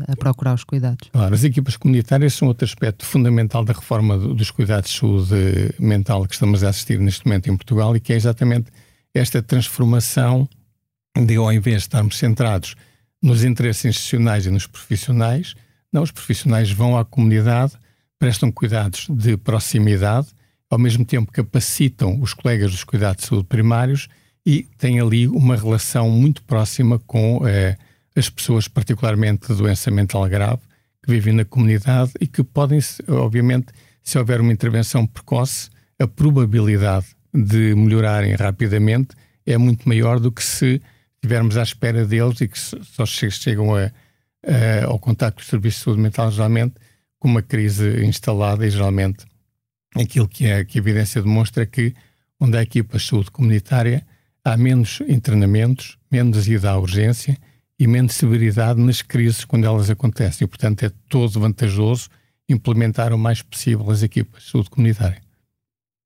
a, 0.09 0.13
a, 0.13 0.17
procurar 0.17 0.55
os 0.55 0.63
cuidados. 0.63 1.09
Claro, 1.11 1.35
as 1.35 1.43
equipas 1.43 1.77
comunitárias 1.77 2.35
são 2.35 2.49
outro 2.49 2.67
aspecto 2.67 3.05
fundamental 3.05 3.65
da 3.65 3.73
reforma 3.73 4.19
dos 4.19 4.51
cuidados 4.51 4.91
de 4.91 4.99
saúde 4.99 5.75
mental 5.79 6.27
que 6.27 6.35
estamos 6.35 6.63
a 6.63 6.69
assistir 6.69 7.01
neste 7.01 7.25
momento 7.27 7.51
em 7.51 7.57
Portugal 7.57 7.97
e 7.97 8.01
que 8.01 8.13
é 8.13 8.17
exatamente 8.17 8.71
esta 9.15 9.43
transformação 9.43 10.47
de, 11.17 11.37
ao 11.37 11.51
invés 11.51 11.79
de 11.79 11.89
estarmos 11.89 12.19
centrados 12.19 12.77
nos 13.23 13.43
interesses 13.43 13.87
institucionais 13.87 14.45
e 14.45 14.51
nos 14.51 14.67
profissionais, 14.67 15.55
não, 15.91 16.03
os 16.03 16.11
profissionais 16.11 16.71
vão 16.71 16.99
à 16.99 17.05
comunidade, 17.07 17.73
prestam 18.19 18.51
cuidados 18.51 19.07
de 19.11 19.37
proximidade, 19.37 20.29
ao 20.71 20.79
mesmo 20.79 21.05
tempo 21.05 21.33
capacitam 21.33 22.21
os 22.21 22.35
colegas 22.35 22.71
dos 22.71 22.85
cuidados 22.85 23.23
de 23.23 23.29
saúde 23.29 23.47
primários 23.47 24.09
e 24.45 24.65
tem 24.79 25.01
ali 25.01 25.27
uma 25.27 25.57
relação 25.57 26.11
muito 26.11 26.43
próxima 26.43 26.99
com 27.01 27.47
eh, 27.47 27.77
as 28.15 28.31
pessoas, 28.31 28.69
particularmente 28.69 29.49
de 29.49 29.55
doença 29.55 29.91
mental 29.91 30.29
grave, 30.29 30.63
que 31.03 31.11
vivem 31.11 31.35
na 31.35 31.45
comunidade 31.45 32.13
e 32.21 32.27
que 32.27 32.43
podem, 32.43 32.81
obviamente, 33.09 33.67
se 34.03 34.19
houver 34.19 34.41
uma 34.41 34.53
intervenção 34.53 35.07
precoce, 35.07 35.69
a 35.99 36.07
probabilidade 36.07 37.07
de 37.35 37.75
melhorarem 37.75 38.35
rapidamente 38.35 39.17
é 39.45 39.59
muito 39.59 39.89
maior 39.89 40.19
do 40.19 40.33
que 40.33 40.43
se 40.43 40.81
estivermos 41.15 41.57
à 41.57 41.63
espera 41.63 42.05
deles 42.05 42.41
e 42.41 42.49
que 42.49 42.59
só 42.59 43.05
chegam 43.05 43.75
a, 43.75 43.85
a, 43.85 44.87
ao 44.87 44.99
contacto 44.99 45.43
do 45.43 45.47
Serviço 45.47 45.79
de 45.79 45.85
Saúde 45.85 46.03
Mental, 46.03 46.31
geralmente, 46.31 46.75
com 47.19 47.29
uma 47.29 47.43
crise 47.43 48.05
instalada 48.05 48.67
e 48.67 48.71
geralmente 48.71 49.25
aquilo 49.95 50.29
que, 50.29 50.47
é, 50.47 50.65
que 50.65 50.79
a 50.79 50.81
evidência 50.81 51.23
demonstra 51.23 51.63
é 51.63 51.67
que 51.67 51.95
onde 52.41 52.57
há 52.57 52.63
equipas 52.63 53.03
de 53.03 53.09
saúde 53.09 53.31
comunitária 53.31 54.07
há 54.45 54.57
menos 54.57 55.01
internamentos, 55.09 55.99
menos 56.11 56.47
ida 56.47 56.71
à 56.71 56.79
urgência 56.79 57.37
e 57.79 57.87
menos 57.87 58.15
severidade 58.15 58.81
nas 58.81 59.03
crises 59.03 59.45
quando 59.45 59.65
elas 59.65 59.91
acontecem. 59.91 60.45
E, 60.45 60.49
portanto, 60.49 60.85
é 60.85 60.91
todo 61.09 61.41
vantajoso 61.41 62.09
implementar 62.49 63.13
o 63.13 63.19
mais 63.19 63.43
possível 63.43 63.91
as 63.91 64.03
equipas 64.03 64.45
de 64.45 64.51
saúde 64.51 64.71
comunitária. 64.71 65.21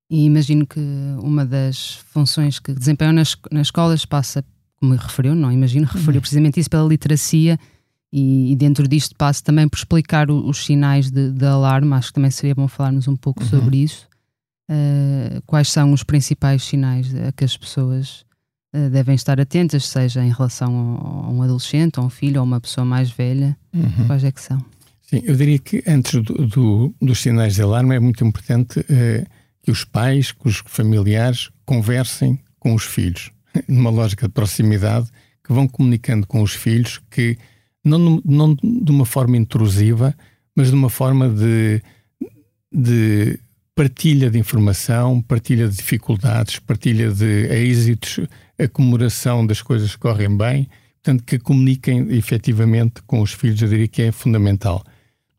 E 0.09 0.25
imagino 0.25 0.65
que 0.67 0.79
uma 1.19 1.45
das 1.45 1.95
funções 2.11 2.59
que 2.59 2.73
desempenham 2.73 3.13
nas, 3.13 3.37
nas 3.49 3.67
escolas 3.67 4.05
passa, 4.05 4.43
como 4.75 4.93
referiu, 4.95 5.35
não 5.35 5.51
imagino, 5.51 5.85
referiu 5.85 6.15
uhum. 6.15 6.21
precisamente 6.21 6.59
isso 6.59 6.69
pela 6.69 6.87
literacia 6.87 7.57
e, 8.11 8.51
e, 8.51 8.55
dentro 8.55 8.87
disto 8.87 9.15
passa 9.15 9.41
também 9.41 9.69
por 9.69 9.77
explicar 9.77 10.29
o, 10.29 10.47
os 10.47 10.65
sinais 10.65 11.09
de, 11.09 11.31
de, 11.31 11.45
alarme. 11.45 11.93
Acho 11.93 12.09
que 12.09 12.15
também 12.15 12.31
seria 12.31 12.53
bom 12.53 12.67
falarmos 12.67 13.07
um 13.07 13.15
pouco 13.15 13.41
uhum. 13.41 13.49
sobre 13.49 13.77
isso. 13.77 14.07
Uh, 14.69 15.41
quais 15.45 15.69
são 15.69 15.93
os 15.93 16.03
principais 16.03 16.63
sinais 16.63 17.13
a 17.15 17.31
que 17.31 17.43
as 17.43 17.55
pessoas 17.55 18.25
uh, 18.75 18.89
devem 18.89 19.15
estar 19.15 19.39
atentas, 19.39 19.85
seja 19.85 20.23
em 20.23 20.31
relação 20.31 20.69
a, 20.73 21.27
a, 21.27 21.29
um 21.29 21.41
adolescente, 21.41 21.99
a 21.99 22.01
um 22.01 22.09
filho, 22.09 22.39
ou 22.39 22.45
uma 22.45 22.59
pessoa 22.59 22.83
mais 22.83 23.09
velha? 23.09 23.55
Uhum. 23.73 24.07
Quais 24.07 24.23
é 24.23 24.31
que 24.31 24.41
são? 24.41 24.63
Sim, 25.01 25.21
eu 25.23 25.35
diria 25.35 25.59
que 25.59 25.83
antes 25.87 26.21
do, 26.21 26.47
do, 26.47 26.95
dos 27.01 27.21
sinais 27.21 27.55
de 27.55 27.61
alarme 27.61 27.95
é 27.95 27.99
muito 27.99 28.25
importante 28.25 28.79
uh, 28.79 29.25
que 29.61 29.71
os 29.71 29.85
pais, 29.85 30.31
que 30.31 30.47
os 30.47 30.63
familiares 30.65 31.49
conversem 31.65 32.39
com 32.59 32.73
os 32.73 32.83
filhos, 32.83 33.31
numa 33.67 33.89
lógica 33.89 34.27
de 34.27 34.33
proximidade, 34.33 35.09
que 35.43 35.53
vão 35.53 35.67
comunicando 35.67 36.25
com 36.27 36.41
os 36.41 36.53
filhos 36.53 37.01
que, 37.09 37.37
não, 37.83 38.21
não 38.23 38.55
de 38.55 38.91
uma 38.91 39.05
forma 39.05 39.37
intrusiva, 39.37 40.15
mas 40.55 40.69
de 40.69 40.75
uma 40.75 40.89
forma 40.89 41.29
de, 41.29 41.81
de 42.71 43.39
partilha 43.75 44.29
de 44.29 44.37
informação, 44.37 45.21
partilha 45.21 45.67
de 45.67 45.75
dificuldades, 45.75 46.59
partilha 46.59 47.11
de 47.11 47.47
êxitos, 47.47 48.19
a 48.59 48.67
comemoração 48.67 49.45
das 49.45 49.61
coisas 49.61 49.93
que 49.95 49.99
correm 49.99 50.35
bem, 50.35 50.69
portanto, 51.01 51.23
que 51.23 51.39
comuniquem 51.39 52.13
efetivamente 52.15 53.01
com 53.03 53.21
os 53.21 53.33
filhos, 53.33 53.61
eu 53.61 53.69
diria 53.69 53.87
que 53.87 54.03
é 54.03 54.11
fundamental. 54.11 54.83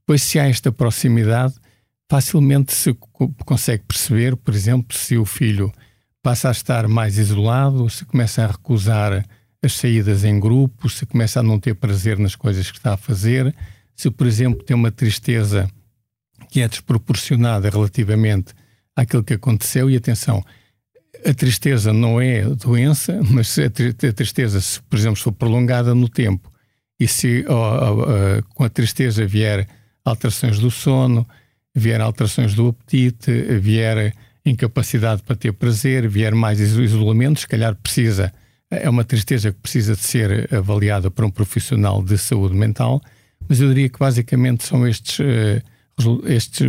Depois, 0.01 0.23
se 0.23 0.39
há 0.39 0.49
esta 0.49 0.73
proximidade, 0.73 1.55
facilmente 2.11 2.73
se 2.73 2.93
consegue 3.45 3.85
perceber, 3.85 4.37
por 4.37 4.55
exemplo, 4.55 4.97
se 4.97 5.17
o 5.17 5.25
filho 5.25 5.73
passa 6.23 6.49
a 6.49 6.53
estar 6.53 6.89
mais 6.89 7.19
isolado, 7.19 7.89
se 7.89 8.05
começa 8.05 8.45
a 8.45 8.49
recusar 8.49 9.25
as 9.63 9.75
saídas 9.75 10.25
em 10.25 10.41
grupo, 10.41 10.89
se 10.89 11.07
começa 11.07 11.41
a 11.41 11.43
não 11.43 11.59
ter 11.59 11.75
prazer 11.75 12.19
nas 12.19 12.35
coisas 12.35 12.71
que 12.71 12.79
está 12.79 12.95
a 12.95 12.97
fazer, 12.97 13.55
se, 13.95 14.11
por 14.11 14.27
exemplo, 14.27 14.63
tem 14.65 14.75
uma 14.75 14.91
tristeza 14.91 15.71
que 16.51 16.61
é 16.61 16.69
desproporcionada 16.69 17.71
relativamente 17.71 18.53
àquilo 18.97 19.23
que 19.23 19.35
aconteceu, 19.35 19.89
e 19.89 19.97
atenção, 19.97 20.45
a 21.25 21.33
tristeza 21.33 21.93
não 21.93 22.21
é 22.21 22.43
doença, 22.43 23.21
mas 23.31 23.57
a 23.59 24.13
tristeza, 24.13 24.61
se, 24.61 24.83
por 24.83 24.99
exemplo, 24.99 25.17
for 25.17 25.33
prolongada 25.33 25.95
no 25.95 26.09
tempo 26.09 26.51
e 26.99 27.07
se 27.07 27.45
com 28.55 28.65
a 28.65 28.69
tristeza 28.69 29.25
vier 29.27 29.69
alterações 30.05 30.59
do 30.59 30.71
sono, 30.71 31.27
vier 31.75 32.01
alterações 32.01 32.55
do 32.55 32.69
apetite, 32.69 33.31
vier 33.61 34.15
incapacidade 34.45 35.23
para 35.23 35.37
ter 35.37 35.53
prazer, 35.53 36.09
vier 36.09 36.35
mais 36.35 36.59
isolamento, 36.61 37.41
se 37.41 37.49
calhar 37.49 37.75
precisa, 37.77 38.33
é 38.73 38.89
uma 38.89 39.05
tristeza 39.05 39.53
que 39.53 39.59
precisa 39.59 39.95
de 39.95 40.01
ser 40.01 40.53
avaliada 40.53 41.11
por 41.11 41.25
um 41.25 41.31
profissional 41.31 42.03
de 42.03 42.17
saúde 42.17 42.55
mental, 42.55 43.01
mas 43.49 43.61
eu 43.61 43.69
diria 43.69 43.89
que 43.89 43.99
basicamente 43.99 44.65
são 44.65 44.87
estes, 44.87 45.21
eh, 45.21 45.63
estes 46.27 46.67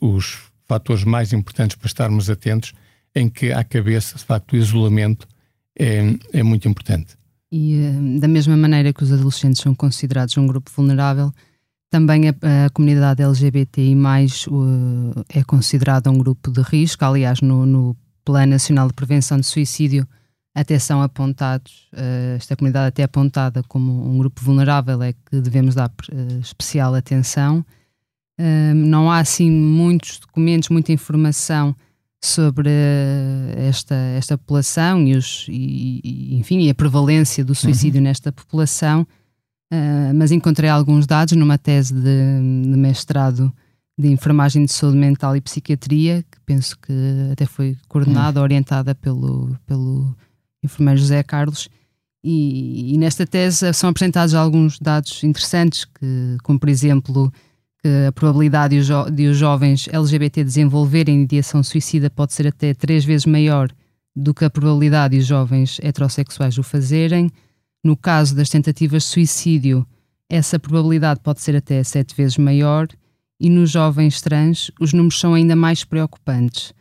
os 0.00 0.38
fatores 0.66 1.04
mais 1.04 1.32
importantes 1.32 1.76
para 1.76 1.86
estarmos 1.86 2.28
atentos, 2.28 2.72
em 3.14 3.28
que 3.28 3.52
à 3.52 3.62
cabeça, 3.62 4.16
de 4.16 4.24
facto, 4.24 4.54
o 4.54 4.56
isolamento 4.56 5.28
é, 5.78 6.14
é 6.32 6.42
muito 6.42 6.66
importante. 6.66 7.16
E 7.52 7.76
eh, 7.76 8.18
da 8.18 8.26
mesma 8.26 8.56
maneira 8.56 8.92
que 8.92 9.04
os 9.04 9.12
adolescentes 9.12 9.62
são 9.62 9.74
considerados 9.74 10.36
um 10.36 10.46
grupo 10.46 10.70
vulnerável, 10.74 11.32
também 11.94 12.28
a, 12.28 12.66
a 12.66 12.70
comunidade 12.70 13.22
LGBTI 13.22 13.94
uh, 13.94 15.24
é 15.28 15.44
considerada 15.44 16.10
um 16.10 16.18
grupo 16.18 16.50
de 16.50 16.60
risco. 16.60 17.04
Aliás, 17.04 17.40
no, 17.40 17.64
no, 17.64 17.96
Plano 18.24 18.50
Nacional 18.52 18.88
de 18.88 18.94
Prevenção 18.94 19.38
de 19.38 19.46
Suicídio, 19.46 20.04
até 20.54 20.78
são 20.78 21.02
apontados, 21.02 21.88
uh, 21.92 22.36
esta 22.36 22.54
comunidade 22.56 22.88
até 22.88 23.02
apontada 23.02 23.62
como 23.64 24.08
um 24.08 24.18
grupo 24.18 24.40
vulnerável, 24.42 25.02
é 25.02 25.12
que 25.12 25.40
devemos 25.40 25.74
dar 25.74 25.88
uh, 25.88 26.40
especial 26.40 26.94
atenção. 26.94 27.64
não 28.74 29.10
há 29.10 29.18
assim 29.18 29.50
muitos 29.50 30.18
documentos, 30.18 30.68
muita 30.68 30.92
informação 30.92 31.74
sobre 32.24 32.70
esta, 33.68 33.94
esta 33.94 34.38
população 34.38 35.06
e, 35.06 35.14
os, 35.14 35.46
e, 35.48 36.00
e 36.02 36.36
enfim, 36.36 36.68
a 36.70 36.74
prevalência 36.74 37.44
do 37.44 37.54
suicídio 37.54 37.98
uhum. 37.98 38.04
nesta 38.04 38.32
população. 38.32 39.06
Uh, 39.72 40.14
mas 40.14 40.30
encontrei 40.30 40.70
alguns 40.70 41.06
dados 41.06 41.36
numa 41.36 41.58
tese 41.58 41.92
de, 41.92 42.00
de, 42.00 42.76
mestrado 42.76 43.52
de 43.98 44.08
enfermagem 44.08 44.64
de 44.64 44.72
saúde 44.72 44.96
mental 44.96 45.36
e 45.36 45.40
psiquiatria, 45.40 46.22
que 46.30 46.40
penso 46.46 46.78
que 46.78 46.92
até 47.32 47.44
foi 47.44 47.76
coordenada, 47.88 48.40
uhum. 48.40 48.44
orientada 48.44 48.94
pelo, 48.94 49.56
pelo 49.66 50.14
enfermeiro 50.64 51.00
José 51.00 51.22
Carlos. 51.22 51.68
E, 52.22 52.94
e, 52.94 52.98
nesta 52.98 53.26
tese 53.26 53.72
são 53.74 53.90
apresentados 53.90 54.34
alguns 54.34 54.78
dados 54.78 55.22
interessantes, 55.22 55.84
que, 55.84 56.38
como 56.42 56.58
por 56.58 56.70
exemplo 56.70 57.30
que 57.82 58.06
a 58.08 58.12
probabilidade 58.12 58.82
de 58.82 58.92
os, 58.92 59.10
de 59.12 59.26
os 59.26 59.36
jovens 59.36 59.86
LGBT 59.92 60.42
desenvolverem 60.42 61.22
ideação 61.22 61.62
suicida 61.62 62.08
pode 62.08 62.32
ser 62.32 62.46
até 62.46 62.72
três 62.72 63.04
vezes 63.04 63.26
maior 63.26 63.70
do 64.16 64.32
que 64.32 64.44
a 64.44 64.50
probabilidade 64.50 65.16
de 65.16 65.20
os 65.20 65.26
jovens 65.26 65.78
heterossexuais 65.82 66.56
o 66.56 66.62
fazerem. 66.62 67.30
No 67.84 67.94
caso 67.94 68.34
das 68.34 68.48
tentativas 68.48 69.02
de 69.02 69.08
suicídio, 69.10 69.86
essa 70.30 70.58
probabilidade 70.58 71.20
pode 71.20 71.42
ser 71.42 71.54
até 71.56 71.84
sete 71.84 72.14
vezes 72.14 72.38
maior, 72.38 72.88
e 73.38 73.50
nos 73.50 73.70
jovens 73.70 74.22
trans, 74.22 74.70
os 74.80 74.92
números 74.94 75.20
são 75.20 75.34
ainda 75.34 75.54
mais 75.54 75.84
preocupantes. 75.84 76.72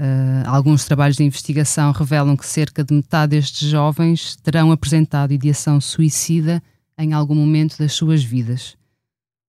Uh, 0.00 0.42
alguns 0.46 0.84
trabalhos 0.84 1.16
de 1.16 1.24
investigação 1.24 1.92
revelam 1.92 2.36
que 2.36 2.46
cerca 2.46 2.82
de 2.82 2.94
metade 2.94 3.36
destes 3.36 3.68
jovens 3.68 4.36
terão 4.36 4.72
apresentado 4.72 5.32
ideação 5.32 5.80
suicida 5.80 6.62
em 6.98 7.12
algum 7.12 7.34
momento 7.34 7.78
das 7.78 7.92
suas 7.92 8.24
vidas. 8.24 8.76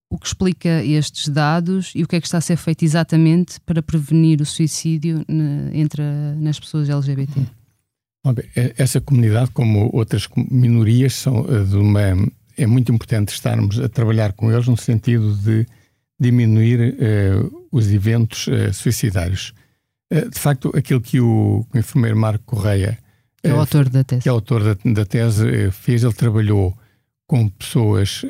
O 0.09 0.17
que 0.17 0.27
explica 0.27 0.83
estes 0.83 1.27
dados 1.27 1.91
e 1.95 2.03
o 2.03 2.07
que 2.07 2.15
é 2.15 2.21
que 2.21 2.27
está 2.27 2.37
a 2.37 2.41
ser 2.41 2.57
feito 2.57 2.83
exatamente 2.83 3.59
para 3.61 3.81
prevenir 3.81 4.41
o 4.41 4.45
suicídio 4.45 5.25
entre 5.73 6.03
nas 6.37 6.59
pessoas 6.59 6.87
LGBT? 6.87 7.47
É, 8.55 8.73
essa 8.77 9.01
comunidade, 9.01 9.51
como 9.51 9.89
outras 9.91 10.29
minorias, 10.49 11.13
são 11.13 11.45
eh, 11.49 11.63
de 11.63 11.75
uma. 11.75 12.01
É 12.55 12.65
muito 12.65 12.91
importante 12.91 13.33
estarmos 13.33 13.79
a 13.79 13.89
trabalhar 13.89 14.31
com 14.33 14.51
eles 14.51 14.67
no 14.67 14.77
sentido 14.77 15.35
de 15.35 15.65
diminuir 16.19 16.93
uh, 16.93 17.67
os 17.71 17.91
eventos 17.91 18.45
uh, 18.47 18.71
suicidários. 18.71 19.53
Uh, 20.14 20.30
de 20.30 20.39
facto, 20.39 20.72
aquilo 20.76 21.01
que 21.01 21.20
o, 21.20 21.66
o 21.74 21.78
enfermeiro 21.78 22.16
Marco 22.18 22.43
Correia, 22.45 22.99
que 23.41 23.49
é 23.49 23.53
o 23.53 23.59
autor 23.59 23.89
da 23.89 24.03
tese, 24.03 24.22
que 24.22 24.30
é 24.30 24.32
autor 24.32 24.64
da, 24.64 24.91
da 24.91 25.05
tese, 25.05 25.72
fez, 25.72 26.03
ele 26.03 26.14
trabalhou 26.14 26.78
com 27.26 27.49
pessoas 27.49 28.22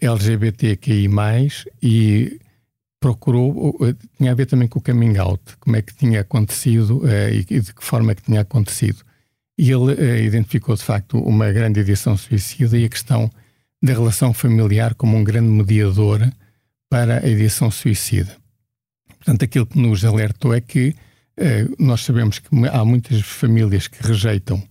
LGBTQI+, 0.00 1.08
e 1.82 2.40
procurou, 3.04 3.78
tinha 4.16 4.32
a 4.32 4.34
ver 4.34 4.46
também 4.46 4.66
com 4.66 4.78
o 4.78 4.82
coming 4.82 5.18
out, 5.18 5.42
como 5.60 5.76
é 5.76 5.82
que 5.82 5.94
tinha 5.94 6.22
acontecido 6.22 7.04
uh, 7.04 7.28
e 7.30 7.60
de 7.60 7.74
que 7.74 7.84
forma 7.84 8.12
é 8.12 8.14
que 8.14 8.22
tinha 8.22 8.40
acontecido. 8.40 9.04
E 9.58 9.70
ele 9.70 9.92
uh, 9.92 10.24
identificou, 10.24 10.74
de 10.74 10.82
facto, 10.82 11.18
uma 11.18 11.52
grande 11.52 11.80
edição 11.80 12.16
suicida 12.16 12.78
e 12.78 12.86
a 12.86 12.88
questão 12.88 13.30
da 13.82 13.92
relação 13.92 14.32
familiar 14.32 14.94
como 14.94 15.18
um 15.18 15.22
grande 15.22 15.48
mediador 15.48 16.26
para 16.88 17.18
a 17.18 17.28
edição 17.28 17.70
suicida. 17.70 18.34
Portanto, 19.24 19.44
aquilo 19.44 19.66
que 19.66 19.78
nos 19.78 20.04
alertou 20.04 20.52
é 20.52 20.60
que 20.60 20.90
uh, 21.38 21.74
nós 21.78 22.02
sabemos 22.04 22.38
que 22.38 22.48
há 22.70 22.84
muitas 22.84 23.22
famílias 23.22 23.88
que 23.88 24.06
rejeitam 24.06 24.62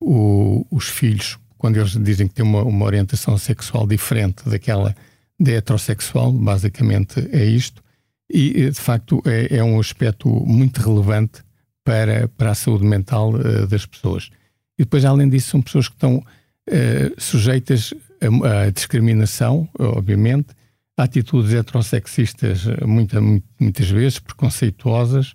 o, 0.00 0.66
os 0.70 0.88
filhos 0.88 1.38
quando 1.58 1.76
eles 1.76 1.92
dizem 1.92 2.26
que 2.26 2.34
têm 2.34 2.44
uma, 2.44 2.62
uma 2.62 2.86
orientação 2.86 3.36
sexual 3.36 3.86
diferente 3.86 4.48
daquela 4.48 4.94
de 5.38 5.54
heterossexual, 5.54 6.32
basicamente 6.32 7.28
é 7.32 7.44
isto, 7.44 7.82
e 8.30 8.70
de 8.70 8.80
facto 8.80 9.22
é, 9.26 9.56
é 9.56 9.64
um 9.64 9.78
aspecto 9.78 10.28
muito 10.28 10.78
relevante 10.80 11.42
para, 11.84 12.28
para 12.28 12.52
a 12.52 12.54
saúde 12.54 12.84
mental 12.84 13.34
uh, 13.34 13.66
das 13.66 13.84
pessoas. 13.84 14.30
E 14.78 14.84
depois, 14.84 15.04
além 15.04 15.28
disso, 15.28 15.50
são 15.50 15.60
pessoas 15.60 15.88
que 15.88 15.94
estão 15.94 16.16
uh, 16.16 16.24
sujeitas 17.20 17.92
a, 18.20 18.70
discriminação, 18.70 19.68
obviamente, 19.78 20.48
atitudes 20.98 21.54
heterossexistas 21.54 22.64
muita, 22.84 23.20
muitas 23.20 23.88
vezes, 23.88 24.18
preconceituosas, 24.18 25.34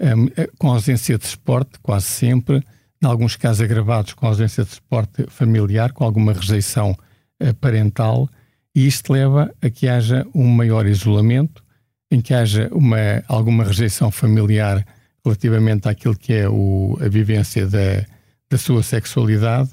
um, 0.00 0.26
eh, 0.36 0.48
com 0.58 0.70
ausência 0.72 1.18
de 1.18 1.26
suporte, 1.26 1.78
quase 1.82 2.06
sempre, 2.06 2.64
em 3.02 3.06
alguns 3.06 3.36
casos 3.36 3.60
agravados 3.62 4.14
com 4.14 4.26
ausência 4.26 4.64
de 4.64 4.70
suporte 4.70 5.26
familiar, 5.28 5.92
com 5.92 6.04
alguma 6.04 6.32
rejeição 6.32 6.96
uh, 7.42 7.54
parental 7.60 8.28
e 8.74 8.86
isto 8.86 9.12
leva 9.12 9.52
a 9.60 9.68
que 9.68 9.86
haja 9.86 10.26
um 10.34 10.46
maior 10.46 10.86
isolamento, 10.86 11.62
em 12.10 12.20
que 12.20 12.32
haja 12.32 12.68
uma, 12.72 13.22
alguma 13.28 13.64
rejeição 13.64 14.10
familiar 14.10 14.86
relativamente 15.24 15.88
àquilo 15.88 16.16
que 16.16 16.32
é 16.32 16.48
o, 16.48 16.98
a 17.00 17.08
vivência 17.08 17.66
da, 17.66 18.04
da 18.50 18.58
sua 18.58 18.82
sexualidade 18.82 19.70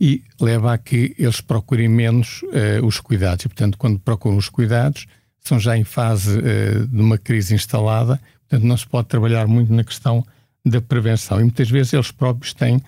e 0.00 0.22
leva 0.40 0.72
a 0.72 0.78
que 0.78 1.14
eles 1.18 1.40
procurem 1.40 1.88
menos 1.88 2.42
uh, 2.42 2.84
os 2.86 3.00
cuidados. 3.00 3.44
E, 3.44 3.48
portanto, 3.48 3.76
quando 3.76 3.98
procuram 3.98 4.36
os 4.36 4.48
cuidados, 4.48 5.06
são 5.40 5.58
já 5.58 5.76
em 5.76 5.84
fase 5.84 6.38
uh, 6.38 6.86
de 6.86 7.00
uma 7.00 7.18
crise 7.18 7.54
instalada, 7.54 8.20
portanto, 8.48 8.66
não 8.66 8.76
se 8.76 8.86
pode 8.86 9.08
trabalhar 9.08 9.46
muito 9.46 9.72
na 9.72 9.82
questão 9.82 10.24
da 10.64 10.80
prevenção. 10.80 11.40
E 11.40 11.42
muitas 11.42 11.68
vezes 11.70 11.92
eles 11.92 12.10
próprios 12.10 12.54
têm 12.54 12.80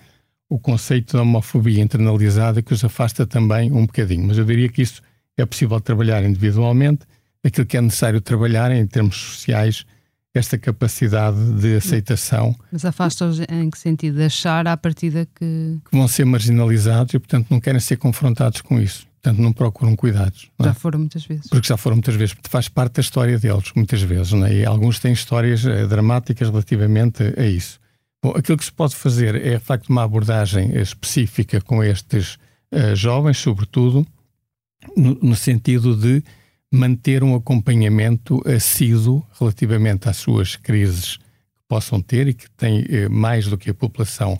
o 0.49 0.59
conceito 0.59 1.15
da 1.15 1.23
homofobia 1.23 1.81
internalizada 1.81 2.61
que 2.61 2.73
os 2.73 2.83
afasta 2.83 3.25
também 3.25 3.71
um 3.71 3.85
bocadinho. 3.85 4.27
Mas 4.27 4.37
eu 4.37 4.45
diria 4.45 4.69
que 4.69 4.81
isso 4.81 5.01
é 5.37 5.45
possível 5.45 5.79
trabalhar 5.79 6.23
individualmente, 6.23 7.05
aquilo 7.43 7.65
que 7.65 7.77
é 7.77 7.81
necessário 7.81 8.21
trabalhar 8.21 8.71
em 8.71 8.85
termos 8.85 9.15
sociais, 9.15 9.85
esta 10.33 10.57
capacidade 10.57 11.37
de 11.59 11.75
aceitação. 11.75 12.55
Mas 12.71 12.85
afasta-os 12.85 13.39
em 13.49 13.69
que 13.69 13.77
sentido? 13.77 14.17
De 14.17 14.23
achar 14.23 14.67
à 14.67 14.77
partida 14.77 15.27
que... 15.35 15.79
que... 15.89 15.97
vão 15.97 16.07
ser 16.07 16.25
marginalizados 16.25 17.13
e, 17.13 17.19
portanto, 17.19 17.47
não 17.49 17.59
querem 17.59 17.79
ser 17.79 17.97
confrontados 17.97 18.61
com 18.61 18.79
isso. 18.79 19.05
Portanto, 19.21 19.41
não 19.41 19.53
procuram 19.53 19.95
cuidados. 19.95 20.49
Não 20.57 20.65
é? 20.65 20.69
Já 20.69 20.73
foram 20.73 20.99
muitas 20.99 21.25
vezes. 21.25 21.47
Porque 21.47 21.67
já 21.67 21.77
foram 21.77 21.97
muitas 21.97 22.15
vezes, 22.15 22.33
porque 22.33 22.49
faz 22.49 22.67
parte 22.67 22.95
da 22.95 23.01
história 23.01 23.37
deles, 23.37 23.71
muitas 23.75 24.01
vezes. 24.01 24.31
Não 24.31 24.45
é? 24.45 24.55
E 24.55 24.65
alguns 24.65 24.99
têm 24.99 25.13
histórias 25.13 25.65
eh, 25.65 25.85
dramáticas 25.85 26.49
relativamente 26.49 27.21
a 27.37 27.45
isso. 27.45 27.79
Bom, 28.23 28.31
aquilo 28.35 28.57
que 28.57 28.65
se 28.65 28.71
pode 28.71 28.95
fazer 28.95 29.35
é, 29.35 29.57
de 29.57 29.63
facto, 29.63 29.89
uma 29.89 30.03
abordagem 30.03 30.75
específica 30.77 31.59
com 31.59 31.83
estes 31.83 32.37
uh, 32.71 32.95
jovens, 32.95 33.37
sobretudo, 33.39 34.05
no, 34.95 35.17
no, 35.21 35.35
sentido 35.35 35.95
de 35.95 36.23
manter 36.71 37.21
um 37.23 37.35
acompanhamento 37.35 38.41
assíduo 38.47 39.25
relativamente 39.37 40.07
às 40.07 40.17
suas 40.17 40.55
crises 40.55 41.17
que 41.17 41.63
possam 41.67 42.01
ter 42.01 42.29
e 42.29 42.33
que 42.33 42.49
têm 42.51 42.81
uh, 42.81 43.09
mais 43.11 43.47
do 43.47 43.57
que 43.57 43.69
a 43.69 43.73
população 43.73 44.39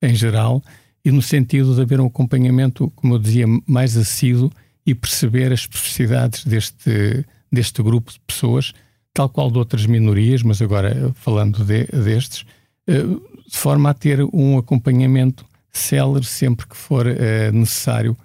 em 0.00 0.14
geral, 0.14 0.62
e 1.04 1.10
no 1.10 1.22
sentido 1.22 1.74
de 1.74 1.80
haver 1.80 2.00
um 2.00 2.06
acompanhamento, 2.06 2.90
como 2.94 3.14
eu 3.14 3.18
dizia, 3.18 3.46
mais 3.66 3.96
assíduo 3.96 4.50
e 4.86 4.94
perceber 4.94 5.52
as 5.52 5.60
especificidades 5.60 6.44
deste, 6.44 7.24
deste 7.50 7.82
grupo 7.82 8.12
de 8.12 8.20
pessoas, 8.20 8.72
tal 9.12 9.28
qual 9.28 9.50
de 9.50 9.58
outras 9.58 9.86
minorias, 9.86 10.42
mas 10.42 10.62
agora 10.62 11.12
falando 11.14 11.64
de, 11.64 11.84
destes, 11.86 12.44
eh, 12.86 13.02
de 13.02 13.56
forma 13.56 13.90
a 13.90 13.94
ter 13.94 14.24
um 14.32 14.58
acompanhamento 14.58 15.44
célere 15.70 16.24
sempre 16.24 16.66
que 16.66 16.76
for 16.76 17.06
necessário 17.52 18.16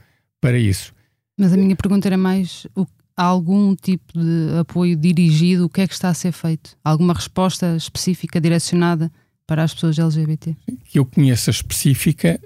para 0.42 0.58
isso. 0.58 0.94
Mas 1.38 1.54
a 1.54 1.58
minha 1.58 1.76
pergunta 1.76 2.08
era 2.08 2.18
mais: 2.18 2.66
o, 2.76 2.86
algum 3.18 3.76
tipo 3.76 4.14
de 4.14 4.60
apoio 4.60 4.96
dirigido? 4.96 5.66
O 5.66 5.70
que 5.70 5.82
é 5.82 5.88
que 5.88 5.94
está 5.94 6.10
a 6.10 6.14
ser 6.14 6.32
feito? 6.32 6.78
Alguma 6.84 7.14
resposta 7.14 7.76
específica 7.76 8.40
direcionada 8.40 9.12
para 9.46 9.64
as 9.64 9.74
pessoas 9.74 9.98
LGBT? 9.98 10.56
Que 10.86 11.00
eu 11.00 11.06
conheça 11.06 11.50
específica, 11.50 12.40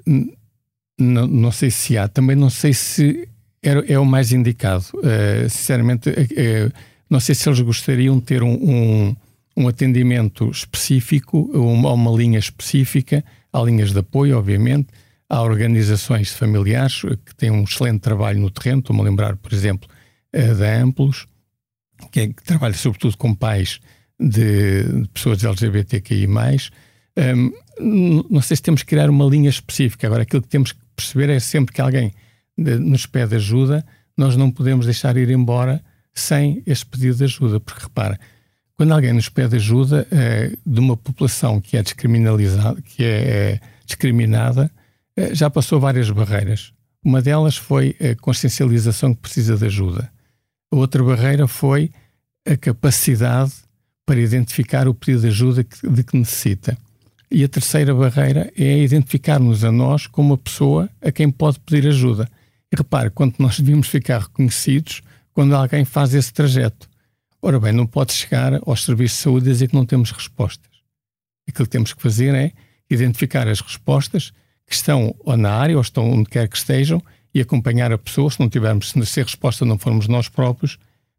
não 0.98 1.52
sei 1.52 1.70
se 1.70 1.98
há, 1.98 2.08
também 2.08 2.36
não 2.36 2.50
sei 2.50 2.74
se 2.74 3.28
é, 3.62 3.94
é 3.94 4.00
o 4.00 4.06
mais 4.06 4.32
indicado. 4.32 4.86
Uh, 4.96 5.50
sinceramente, 5.50 6.10
uh, 6.10 6.72
não 7.10 7.20
sei 7.20 7.36
se 7.36 7.48
eles 7.50 7.60
gostariam 7.60 8.18
de 8.18 8.24
ter 8.24 8.42
um, 8.42 8.54
um 8.54 9.16
um 9.56 9.68
atendimento 9.68 10.50
específico, 10.50 11.50
uma, 11.54 11.92
uma 11.92 12.12
linha 12.12 12.40
específica, 12.40 13.24
há 13.52 13.62
linhas 13.62 13.92
de 13.92 14.00
apoio, 14.00 14.38
obviamente, 14.38 14.88
há 15.30 15.42
organizações 15.42 16.34
familiares 16.34 17.02
que 17.26 17.36
têm 17.36 17.52
um 17.52 17.64
excelente 17.64 18.02
trabalho 18.02 18.40
no 18.40 18.50
terreno, 18.50 18.80
estou-me 18.80 19.02
a 19.02 19.06
lembrar, 19.06 19.36
por 19.38 19.54
exemplo, 19.54 19.90
da 20.32 20.82
Amplos, 20.82 21.28
que, 22.12 22.20
é, 22.22 22.28
que 22.28 22.44
trabalha 22.44 22.74
sobretudo 22.74 23.18
com 23.18 23.34
pais 23.34 23.80
de, 24.20 24.84
de 24.84 25.08
pessoas 25.10 25.44
LGBTQI+. 25.44 26.28
Um, 27.18 28.24
não 28.30 28.42
sei 28.42 28.58
se 28.58 28.64
temos 28.64 28.84
que 28.84 28.90
criar 28.90 29.10
uma 29.10 29.26
linha 29.26 29.50
específica. 29.50 30.08
Agora, 30.08 30.24
aquilo 30.24 30.42
que 30.42 30.48
temos 30.48 30.72
que 30.72 30.80
perceber 30.96 31.30
é 31.30 31.40
sempre 31.40 31.74
que 31.74 31.82
alguém 31.82 32.14
de, 32.58 32.78
nos 32.78 33.06
pede 33.06 33.36
ajuda, 33.36 33.86
nós 34.18 34.36
não 34.36 34.52
podemos 34.52 34.86
deixar 34.86 35.18
ir 35.18 35.30
embora 35.30 35.84
sem 36.14 36.62
esse 36.66 36.86
pedido 36.86 37.18
de 37.18 37.24
ajuda, 37.24 37.60
porque 37.60 37.84
repara, 37.84 38.20
quando 38.76 38.94
alguém 38.94 39.14
nos 39.14 39.30
pede 39.30 39.56
ajuda 39.56 40.08
é, 40.12 40.52
de 40.66 40.80
uma 40.80 40.98
população 40.98 41.62
que 41.62 41.78
é 41.78 41.84
descriminalizada, 41.84 42.82
que 42.82 43.04
é, 43.04 43.30
é 43.54 43.60
discriminada, 43.86 44.72
é, 45.16 45.34
já 45.34 45.50
passou 45.50 45.80
várias 45.80 46.10
barreiras. 46.10 46.74
Uma 47.04 47.22
delas 47.22 47.58
foi 47.58 47.96
a 48.00 48.16
consciencialização 48.16 49.14
que 49.14 49.22
precisa 49.22 49.58
de 49.58 49.66
ajuda. 49.66 50.12
Outra 50.72 51.04
barreira 51.04 51.48
foi 51.48 51.92
a 52.48 52.56
capacidade 52.56 53.52
para 54.06 54.20
identificar 54.20 54.88
o 54.88 54.94
pedido 54.94 55.22
de 55.22 55.28
ajuda 55.28 55.64
de 55.64 56.04
que 56.04 56.18
necessita. 56.18 56.78
E 57.30 57.44
a 57.44 57.50
terceira 57.50 57.94
barreira 57.94 58.52
é 58.58 58.80
identificar-nos 58.80 59.64
a 59.64 59.72
nós 59.72 60.08
como 60.08 60.34
a 60.34 60.38
pessoa 60.38 60.90
a 61.02 61.12
quem 61.12 61.30
pode 61.30 61.60
pedir 61.60 61.88
ajuda. 61.88 62.28
E 62.72 62.76
repare, 62.76 63.10
quando 63.10 63.36
nós 63.38 63.60
devíamos 63.60 63.88
ficar 63.88 64.22
reconhecidos 64.22 65.02
quando 65.34 65.56
alguém 65.56 65.86
faz 65.86 66.14
esse 66.14 66.32
trajeto. 66.32 66.90
Ora 67.42 67.60
bem, 67.60 67.74
não 67.74 67.88
pode 67.88 68.14
chegar 68.14 68.60
aos 68.66 68.84
serviços 68.84 69.18
de 69.18 69.24
saúde 69.24 69.50
e 69.50 69.52
dizer 69.52 69.68
que 69.68 69.76
não 69.76 69.86
temos 69.86 70.12
respostas. 70.12 70.70
Aquilo 71.48 71.66
que 71.66 71.72
temos 71.72 71.94
que 71.94 72.02
fazer 72.02 72.34
é 72.36 72.52
identificar 72.90 73.48
as 73.48 73.62
respostas 73.62 74.32
que 74.66 74.76
estão 74.76 75.16
ou 75.20 75.36
na 75.36 75.52
área 75.52 75.76
ou 75.76 75.82
estão 75.82 76.10
onde 76.10 76.30
quer 76.30 76.48
que 76.48 76.58
estejam 76.58 77.02
e 77.34 77.42
acompanhar 77.42 77.92
a 77.92 77.98
pessoa, 77.98 78.30
se 78.30 78.40
não 78.40 78.50
tivermos, 78.50 78.94
se 79.06 79.22
a 79.22 79.24
resposta 79.24 79.66
não 79.66 79.78
formos 79.78 80.08
nós 80.08 80.28
próprios, 80.28 80.78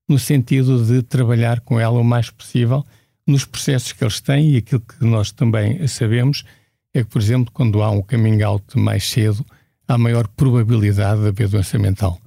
no 0.09 0.19
sentido 0.19 0.85
de 0.85 1.03
trabalhar 1.03 1.61
com 1.61 1.79
ela 1.79 1.99
o 1.99 2.05
mais 2.05 2.31
possível 2.31 2.85
nos 3.27 3.45
processos 3.45 3.93
que 3.93 4.03
eles 4.03 4.21
têm 4.21 4.51
e 4.51 4.57
aquilo 4.59 4.81
que 4.81 5.05
nós 5.05 5.31
também 5.31 5.87
sabemos 5.87 6.45
é 6.93 7.03
que, 7.03 7.09
por 7.09 7.21
exemplo, 7.21 7.53
quando 7.53 7.83
há 7.83 7.91
um 7.91 8.03
coming 8.03 8.43
out 8.43 8.79
mais 8.79 9.09
cedo, 9.09 9.45
há 9.89 9.97
maior 9.97 10.29
probabilidade 10.29 11.23
de 11.23 11.29
haver 11.29 11.49
doença 11.49 11.79
mental. 11.79 12.19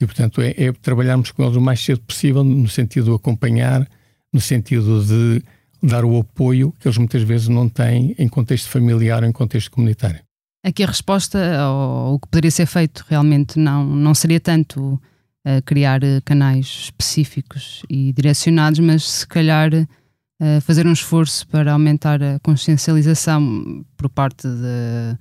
E, 0.00 0.06
portanto, 0.06 0.40
é, 0.40 0.50
é, 0.56 0.72
trabalharmos 0.72 1.30
com 1.32 1.42
eles 1.42 1.56
o 1.56 1.60
mais 1.60 1.80
cedo 1.80 2.00
possível, 2.00 2.44
no 2.44 2.68
sentido 2.68 3.10
de 3.10 3.16
acompanhar, 3.16 3.88
no 4.32 4.40
sentido 4.40 5.04
de 5.04 5.42
dar 5.82 6.04
o 6.04 6.18
apoio 6.18 6.72
que 6.78 6.86
eles 6.86 6.98
muitas 6.98 7.22
vezes 7.22 7.48
não 7.48 7.68
têm 7.68 8.14
em 8.18 8.28
contexto 8.28 8.68
familiar 8.68 9.22
ou 9.22 9.28
em 9.28 9.32
contexto 9.32 9.70
comunitário. 9.70 10.20
Aqui 10.64 10.84
a 10.84 10.86
resposta, 10.86 11.38
ou 11.68 12.14
o 12.14 12.18
que 12.20 12.28
poderia 12.28 12.50
ser 12.50 12.66
feito 12.66 13.04
realmente, 13.08 13.58
não, 13.58 13.84
não 13.84 14.14
seria 14.14 14.38
tanto 14.38 14.80
uh, 14.80 15.62
criar 15.64 16.04
eh, 16.04 16.20
canais 16.24 16.66
específicos 16.84 17.82
e 17.90 18.12
direcionados, 18.12 18.78
mas 18.78 19.02
se 19.02 19.26
calhar 19.26 19.72
uh, 19.74 20.60
fazer 20.60 20.86
um 20.86 20.92
esforço 20.92 21.48
para 21.48 21.72
aumentar 21.72 22.22
a 22.22 22.38
consciencialização 22.38 23.84
por 23.96 24.08
parte 24.08 24.46
de 24.46 25.18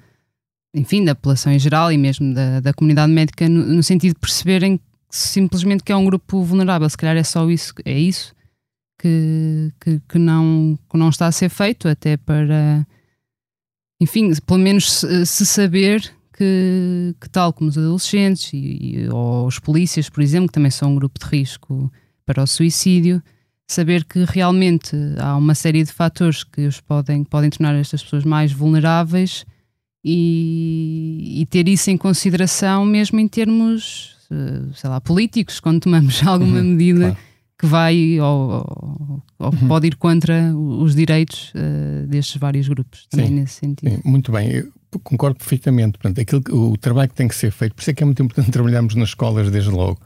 enfim, 0.73 1.03
da 1.03 1.15
população 1.15 1.51
em 1.51 1.59
geral 1.59 1.91
e 1.91 1.97
mesmo 1.97 2.33
da, 2.33 2.59
da 2.59 2.73
comunidade 2.73 3.11
médica, 3.11 3.49
no, 3.49 3.65
no, 3.65 3.83
sentido 3.83 4.13
de 4.13 4.19
perceberem 4.19 4.79
simplesmente 5.09 5.83
que 5.83 5.91
é 5.91 5.95
um 5.95 6.05
grupo 6.05 6.43
vulnerável. 6.43 6.89
Se 6.89 6.95
calhar 6.95 7.17
é 7.17 7.23
só 7.23 7.49
isso, 7.49 7.73
é 7.83 7.99
isso 7.99 8.33
que, 8.97 9.73
que, 9.79 10.01
que 10.07 10.19
não, 10.19 10.77
que 10.89 10.97
não 10.97 11.09
está 11.09 11.27
a 11.27 11.31
ser 11.31 11.49
feito, 11.49 11.87
até 11.87 12.15
para, 12.15 12.85
enfim, 14.01 14.33
pelo 14.47 14.59
menos 14.59 14.91
se, 14.91 15.25
se 15.27 15.45
saber 15.45 16.11
que, 16.33 17.15
que, 17.21 17.29
tal 17.29 17.53
como 17.53 17.69
os 17.69 17.77
adolescentes 17.77 18.51
e, 18.51 18.57
e, 18.57 19.09
ou 19.09 19.45
os 19.45 19.59
polícias, 19.59 20.09
por 20.09 20.23
exemplo, 20.23 20.47
que 20.47 20.53
também 20.53 20.71
são 20.71 20.91
um 20.91 20.95
grupo 20.95 21.19
de 21.19 21.25
risco 21.27 21.91
para 22.25 22.41
o 22.41 22.47
suicídio, 22.47 23.21
saber 23.67 24.03
que 24.03 24.25
realmente 24.27 24.95
há 25.19 25.37
uma 25.37 25.53
série 25.53 25.83
de 25.83 25.91
fatores 25.91 26.43
que 26.43 26.65
os 26.65 26.81
podem, 26.81 27.23
podem 27.23 27.51
tornar 27.51 27.75
estas 27.75 28.01
pessoas 28.01 28.25
mais 28.25 28.51
vulneráveis 28.51 29.45
e, 30.03 31.35
e, 31.41 31.45
ter 31.45 31.69
isso 31.69 31.91
em 31.91 31.97
consideração 31.97 32.83
mesmo 32.83 33.19
em 33.19 33.27
termos, 33.27 34.15
eh, 34.31 34.73
sei 34.73 34.89
lá, 34.89 34.99
políticos, 34.99 35.59
quando 35.59 35.81
tomamos 35.81 36.21
alguma 36.25 36.57
uhum, 36.57 36.63
medida 36.63 37.11
claro. 37.11 37.30
Que 37.61 37.67
vai 37.67 38.19
ou, 38.19 39.23
ou 39.37 39.53
uhum. 39.53 39.67
pode 39.67 39.85
ir 39.85 39.95
contra 39.95 40.51
os 40.55 40.95
direitos 40.95 41.53
uh, 41.53 42.07
destes 42.07 42.37
vários 42.37 42.67
grupos, 42.67 43.05
também 43.07 43.27
Sim. 43.27 43.33
nesse 43.35 43.53
sentido. 43.53 43.91
Sim, 43.91 44.01
muito 44.03 44.31
bem, 44.31 44.51
eu 44.51 44.71
concordo 45.03 45.37
perfeitamente. 45.37 45.99
Portanto, 45.99 46.19
aquilo, 46.19 46.71
o 46.71 46.75
trabalho 46.75 47.09
que 47.09 47.15
tem 47.15 47.27
que 47.27 47.35
ser 47.35 47.51
feito, 47.51 47.75
por 47.75 47.81
isso 47.81 47.91
é 47.91 47.93
que 47.93 48.01
é 48.01 48.05
muito 48.05 48.23
importante 48.23 48.49
trabalharmos 48.51 48.95
nas 48.95 49.09
escolas 49.09 49.51
desde 49.51 49.69
logo, 49.69 49.99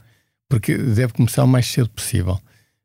porque 0.50 0.76
deve 0.76 1.14
começar 1.14 1.44
o 1.44 1.48
mais 1.48 1.66
cedo 1.66 1.88
possível. 1.88 2.38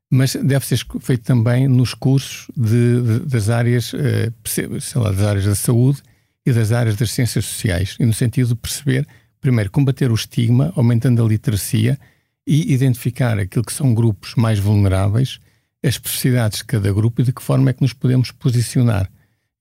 Mas 0.09 0.35
deve 0.35 0.65
ser 0.65 0.79
feito 1.01 1.23
também 1.23 1.67
nos 1.67 1.93
cursos 1.93 2.47
de, 2.55 3.01
de, 3.01 3.19
das 3.25 3.49
áreas, 3.49 3.91
uh, 3.91 4.99
lá, 4.99 5.11
das 5.11 5.21
áreas 5.21 5.45
da 5.45 5.55
saúde 5.55 6.01
e 6.45 6.53
das 6.53 6.71
áreas 6.71 6.95
das 6.95 7.11
ciências 7.11 7.43
sociais, 7.43 7.97
e 7.99 8.05
no 8.05 8.13
sentido 8.13 8.47
de 8.47 8.55
perceber, 8.55 9.05
primeiro, 9.41 9.69
combater 9.69 10.09
o 10.09 10.15
estigma, 10.15 10.71
aumentando 10.77 11.21
a 11.21 11.27
literacia 11.27 11.99
e 12.45 12.73
identificar 12.73 13.37
aquilo 13.39 13.63
que 13.63 13.73
são 13.73 13.93
grupos 13.93 14.35
mais 14.35 14.59
vulneráveis, 14.59 15.39
as 15.83 15.95
especificidades 15.95 16.59
de 16.59 16.65
cada 16.65 16.91
grupo 16.91 17.21
e 17.21 17.25
de 17.25 17.33
que 17.33 17.41
forma 17.41 17.69
é 17.69 17.73
que 17.73 17.81
nos 17.81 17.93
podemos 17.93 18.31
posicionar. 18.31 19.09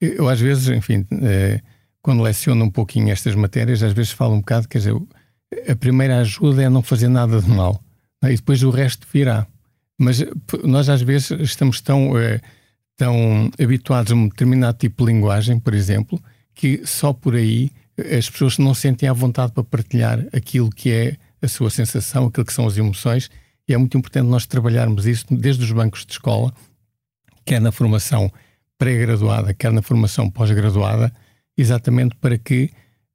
Eu, 0.00 0.28
às 0.28 0.40
vezes, 0.40 0.68
enfim, 0.68 1.06
eh, 1.22 1.60
quando 2.02 2.22
leciono 2.22 2.64
um 2.64 2.70
pouquinho 2.70 3.10
estas 3.10 3.34
matérias, 3.34 3.82
às 3.82 3.92
vezes 3.92 4.12
falo 4.12 4.34
um 4.34 4.40
bocado, 4.40 4.68
quer 4.68 4.78
dizer, 4.78 4.94
a 5.68 5.76
primeira 5.76 6.18
ajuda 6.18 6.62
é 6.62 6.68
não 6.68 6.82
fazer 6.82 7.08
nada 7.08 7.40
de 7.40 7.48
mal. 7.48 7.82
é? 8.22 8.32
e 8.32 8.36
depois 8.36 8.62
o 8.62 8.70
resto 8.70 9.06
virá. 9.12 9.46
Mas 9.98 10.24
nós 10.64 10.88
às 10.88 11.02
vezes 11.02 11.30
estamos 11.40 11.80
tão, 11.80 12.18
eh, 12.18 12.40
tão 12.96 13.50
habituados 13.62 14.12
a 14.12 14.14
um 14.14 14.28
determinado 14.28 14.78
tipo 14.78 15.04
de 15.04 15.12
linguagem, 15.12 15.58
por 15.58 15.74
exemplo, 15.74 16.22
que 16.54 16.82
só 16.86 17.12
por 17.12 17.34
aí 17.34 17.70
as 18.16 18.30
pessoas 18.30 18.56
não 18.56 18.72
sentem 18.72 19.08
à 19.08 19.12
vontade 19.12 19.52
para 19.52 19.64
partilhar 19.64 20.24
aquilo 20.32 20.70
que 20.70 20.90
é 20.90 21.16
a 21.42 21.48
sua 21.48 21.70
sensação, 21.70 22.26
aquilo 22.26 22.44
que 22.44 22.52
são 22.52 22.66
as 22.66 22.76
emoções, 22.76 23.30
e 23.68 23.74
é 23.74 23.76
muito 23.76 23.96
importante 23.96 24.26
nós 24.26 24.46
trabalharmos 24.46 25.06
isso 25.06 25.26
desde 25.30 25.64
os 25.64 25.72
bancos 25.72 26.04
de 26.04 26.12
escola, 26.12 26.52
quer 27.44 27.60
na 27.60 27.72
formação 27.72 28.30
pré-graduada, 28.78 29.54
quer 29.54 29.72
na 29.72 29.82
formação 29.82 30.30
pós-graduada, 30.30 31.12
exatamente 31.56 32.14
para 32.16 32.38
que 32.38 32.70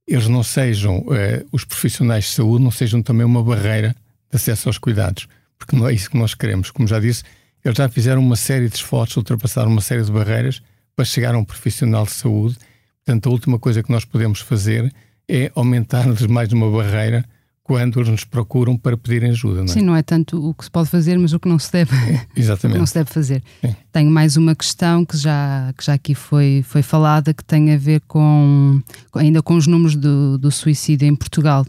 eles 0.07 0.27
não 0.27 0.43
sejam, 0.43 0.99
uh, 0.99 1.47
os 1.51 1.65
profissionais 1.65 2.25
de 2.25 2.31
saúde, 2.31 2.63
não 2.63 2.71
sejam 2.71 3.01
também 3.01 3.25
uma 3.25 3.43
barreira 3.43 3.95
de 4.29 4.35
acesso 4.35 4.69
aos 4.69 4.77
cuidados, 4.77 5.27
porque 5.57 5.75
não 5.75 5.87
é 5.87 5.93
isso 5.93 6.09
que 6.09 6.17
nós 6.17 6.35
queremos. 6.35 6.69
Como 6.69 6.87
já 6.87 6.99
disse, 6.99 7.23
eles 7.63 7.77
já 7.77 7.89
fizeram 7.89 8.21
uma 8.21 8.35
série 8.35 8.69
de 8.69 8.75
esforços, 8.75 9.17
ultrapassaram 9.17 9.71
uma 9.71 9.81
série 9.81 10.03
de 10.03 10.11
barreiras 10.11 10.61
para 10.95 11.03
chegar 11.03 11.33
a 11.33 11.37
um 11.37 11.43
profissional 11.43 12.05
de 12.05 12.11
saúde. 12.11 12.57
Portanto, 13.03 13.27
a 13.27 13.31
última 13.31 13.57
coisa 13.57 13.81
que 13.81 13.91
nós 13.91 14.05
podemos 14.05 14.39
fazer 14.39 14.93
é 15.27 15.51
aumentar-lhes 15.55 16.27
mais 16.27 16.53
uma 16.53 16.69
barreira 16.69 17.25
quando 17.65 17.99
eles 17.99 18.09
nos 18.09 18.23
procuram 18.23 18.77
para 18.77 18.95
pedirem 18.95 19.31
ajuda. 19.31 19.55
Não 19.55 19.63
é? 19.63 19.67
Sim, 19.67 19.81
não 19.81 19.95
é 19.95 20.03
tanto 20.03 20.37
o 20.37 20.53
que 20.53 20.65
se 20.65 20.69
pode 20.69 20.87
fazer, 20.87 21.17
mas 21.17 21.33
o 21.33 21.39
que 21.39 21.49
não 21.49 21.57
se 21.57 21.71
deve, 21.71 21.91
Exatamente. 22.37 22.77
não 22.77 22.85
se 22.85 22.93
deve 22.93 23.09
fazer. 23.09 23.41
Tenho 23.91 24.11
mais 24.11 24.37
uma 24.37 24.53
questão 24.53 25.03
que 25.03 25.17
já, 25.17 25.73
que 25.75 25.83
já 25.83 25.95
aqui 25.95 26.13
foi, 26.13 26.63
foi 26.63 26.83
falada, 26.83 27.33
que 27.33 27.43
tem 27.43 27.73
a 27.73 27.77
ver 27.77 28.01
com 28.01 28.79
ainda 29.15 29.41
com 29.41 29.55
os 29.55 29.65
números 29.65 29.95
do, 29.95 30.37
do 30.37 30.51
suicídio 30.51 31.07
em 31.07 31.15
Portugal. 31.15 31.65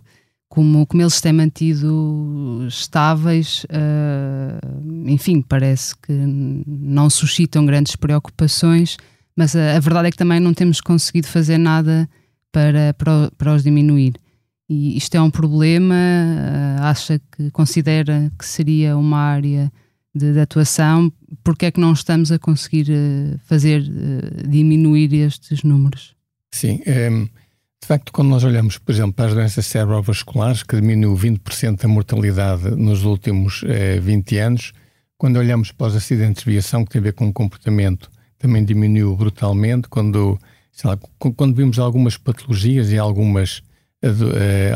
Como, 0.50 0.86
como 0.86 1.02
eles 1.02 1.18
têm 1.18 1.32
mantido 1.32 2.66
estáveis, 2.68 3.64
uh, 3.64 5.08
enfim, 5.10 5.40
parece 5.40 5.96
que 5.96 6.12
não 6.12 7.08
suscitam 7.08 7.64
grandes 7.64 7.96
preocupações, 7.96 8.98
mas 9.34 9.56
a, 9.56 9.76
a 9.76 9.80
verdade 9.80 10.08
é 10.08 10.10
que 10.10 10.16
também 10.18 10.40
não 10.40 10.52
temos 10.52 10.82
conseguido 10.82 11.26
fazer 11.26 11.56
nada 11.56 12.06
para, 12.52 12.92
para, 12.92 13.30
para 13.36 13.54
os 13.54 13.62
diminuir. 13.62 14.20
E 14.68 14.96
isto 14.96 15.14
é 15.14 15.20
um 15.20 15.30
problema? 15.30 15.94
Uh, 15.94 16.82
acha 16.82 17.20
que 17.36 17.50
considera 17.50 18.30
que 18.36 18.44
seria 18.44 18.96
uma 18.96 19.18
área 19.18 19.72
de, 20.14 20.32
de 20.32 20.40
atuação? 20.40 21.12
Porque 21.44 21.66
é 21.66 21.70
que 21.70 21.80
não 21.80 21.92
estamos 21.92 22.32
a 22.32 22.38
conseguir 22.38 22.90
uh, 22.90 23.38
fazer 23.44 23.82
uh, 23.82 24.48
diminuir 24.48 25.14
estes 25.14 25.62
números? 25.62 26.16
Sim, 26.50 26.80
ehm, 26.84 27.26
de 27.80 27.86
facto, 27.86 28.12
quando 28.12 28.28
nós 28.28 28.42
olhamos, 28.42 28.78
por 28.78 28.92
exemplo, 28.92 29.12
para 29.12 29.26
as 29.26 29.34
doenças 29.34 29.66
cerebrovasculares, 29.66 30.62
que 30.62 30.80
diminuiu 30.80 31.16
20% 31.16 31.84
a 31.84 31.88
mortalidade 31.88 32.70
nos 32.70 33.04
últimos 33.04 33.62
20 34.02 34.38
anos, 34.38 34.72
quando 35.18 35.36
olhamos 35.36 35.70
para 35.70 35.88
os 35.88 35.96
acidentes 35.96 36.42
de 36.42 36.50
viação, 36.50 36.84
que 36.84 36.92
tem 36.92 37.00
a 37.00 37.04
ver 37.04 37.12
com 37.12 37.28
o 37.28 37.32
comportamento, 37.32 38.10
também 38.38 38.64
diminuiu 38.64 39.14
brutalmente. 39.14 39.88
Quando, 39.88 40.38
lá, 40.82 40.98
quando 41.18 41.54
vimos 41.54 41.78
algumas 41.78 42.16
patologias 42.16 42.90
e 42.90 42.98
algumas 42.98 43.62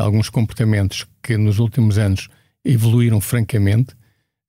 alguns 0.01 0.29
comportamentos 0.29 1.05
que 1.21 1.37
nos 1.37 1.59
últimos 1.59 1.97
anos 1.97 2.27
evoluíram 2.63 3.19
francamente, 3.19 3.93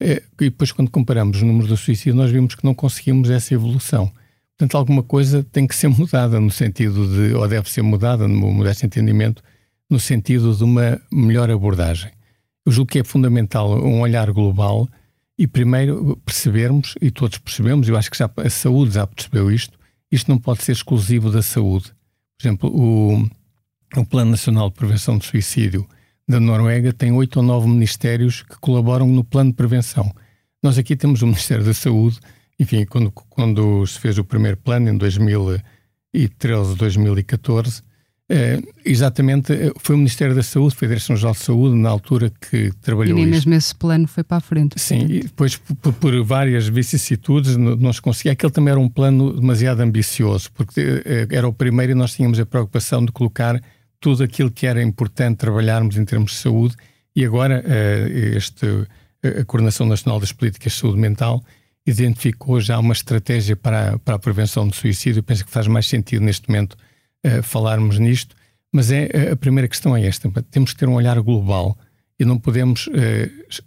uh, 0.03 0.23
e 0.41 0.51
depois, 0.51 0.73
quando 0.73 0.91
comparamos 0.91 1.39
os 1.39 1.43
números 1.43 1.68
do 1.68 1.77
suicídio, 1.77 2.14
nós 2.14 2.31
vimos 2.31 2.55
que 2.55 2.64
não 2.64 2.75
conseguimos 2.75 3.31
essa 3.31 3.55
evolução. 3.55 4.12
Portanto, 4.57 4.77
alguma 4.77 5.03
coisa 5.03 5.43
tem 5.43 5.66
que 5.66 5.75
ser 5.75 5.89
mudada 5.91 6.39
no 6.39 6.51
sentido 6.51 7.07
de, 7.07 7.35
ou 7.35 7.47
deve 7.49 7.70
ser 7.70 7.83
mudada, 7.83 8.29
no 8.29 8.53
modesto 8.53 8.87
entendimento, 8.87 9.43
no 9.89 9.99
sentido 9.99 10.55
de 10.55 10.64
uma 10.64 11.01
melhor 11.11 11.51
abordagem. 11.51 12.11
Eu 12.64 12.73
julgo 12.73 12.91
que 12.91 12.99
é 12.99 13.05
fundamental 13.05 13.77
um 13.83 14.01
olhar 14.01 14.31
global 14.31 14.89
e 15.37 15.47
primeiro 15.47 16.16
percebermos, 16.25 16.95
e 17.01 17.11
todos 17.11 17.39
percebemos, 17.39 17.89
eu 17.89 17.97
acho 17.97 18.11
que 18.11 18.16
já 18.16 18.31
a 18.37 18.51
saúde 18.51 18.95
já 18.95 19.07
percebeu 19.07 19.51
isto, 19.51 19.79
isto 20.11 20.31
não 20.31 20.39
pode 20.39 20.62
ser 20.62 20.73
exclusivo 20.73 21.31
da 21.31 21.43
saúde. 21.43 21.87
Por 22.39 22.47
exemplo, 22.47 22.70
o, 22.70 23.29
o 24.01 24.07
Plano 24.07 24.30
Nacional 24.30 24.68
de 24.70 24.76
Prevenção 24.76 25.18
de 25.18 25.26
Suicídio 25.26 25.86
da 26.26 26.40
Noruega 26.40 26.93
tem 26.93 27.12
oito 27.12 27.36
ou 27.36 27.43
nove 27.43 27.68
ministérios 27.68 28.43
que 28.43 28.57
colaboram 28.61 29.07
no 29.07 29.24
plano 29.24 29.51
de 29.51 29.57
prevenção. 29.57 30.11
Nós 30.62 30.78
aqui 30.78 30.97
temos 30.97 31.22
o 31.22 31.26
Ministério 31.26 31.64
da 31.64 31.74
Saúde, 31.74 32.18
enfim, 32.59 32.84
quando, 32.84 33.11
quando 33.11 33.86
se 33.86 33.99
fez 33.99 34.18
o 34.18 34.24
primeiro 34.24 34.57
plano, 34.57 34.88
em 34.88 34.97
2013, 34.97 36.76
2014, 36.76 37.82
é, 38.30 38.62
exatamente, 38.84 39.53
eh, 39.53 39.72
foi 39.78 39.95
o 39.95 39.99
Ministério 39.99 40.34
da 40.34 40.43
Saúde, 40.43 40.74
foi 40.74 40.86
a 40.86 40.90
Direção-Geral 40.90 41.32
de 41.34 41.40
Saúde, 41.40 41.76
na 41.76 41.90
altura 41.90 42.30
que 42.30 42.72
trabalhou 42.80 43.12
E 43.12 43.14
nem 43.14 43.24
isto. 43.24 43.34
mesmo 43.34 43.55
esse 43.55 43.74
plano 43.74 44.09
foi 44.09 44.24
para 44.24 44.38
a 44.38 44.40
frente. 44.40 44.80
Sim, 44.80 45.05
e 45.07 45.20
depois 45.24 45.57
por, 45.57 45.93
por 45.93 46.24
várias 46.24 46.66
vicissitudes 46.66 47.57
nós 47.57 48.01
conseguimos. 48.01 48.32
Aquele 48.32 48.53
também 48.53 48.70
era 48.70 48.80
um 48.80 48.88
plano 48.88 49.34
demasiado 49.38 49.80
ambicioso, 49.80 50.51
porque 50.53 51.03
eh, 51.05 51.26
era 51.30 51.47
o 51.47 51.53
primeiro 51.53 51.93
e 51.93 51.95
nós 51.95 52.14
tínhamos 52.14 52.40
a 52.40 52.47
preocupação 52.47 53.05
de 53.05 53.12
colocar 53.12 53.61
tudo 54.03 54.24
aquilo 54.24 54.50
que 54.50 54.66
era 54.66 54.82
importante 54.82 55.38
trabalharmos 55.38 55.96
em 55.96 56.05
termos 56.05 56.32
de 56.32 56.38
saúde 56.38 56.74
e 57.14 57.24
agora 57.24 57.62
eh, 57.64 58.34
este, 58.36 58.66
a 59.22 59.44
Coordenação 59.44 59.86
Nacional 59.86 60.18
das 60.18 60.32
Políticas 60.32 60.72
de 60.72 60.80
Saúde 60.80 60.98
Mental 60.98 61.40
identificou 61.86 62.61
já 62.61 62.80
uma 62.80 62.92
estratégia 62.92 63.55
para, 63.55 63.98
para 64.00 64.16
a 64.16 64.18
prevenção 64.18 64.66
do 64.66 64.74
suicídio. 64.74 65.20
Eu 65.20 65.22
penso 65.22 65.44
que 65.44 65.50
faz 65.50 65.68
mais 65.68 65.86
sentido 65.86 66.24
neste 66.24 66.48
momento 66.48 66.76
uh, 67.24 67.42
falarmos 67.44 67.98
nisto, 68.00 68.34
mas 68.72 68.90
é 68.90 69.30
a 69.30 69.36
primeira 69.36 69.68
questão 69.68 69.96
é 69.96 70.05
esta: 70.05 70.28
temos 70.50 70.72
que 70.72 70.80
ter 70.80 70.88
um 70.88 70.94
olhar 70.94 71.20
global 71.20 71.78
e 72.18 72.24
não 72.24 72.38
podemos 72.38 72.88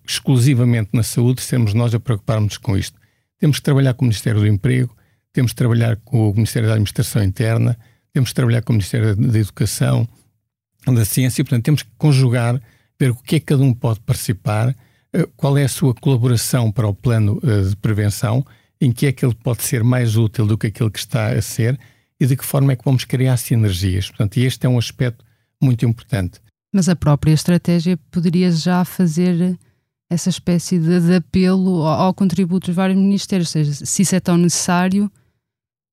exclusivamente 0.08 0.90
na 0.94 1.04
saúde 1.04 1.42
sermos 1.42 1.74
nós 1.74 1.94
a 1.94 2.00
preocuparmos 2.00 2.58
com 2.58 2.78
isto. 2.78 3.00
Temos 3.38 3.58
que 3.58 3.64
trabalhar 3.64 3.94
com 3.94 4.06
o 4.06 4.08
Ministério 4.08 4.40
do 4.40 4.48
Emprego, 4.48 4.96
temos 5.32 5.52
que 5.52 5.58
trabalhar 5.58 5.98
com 5.98 6.30
o 6.30 6.34
Ministério 6.34 6.68
da 6.68 6.74
Administração 6.76 7.22
Interna, 7.24 7.78
temos 8.14 8.30
que 8.30 8.36
trabalhar 8.36 8.62
com 8.62 8.72
o 8.72 8.76
Ministério 8.76 9.16
da 9.16 9.40
Educação, 9.40 10.08
da 10.94 11.06
ciência, 11.06 11.44
portanto, 11.44 11.66
temos 11.66 11.84
que 11.84 11.90
conjugar, 11.98 12.62
ver 13.00 13.12
o 13.12 13.16
que 13.16 13.38
é 13.38 13.40
que 13.40 13.46
cada 13.48 13.64
um 13.64 13.74
pode 13.74 14.00
participar, 14.02 14.76
eh, 15.14 15.28
qual 15.36 15.58
é 15.58 15.64
a 15.64 15.70
sua 15.70 15.94
colaboração 15.94 16.72
para 16.72 16.88
o 16.88 16.94
plano 16.94 17.40
eh, 17.44 17.70
de 17.70 17.76
prevenção, 17.78 18.46
em 18.80 18.92
que 18.92 19.06
é 19.06 19.12
que 19.12 19.26
ele 19.26 19.36
pode 19.36 19.64
ser 19.64 19.84
mais 19.84 20.16
útil 20.18 20.46
do 20.46 20.58
que 20.58 20.68
aquele 20.68 20.90
que 20.90 21.00
está 21.00 21.30
a 21.30 21.42
ser 21.42 21.80
e 22.20 22.26
de 22.26 22.36
que 22.36 22.46
forma 22.46 22.74
é 22.74 22.76
que 22.76 22.86
vamos 22.86 23.06
criar 23.06 23.38
sinergias. 23.38 24.08
Portanto, 24.10 24.38
este 24.38 24.66
é 24.66 24.70
um 24.70 24.78
aspecto 24.78 25.24
muito 25.62 25.86
importante. 25.86 26.40
Mas 26.74 26.90
a 26.90 26.96
própria 26.96 27.34
estratégia 27.34 27.98
poderia 28.12 28.52
já 28.52 28.84
fazer 28.84 29.58
essa 30.10 30.30
espécie 30.30 30.78
de, 30.78 31.00
de 31.00 31.16
apelo 31.16 31.84
ao, 31.84 32.02
ao, 32.02 32.14
contributo 32.14 32.68
dos 32.68 32.76
vários 32.76 32.98
ministérios, 32.98 33.50
ou 33.50 33.52
seja, 33.52 33.86
se 33.86 34.02
isso 34.02 34.16
é 34.16 34.20
tão 34.20 34.38
necessário, 34.38 35.12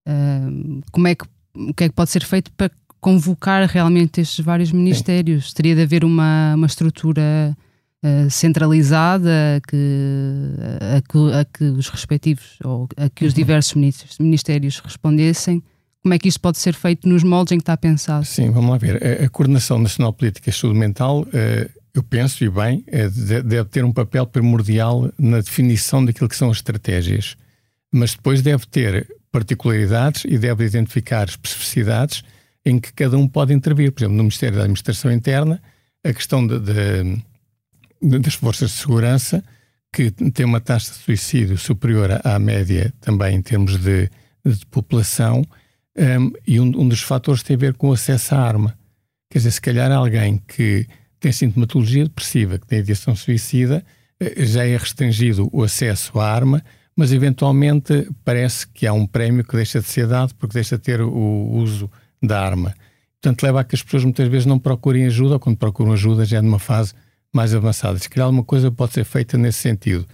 uh, 0.08 0.82
como 0.90 1.08
é 1.08 1.14
que, 1.14 1.24
o 1.54 1.72
que 1.72 1.84
é 1.84 1.88
que 1.88 1.94
pode 1.94 2.10
ser 2.10 2.24
feito 2.24 2.50
para 2.52 2.70
convocar 3.02 3.68
realmente 3.68 4.20
estes 4.20 4.42
vários 4.42 4.70
ministérios. 4.70 5.48
Sim. 5.48 5.54
Teria 5.56 5.74
de 5.74 5.82
haver 5.82 6.04
uma, 6.04 6.54
uma 6.54 6.68
estrutura 6.68 7.54
uh, 8.02 8.30
centralizada 8.30 9.60
que, 9.68 10.54
a, 10.80 11.00
que, 11.02 11.18
a 11.34 11.44
que 11.44 11.64
os 11.64 11.88
respectivos 11.88 12.58
ou 12.64 12.88
a 12.96 13.10
que 13.10 13.24
os 13.24 13.32
uhum. 13.32 13.36
diversos 13.36 13.74
ministérios 14.20 14.78
respondessem. 14.78 15.60
Como 16.00 16.14
é 16.14 16.18
que 16.18 16.28
isto 16.28 16.40
pode 16.40 16.58
ser 16.58 16.74
feito 16.74 17.08
nos 17.08 17.24
moldes 17.24 17.52
em 17.52 17.58
que 17.58 17.62
está 17.62 17.76
pensado? 17.76 18.24
Sim, 18.24 18.52
vamos 18.52 18.70
lá 18.70 18.78
ver. 18.78 19.02
A, 19.04 19.24
a 19.24 19.28
Coordenação 19.28 19.80
Nacional 19.80 20.12
de 20.12 20.18
Política 20.18 20.48
e 20.48 20.52
Saúde 20.52 20.78
Mental, 20.78 21.22
uh, 21.22 21.70
eu 21.92 22.04
penso, 22.04 22.44
e 22.44 22.48
bem, 22.48 22.84
uh, 22.86 23.42
deve 23.42 23.68
ter 23.68 23.84
um 23.84 23.92
papel 23.92 24.26
primordial 24.26 25.12
na 25.18 25.38
definição 25.38 26.04
daquilo 26.04 26.28
que 26.28 26.36
são 26.36 26.52
as 26.52 26.58
estratégias. 26.58 27.36
Mas 27.92 28.14
depois 28.14 28.42
deve 28.42 28.64
ter 28.64 29.08
particularidades 29.32 30.22
e 30.24 30.38
deve 30.38 30.64
identificar 30.64 31.28
especificidades 31.28 32.22
em 32.64 32.78
que 32.78 32.92
cada 32.92 33.16
um 33.16 33.26
pode 33.26 33.52
intervir. 33.52 33.92
Por 33.92 34.00
exemplo, 34.00 34.16
no 34.16 34.24
Ministério 34.24 34.56
da 34.56 34.62
Administração 34.62 35.10
Interna, 35.12 35.60
a 36.04 36.12
questão 36.12 36.46
de, 36.46 36.58
de, 36.58 37.22
de, 38.02 38.18
das 38.18 38.34
forças 38.34 38.70
de 38.70 38.76
segurança, 38.76 39.42
que 39.92 40.10
tem 40.10 40.46
uma 40.46 40.60
taxa 40.60 40.90
de 40.92 40.98
suicídio 40.98 41.58
superior 41.58 42.20
à 42.24 42.38
média 42.38 42.92
também 43.00 43.36
em 43.36 43.42
termos 43.42 43.76
de, 43.78 44.08
população, 44.70 45.44
um, 45.96 46.32
e 46.46 46.58
um, 46.58 46.64
um, 46.64 46.88
dos 46.88 47.02
fatores 47.02 47.42
tem 47.42 47.54
a 47.54 47.58
ver 47.58 47.74
com 47.74 47.90
o 47.90 47.92
acesso 47.92 48.34
à 48.34 48.38
arma. 48.38 48.76
Quer 49.30 49.38
dizer, 49.38 49.50
se 49.50 49.60
calhar 49.60 49.92
alguém 49.92 50.38
que 50.48 50.86
tem 51.20 51.30
sintomatologia 51.30 52.04
depressiva, 52.04 52.58
que 52.58 52.66
tem 52.66 52.80
ideação 52.80 53.14
suicida, 53.14 53.84
eh, 54.18 54.44
já 54.44 54.64
é 54.66 54.76
restringido 54.76 55.48
o 55.52 55.62
acesso 55.62 56.18
à 56.18 56.32
arma, 56.32 56.64
mas 56.96 57.12
eventualmente 57.12 58.08
parece 58.24 58.66
que 58.66 58.86
há 58.86 58.92
um 58.92 59.06
prémio 59.06 59.44
que 59.44 59.56
deixa 59.56 59.80
de 59.80 59.86
ser 59.86 60.06
dado 60.06 60.34
porque 60.34 60.54
deixa 60.54 60.76
de 60.76 60.82
ter 60.82 61.00
o 61.00 61.50
uso 61.52 61.90
da 62.22 62.40
arma. 62.40 62.74
Portanto, 63.20 63.42
leva 63.42 63.60
a 63.60 63.64
que 63.64 63.74
as 63.74 63.82
pessoas 63.82 64.04
muitas 64.04 64.28
vezes 64.28 64.46
não 64.46 64.58
procurem 64.58 65.06
ajuda, 65.06 65.34
ou 65.34 65.40
quando 65.40 65.56
procuram 65.56 65.92
ajuda 65.92 66.24
já 66.24 66.38
é 66.38 66.40
numa 66.40 66.58
fase 66.58 66.92
mais 67.32 67.54
avançada. 67.54 67.98
Se 67.98 68.08
calhar 68.08 68.26
alguma 68.26 68.44
coisa 68.44 68.70
pode 68.70 68.92
ser 68.92 69.04
feita 69.04 69.38
nesse 69.38 69.60
sentido. 69.60 70.06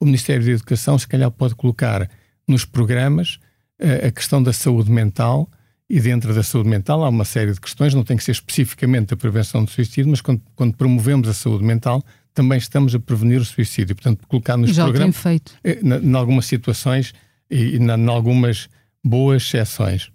O 0.00 0.04
Ministério 0.04 0.44
da 0.44 0.50
Educação, 0.50 0.98
se 0.98 1.06
calhar, 1.06 1.30
pode 1.30 1.54
colocar 1.54 2.08
nos 2.48 2.64
programas 2.64 3.38
uh, 3.80 4.06
a 4.06 4.10
questão 4.10 4.42
da 4.42 4.52
saúde 4.52 4.90
mental, 4.90 5.48
e 5.88 6.00
dentro 6.00 6.34
da 6.34 6.42
saúde 6.42 6.68
mental 6.68 7.04
há 7.04 7.08
uma 7.08 7.24
série 7.24 7.52
de 7.52 7.60
questões, 7.60 7.94
não 7.94 8.02
tem 8.02 8.16
que 8.16 8.24
ser 8.24 8.32
especificamente 8.32 9.12
a 9.12 9.16
prevenção 9.16 9.64
do 9.64 9.70
suicídio, 9.70 10.08
mas 10.08 10.20
quando, 10.20 10.40
quando 10.56 10.74
promovemos 10.74 11.28
a 11.28 11.34
saúde 11.34 11.64
mental, 11.64 12.02
também 12.32 12.58
estamos 12.58 12.94
a 12.94 12.98
prevenir 12.98 13.40
o 13.40 13.44
suicídio. 13.44 13.94
Portanto, 13.94 14.26
colocar 14.26 14.56
nos 14.56 14.74
já 14.74 14.84
programas. 14.84 15.14
tem 15.14 15.22
feito. 15.22 15.54
Em 15.62 16.14
algumas 16.14 16.46
situações 16.46 17.12
e 17.50 17.76
em 17.76 18.08
algumas 18.08 18.68
boas 19.04 19.42
exceções. 19.42 20.10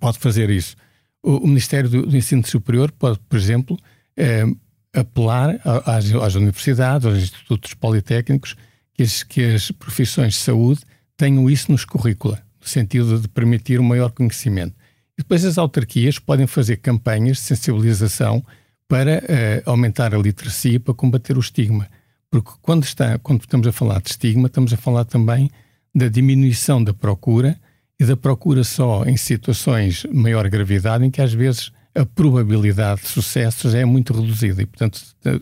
Pode 0.00 0.18
fazer 0.18 0.50
isso. 0.50 0.76
O, 1.22 1.46
Ministério 1.46 1.88
do, 1.88 2.16
Ensino 2.16 2.46
Superior 2.46 2.92
pode, 2.92 3.18
por 3.28 3.36
exemplo, 3.36 3.76
eh, 4.16 4.44
apelar 4.92 5.60
às, 5.84 6.12
às, 6.14 6.34
universidades, 6.34 7.06
aos 7.06 7.18
institutos 7.18 7.74
politécnicos, 7.74 8.56
que 8.94 9.02
as, 9.02 9.22
que 9.22 9.44
as 9.44 9.70
profissões 9.70 10.34
de 10.34 10.40
saúde 10.40 10.80
tenham 11.16 11.50
isso 11.50 11.70
nos 11.70 11.84
currícula, 11.84 12.42
no 12.60 12.66
sentido 12.66 13.20
de 13.20 13.28
permitir 13.28 13.80
um 13.80 13.84
maior 13.84 14.10
conhecimento. 14.10 14.74
E 15.16 15.22
depois 15.22 15.44
as 15.44 15.58
autarquias 15.58 16.18
podem 16.18 16.46
fazer 16.46 16.76
campanhas 16.76 17.38
de 17.38 17.42
sensibilização 17.42 18.44
para 18.86 19.18
uh, 19.18 19.70
aumentar 19.70 20.14
a 20.14 20.18
literacia, 20.18 20.80
para 20.80 20.94
combater 20.94 21.36
o 21.36 21.40
estigma. 21.40 21.88
Porque 22.30 22.50
quando, 22.62 22.84
está, 22.84 23.18
quando 23.18 23.40
estamos 23.40 23.66
a 23.66 23.72
falar 23.72 24.00
de 24.00 24.10
estigma, 24.10 24.46
estamos 24.46 24.72
a 24.72 24.76
falar 24.76 25.04
também 25.04 25.50
da 25.94 26.08
diminuição 26.08 26.82
da 26.82 26.94
procura 26.94 27.58
e 28.00 28.04
da 28.04 28.16
procura 28.16 28.62
só 28.62 29.04
em 29.04 29.16
situações 29.16 30.02
de 30.02 30.14
maior 30.14 30.48
gravidade, 30.48 31.04
em 31.04 31.10
que 31.10 31.20
às 31.20 31.32
vezes 31.32 31.72
a 31.94 32.06
probabilidade 32.06 33.02
de 33.02 33.08
sucesso 33.08 33.70
já 33.70 33.78
é 33.78 33.84
muito 33.84 34.12
reduzida. 34.12 34.62
E, 34.62 34.66
portanto, 34.66 35.00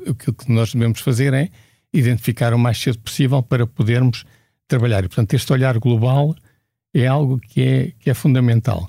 o 0.09 0.15
que 0.15 0.51
nós 0.51 0.73
devemos 0.73 1.01
fazer 1.01 1.35
é 1.35 1.51
identificar 1.93 2.55
o 2.55 2.59
mais 2.59 2.79
cedo 2.79 2.99
possível 2.99 3.43
para 3.43 3.67
podermos 3.67 4.25
trabalhar. 4.67 5.05
E, 5.05 5.09
portanto, 5.09 5.35
este 5.35 5.53
olhar 5.53 5.79
global 5.79 6.35
é 6.95 7.07
algo 7.07 7.39
que 7.39 7.61
é, 7.61 7.93
que 7.99 8.09
é 8.09 8.15
fundamental. 8.15 8.89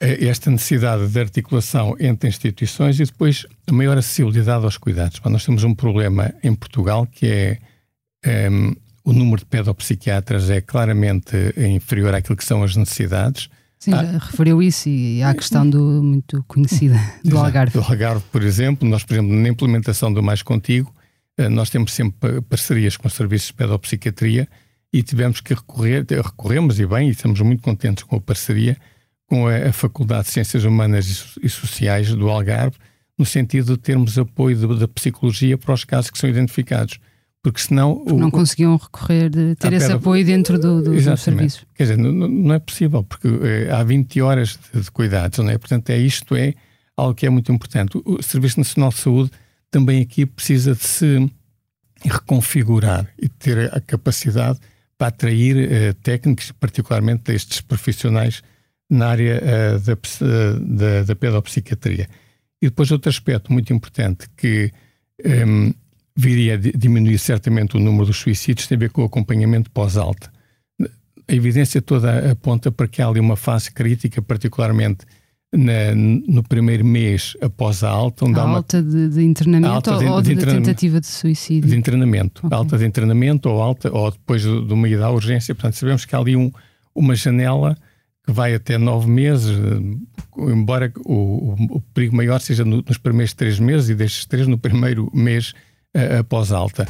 É 0.00 0.26
esta 0.26 0.48
necessidade 0.48 1.08
de 1.08 1.20
articulação 1.20 1.96
entre 1.98 2.28
instituições 2.28 3.00
e 3.00 3.04
depois 3.04 3.44
a 3.66 3.72
maior 3.72 3.98
acessibilidade 3.98 4.64
aos 4.64 4.76
cuidados. 4.76 5.20
Nós 5.24 5.44
temos 5.44 5.64
um 5.64 5.74
problema 5.74 6.32
em 6.44 6.54
Portugal 6.54 7.04
que 7.04 7.26
é 7.26 8.48
um, 8.48 8.76
o 9.08 9.12
número 9.14 9.38
de 9.38 9.46
pedopsiquiatras 9.46 10.50
é 10.50 10.60
claramente 10.60 11.34
inferior 11.56 12.14
àquilo 12.14 12.36
que 12.36 12.44
são 12.44 12.62
as 12.62 12.76
necessidades. 12.76 13.48
Sim, 13.78 13.94
ah, 13.94 14.18
referiu 14.20 14.62
isso 14.62 14.88
e 14.88 15.22
há 15.22 15.30
a 15.30 15.34
questão 15.34 15.68
do 15.68 16.02
muito 16.02 16.44
conhecida 16.46 17.00
do 17.24 17.38
Algarve. 17.38 17.72
Do 17.72 17.80
Algarve, 17.80 18.22
por 18.30 18.42
exemplo, 18.42 18.86
nós, 18.86 19.04
por 19.04 19.14
exemplo, 19.14 19.34
na 19.34 19.48
implementação 19.48 20.12
do 20.12 20.22
Mais 20.22 20.42
Contigo, 20.42 20.92
eh, 21.38 21.48
nós 21.48 21.70
temos 21.70 21.92
sempre 21.92 22.42
parcerias 22.42 22.98
com 22.98 23.08
serviços 23.08 23.48
de 23.48 23.54
pedopsiquiatria 23.54 24.46
e 24.92 25.02
tivemos 25.02 25.40
que 25.40 25.54
recorrer, 25.54 26.04
recorremos 26.10 26.78
e 26.78 26.84
bem, 26.84 27.08
e 27.08 27.12
estamos 27.12 27.40
muito 27.40 27.62
contentes 27.62 28.04
com 28.04 28.16
a 28.16 28.20
parceria 28.20 28.76
com 29.26 29.46
a, 29.46 29.72
Faculdade 29.72 30.26
de 30.26 30.32
Ciências 30.32 30.64
Humanas 30.64 31.36
e 31.42 31.48
Sociais 31.48 32.14
do 32.14 32.28
Algarve, 32.28 32.76
no 33.16 33.24
sentido 33.24 33.74
de 33.74 33.78
termos 33.78 34.18
apoio 34.18 34.76
da 34.76 34.88
psicologia 34.88 35.56
para 35.56 35.74
os 35.74 35.84
casos 35.84 36.10
que 36.10 36.18
são 36.18 36.28
identificados. 36.28 36.98
Porque 37.42 37.60
senão. 37.60 37.96
Porque 37.96 38.12
não 38.14 38.30
conseguiam 38.30 38.76
recorrer, 38.76 39.30
de 39.30 39.54
ter 39.54 39.72
esse 39.72 39.92
apoio 39.92 40.24
dentro 40.24 40.58
do, 40.58 40.82
do, 40.82 40.94
do 40.94 41.16
serviço. 41.16 41.66
Quer 41.74 41.84
dizer, 41.84 41.98
não, 41.98 42.12
não, 42.12 42.54
é 42.54 42.58
possível, 42.58 43.04
porque 43.04 43.28
é, 43.28 43.70
há 43.70 43.82
20 43.82 44.20
horas 44.20 44.58
de, 44.72 44.80
de 44.80 44.90
cuidados, 44.90 45.38
não 45.38 45.50
é? 45.50 45.56
Portanto, 45.56 45.90
é 45.90 45.98
isto 45.98 46.34
é 46.34 46.54
algo 46.96 47.14
que 47.14 47.26
é 47.26 47.30
muito 47.30 47.52
importante. 47.52 48.00
O 48.04 48.22
Serviço 48.22 48.58
Nacional 48.58 48.90
de 48.90 48.96
Saúde 48.96 49.30
também 49.70 50.02
aqui 50.02 50.26
precisa 50.26 50.74
de 50.74 50.82
se 50.82 51.30
reconfigurar 52.04 53.08
e 53.20 53.28
ter 53.28 53.72
a 53.74 53.80
capacidade 53.80 54.58
para 54.96 55.08
atrair 55.08 55.56
uh, 55.56 55.94
técnicos, 56.02 56.50
particularmente 56.52 57.32
estes 57.32 57.60
profissionais 57.60 58.42
na 58.90 59.08
área 59.08 59.40
uh, 59.40 59.78
da, 59.78 59.94
da, 60.60 61.02
da, 61.04 61.16
pedopsiquiatria. 61.16 62.08
E 62.60 62.66
depois 62.66 62.90
outro 62.90 63.08
aspecto 63.08 63.52
muito 63.52 63.72
importante 63.72 64.28
que 64.36 64.72
ehm, 65.24 65.72
viria 66.18 66.54
a 66.54 66.56
diminuir 66.56 67.16
certamente 67.16 67.76
o 67.76 67.80
número 67.80 68.06
dos 68.06 68.16
suicídios 68.16 68.66
tem 68.66 68.74
a 68.74 68.78
ver 68.80 68.90
com 68.90 69.02
o 69.02 69.04
acompanhamento 69.04 69.70
pós-alta. 69.70 70.28
A 71.28 71.32
evidência 71.32 71.80
toda 71.80 72.32
aponta 72.32 72.72
para 72.72 72.88
que 72.88 73.00
há 73.00 73.06
ali 73.06 73.20
uma 73.20 73.36
fase 73.36 73.70
crítica, 73.70 74.20
particularmente 74.20 75.06
na, 75.54 75.94
no 75.94 76.42
primeiro 76.42 76.84
mês 76.84 77.36
após 77.40 77.84
a 77.84 77.88
alta. 77.88 78.24
Onde 78.24 78.36
a 78.36 78.42
há 78.42 78.46
uma, 78.46 78.56
alta 78.56 78.82
de, 78.82 79.10
de 79.10 79.22
internamento 79.22 79.72
alta 79.72 79.96
de, 79.96 80.06
ou 80.06 80.20
de, 80.20 80.34
de 80.34 80.44
tentativa 80.44 81.00
de 81.00 81.06
suicídio? 81.06 81.70
De 81.70 81.76
internamento. 81.76 82.44
Okay. 82.44 82.58
Alta 82.58 82.76
de 82.76 82.84
internamento 82.84 83.48
ou 83.48 83.62
alta 83.62 83.96
ou 83.96 84.10
depois 84.10 84.42
de, 84.42 84.66
de 84.66 84.72
uma 84.72 84.88
ida 84.88 85.06
à 85.06 85.10
urgência. 85.10 85.54
Portanto, 85.54 85.74
sabemos 85.74 86.04
que 86.04 86.16
há 86.16 86.18
ali 86.18 86.34
um, 86.34 86.50
uma 86.92 87.14
janela 87.14 87.76
que 88.26 88.32
vai 88.32 88.54
até 88.54 88.76
nove 88.76 89.08
meses, 89.08 89.56
embora 90.36 90.92
o, 91.04 91.12
o, 91.12 91.76
o 91.76 91.80
perigo 91.94 92.16
maior 92.16 92.40
seja 92.40 92.64
no, 92.64 92.82
nos 92.82 92.98
primeiros 92.98 93.34
três 93.34 93.60
meses 93.60 93.88
e 93.88 93.94
destes 93.94 94.26
três 94.26 94.48
no 94.48 94.58
primeiro 94.58 95.08
mês 95.14 95.54
após 96.18 96.52
alta. 96.52 96.88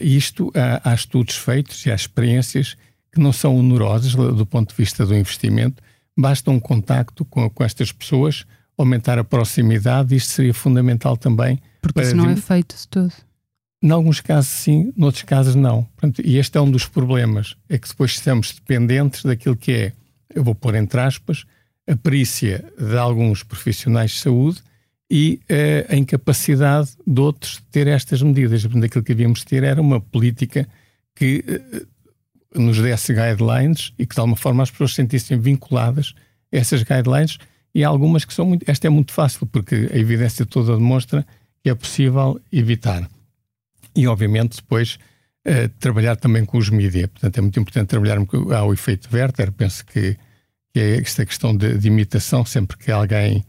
Isto, 0.00 0.52
há, 0.54 0.90
há 0.90 0.94
estudos 0.94 1.36
feitos 1.36 1.84
e 1.86 1.90
há 1.90 1.94
experiências 1.94 2.76
que 3.12 3.20
não 3.20 3.32
são 3.32 3.56
onerosas 3.56 4.14
do 4.14 4.44
ponto 4.44 4.70
de 4.70 4.76
vista 4.76 5.06
do 5.06 5.16
investimento, 5.16 5.82
basta 6.16 6.50
um 6.50 6.60
contacto 6.60 7.24
com, 7.24 7.48
com 7.48 7.64
estas 7.64 7.90
pessoas, 7.92 8.44
aumentar 8.76 9.18
a 9.18 9.24
proximidade, 9.24 10.14
isto 10.14 10.32
seria 10.32 10.52
fundamental 10.52 11.16
também. 11.16 11.60
Porque 11.80 12.02
isso 12.02 12.16
não 12.16 12.28
é 12.28 12.36
feito 12.36 12.76
de 12.76 12.88
todo. 12.88 13.12
Em 13.82 13.90
alguns 13.90 14.20
casos 14.20 14.50
sim, 14.50 14.92
noutros 14.96 15.22
casos 15.22 15.54
não. 15.54 15.84
Portanto, 15.96 16.20
e 16.24 16.36
este 16.36 16.58
é 16.58 16.60
um 16.60 16.70
dos 16.70 16.86
problemas, 16.86 17.56
é 17.68 17.78
que 17.78 17.88
depois 17.88 18.12
estamos 18.12 18.52
dependentes 18.52 19.22
daquilo 19.22 19.56
que 19.56 19.72
é 19.72 19.92
eu 20.34 20.44
vou 20.44 20.54
pôr 20.54 20.74
entre 20.74 21.00
aspas, 21.00 21.44
a 21.88 21.96
perícia 21.96 22.64
de 22.78 22.98
alguns 22.98 23.42
profissionais 23.42 24.10
de 24.10 24.18
saúde 24.18 24.62
e 25.10 25.40
uh, 25.44 25.92
a 25.92 25.96
incapacidade 25.96 26.90
de 27.06 27.20
outros 27.20 27.56
de 27.56 27.62
ter 27.64 27.86
estas 27.86 28.22
medidas. 28.22 28.64
Aquilo 28.64 29.04
que 29.04 29.12
havíamos 29.12 29.40
de 29.40 29.46
ter 29.46 29.62
era 29.62 29.80
uma 29.80 30.00
política 30.00 30.68
que 31.14 31.44
uh, 31.48 32.60
nos 32.60 32.80
desse 32.80 33.12
guidelines 33.12 33.92
e 33.98 34.06
que 34.06 34.14
de 34.14 34.20
alguma 34.20 34.36
forma 34.36 34.62
as 34.62 34.70
pessoas 34.70 34.90
se 34.90 34.96
sentissem 34.96 35.38
vinculadas 35.38 36.14
a 36.52 36.56
essas 36.56 36.82
guidelines 36.82 37.38
e 37.74 37.84
há 37.84 37.88
algumas 37.88 38.24
que 38.24 38.34
são 38.34 38.46
muito. 38.46 38.68
Esta 38.68 38.86
é 38.86 38.90
muito 38.90 39.12
fácil 39.12 39.46
porque 39.46 39.90
a 39.92 39.96
evidência 39.96 40.44
toda 40.46 40.76
demonstra 40.76 41.26
que 41.62 41.70
é 41.70 41.74
possível 41.74 42.40
evitar. 42.50 43.08
E 43.94 44.06
obviamente 44.06 44.56
depois 44.56 44.98
uh, 45.46 45.68
trabalhar 45.78 46.16
também 46.16 46.44
com 46.44 46.58
os 46.58 46.68
mídias. 46.68 47.08
Portanto, 47.08 47.38
é 47.38 47.40
muito 47.40 47.60
importante 47.60 47.88
trabalhar 47.88 48.18
ao 48.56 48.72
efeito 48.72 49.08
Werther. 49.12 49.52
Penso 49.52 49.84
que 49.86 50.16
que 50.76 50.80
é 50.80 51.00
esta 51.00 51.24
questão 51.24 51.56
de, 51.56 51.78
de 51.78 51.88
imitação, 51.88 52.44
sempre 52.44 52.76
que 52.76 52.92
alguém 52.92 53.42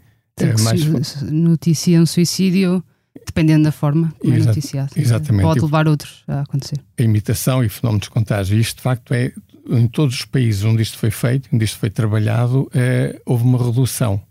é, 0.45 0.61
mais... 0.61 1.21
noticia 1.23 2.01
um 2.01 2.05
suicídio, 2.05 2.83
dependendo 3.25 3.63
da 3.65 3.71
forma 3.71 4.13
como 4.19 4.33
é 4.33 4.37
Exato, 4.37 4.51
é 4.51 4.55
noticiado. 4.55 4.91
Exatamente. 4.95 5.43
Pode 5.43 5.61
levar 5.61 5.87
outros 5.87 6.23
a 6.27 6.41
acontecer. 6.41 6.79
A 6.97 7.01
imitação 7.01 7.63
e 7.63 7.69
fenómenos 7.69 8.05
de 8.05 8.09
contágio. 8.11 8.57
Isto, 8.57 8.77
de 8.77 8.81
facto, 8.83 9.13
é 9.13 9.31
em 9.69 9.87
todos 9.87 10.15
os 10.15 10.25
países 10.25 10.63
onde 10.63 10.81
isto 10.81 10.97
foi 10.97 11.11
feito, 11.11 11.49
onde 11.51 11.65
isto 11.65 11.77
foi 11.77 11.89
trabalhado, 11.89 12.69
é, 12.73 13.19
houve 13.25 13.43
uma 13.43 13.63
redução. 13.63 14.21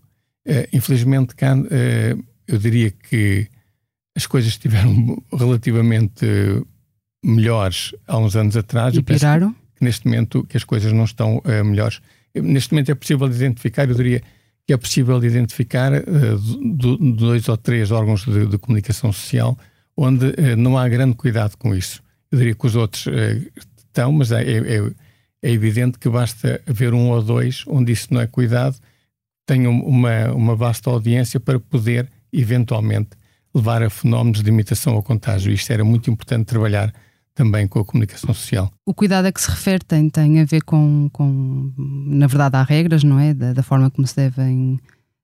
É, 0.44 0.68
infelizmente, 0.72 1.34
cá, 1.34 1.56
é, 1.70 2.16
eu 2.46 2.58
diria 2.58 2.90
que 2.90 3.48
as 4.14 4.26
coisas 4.26 4.50
estiveram 4.50 5.22
relativamente 5.32 6.24
melhores 7.22 7.94
há 8.06 8.16
uns 8.16 8.36
anos 8.36 8.56
atrás. 8.56 8.94
E 8.94 9.02
piraram? 9.02 9.54
Que, 9.74 9.84
neste 9.84 10.06
momento 10.06 10.44
que 10.44 10.56
as 10.56 10.64
coisas 10.64 10.92
não 10.92 11.04
estão 11.04 11.42
melhores 11.64 12.00
neste 12.42 12.72
momento 12.72 12.90
é 12.90 12.94
possível 12.94 13.26
identificar, 13.26 13.88
eu 13.88 13.94
diria 13.94 14.22
que 14.66 14.72
é 14.72 14.76
possível 14.76 15.22
identificar 15.24 15.92
uh, 15.92 17.12
dois 17.14 17.48
ou 17.48 17.56
três 17.56 17.90
órgãos 17.90 18.24
de, 18.24 18.46
de 18.46 18.58
comunicação 18.58 19.12
social 19.12 19.56
onde 19.96 20.26
uh, 20.26 20.56
não 20.56 20.76
há 20.76 20.88
grande 20.88 21.14
cuidado 21.14 21.56
com 21.56 21.74
isso. 21.74 22.02
Eu 22.30 22.38
diria 22.38 22.54
que 22.54 22.66
os 22.66 22.74
outros 22.74 23.06
uh, 23.06 23.10
estão, 23.76 24.12
mas 24.12 24.32
é, 24.32 24.42
é, 24.42 24.92
é, 25.42 25.50
evidente 25.50 25.98
que 25.98 26.08
basta 26.08 26.60
haver 26.66 26.92
um 26.92 27.10
ou 27.10 27.22
dois 27.22 27.64
onde 27.66 27.92
isso 27.92 28.12
não 28.12 28.20
é 28.20 28.26
cuidado, 28.26 28.76
tenham 29.46 29.80
uma, 29.80 30.32
uma 30.32 30.56
vasta 30.56 30.90
audiência 30.90 31.38
para 31.38 31.60
poder, 31.60 32.10
eventualmente, 32.32 33.10
levar 33.54 33.82
a 33.82 33.88
fenómenos 33.88 34.42
de 34.42 34.48
imitação 34.50 34.94
ao 34.94 35.02
contágio. 35.02 35.52
Isto 35.52 35.72
era 35.72 35.84
muito 35.84 36.10
importante 36.10 36.46
trabalhar 36.46 36.92
também 37.36 37.68
com 37.68 37.78
a 37.78 37.84
comunicação 37.84 38.32
social. 38.32 38.72
O 38.84 38.94
cuidado 38.94 39.26
a 39.26 39.32
que 39.32 39.40
se 39.40 39.50
refere 39.50 39.84
tem, 39.84 40.08
tem 40.08 40.40
a 40.40 40.44
ver 40.44 40.62
com, 40.62 41.08
com 41.12 41.70
na 41.76 42.26
verdade, 42.26 42.56
há 42.56 42.62
regras, 42.62 43.04
não 43.04 43.20
é? 43.20 43.34
Da, 43.34 43.52
da 43.52 43.62
forma 43.62 43.90
como 43.90 44.06
se 44.06 44.16
devem 44.16 44.80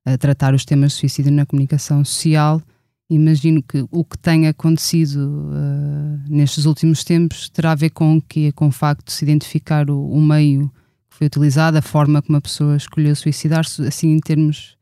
uh, 0.07 0.19
tratar 0.19 0.55
os 0.55 0.67
temas 0.67 0.93
de 0.93 0.99
suicídio 0.99 1.33
na 1.33 1.47
comunicação 1.47 2.05
social. 2.05 2.63
Imagino 3.09 3.63
que 3.63 3.85
o 3.91 4.05
que 4.05 4.19
tem 4.19 4.47
acontecido 4.47 5.19
uh, 5.19 6.21
nestes 6.29 6.67
últimos 6.67 7.03
tempos 7.03 7.49
terá 7.49 7.73
a 7.73 7.75
ver 7.75 7.91
com 7.91 8.21
que 8.21 8.53
com 8.53 8.69
o 8.69 8.73
facto 8.73 9.07
de 9.07 9.13
se 9.13 9.25
identificar 9.25 9.91
o, 9.91 10.11
o 10.11 10.21
meio 10.21 10.71
que 11.11 11.17
foi 11.17 11.27
utilizado, 11.29 11.79
a 11.79 11.83
forma 11.83 12.21
como 12.21 12.37
a 12.37 12.43
pessoa 12.43 12.77
escolheu 12.77 13.17
suicidar-se, 13.17 13.83
assim 13.87 14.11
em 14.13 14.21
termos 14.21 14.77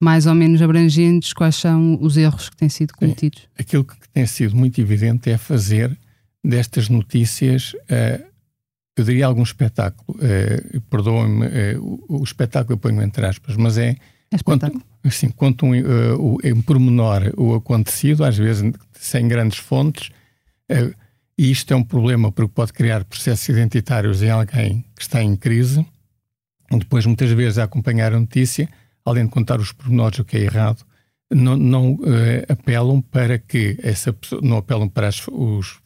mais 0.00 0.26
ou 0.26 0.34
menos 0.34 0.62
abrangentes, 0.62 1.32
quais 1.32 1.56
são 1.56 1.98
os 2.00 2.16
erros 2.16 2.48
que 2.48 2.56
têm 2.56 2.68
sido 2.68 2.94
cometidos? 2.94 3.48
É, 3.58 3.62
aquilo 3.62 3.84
que 3.84 3.96
tem 4.12 4.24
sido 4.26 4.54
muito 4.54 4.80
evidente 4.80 5.28
é 5.28 5.36
fazer 5.36 5.98
destas 6.48 6.88
notícias, 6.88 7.74
uh, 7.74 8.24
eu 8.96 9.04
diria 9.04 9.26
algum 9.26 9.42
espetáculo. 9.42 10.18
Uh, 10.18 10.80
Perdoem-me, 10.82 11.46
uh, 11.46 12.04
o, 12.08 12.20
o, 12.20 12.24
espetáculo 12.24 12.74
eu 12.74 12.78
ponho 12.78 13.02
entre 13.02 13.26
aspas, 13.26 13.54
mas 13.56 13.76
é 13.76 13.96
É 14.30 14.38
quanto, 14.38 14.66
assim, 15.04 15.30
quanto 15.30 15.64
um, 15.66 15.72
uh, 15.72 16.38
em 16.44 16.60
pormenor 16.60 17.32
o 17.36 17.54
acontecido, 17.54 18.24
às 18.24 18.36
vezes 18.36 18.70
sem 18.92 19.26
grandes 19.26 19.58
fontes, 19.58 20.10
uh, 20.70 20.94
e 21.36 21.50
isto 21.50 21.72
é 21.72 21.76
um 21.76 21.84
problema 21.84 22.32
porque 22.32 22.52
pode 22.52 22.72
criar 22.72 23.04
processos 23.04 23.48
identitários 23.48 24.22
em 24.22 24.30
alguém 24.30 24.84
que 24.96 25.02
está 25.02 25.22
em 25.22 25.36
crise. 25.36 25.86
Depois, 26.70 27.06
muitas 27.06 27.30
vezes, 27.30 27.58
a 27.58 27.64
acompanhar 27.64 28.12
a 28.12 28.18
notícia, 28.18 28.68
além 29.04 29.24
de 29.24 29.30
contar 29.30 29.60
os 29.60 29.72
pormenores, 29.72 30.18
o 30.18 30.24
que 30.24 30.36
é 30.36 30.40
errado, 30.40 30.84
não, 31.30 31.56
não 31.56 31.92
uh, 31.92 32.44
apelam 32.48 33.00
para 33.00 33.38
que 33.38 33.78
essa 33.82 34.12
pessoa, 34.12 34.40
não 34.42 34.56
apelam 34.56 34.88
para 34.88 35.08
as, 35.08 35.26
os, 35.28 35.78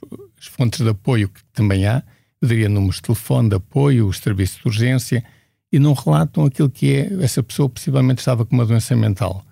as 0.43 0.49
fontes 0.49 0.81
de 0.81 0.89
apoio 0.89 1.29
que 1.29 1.41
também 1.53 1.87
há, 1.87 2.03
eu 2.41 2.49
diria 2.49 2.69
números 2.69 2.97
de 2.97 3.03
telefone 3.03 3.49
de 3.49 3.55
apoio, 3.55 4.09
os 4.09 4.19
serviços 4.19 4.61
de 4.61 4.67
urgência, 4.67 5.25
e 5.71 5.79
não 5.79 5.95
relatam 5.95 6.45
aquilo 6.45 6.69
que 6.69 6.93
é 6.93 7.23
essa 7.23 7.43
pessoa 7.43 7.69
possivelmente 7.69 8.19
estava 8.19 8.45
com 8.45 8.55
uma 8.57 8.67
doença 8.67 8.97
mental 8.97 9.47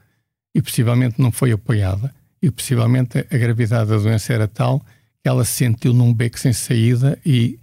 e 0.53 0.61
possivelmente 0.61 1.21
não 1.21 1.31
foi 1.31 1.53
apoiada 1.53 2.13
e 2.43 2.51
possivelmente 2.51 3.19
a 3.19 3.39
gravidade 3.39 3.89
da 3.89 3.97
doença 3.99 4.33
era 4.33 4.49
tal 4.49 4.81
que 4.81 5.29
ela 5.29 5.45
se 5.45 5.53
sentiu 5.53 5.95
num 5.95 6.13
beco 6.13 6.39
sem 6.39 6.53
saída 6.53 7.17
e 7.25 7.59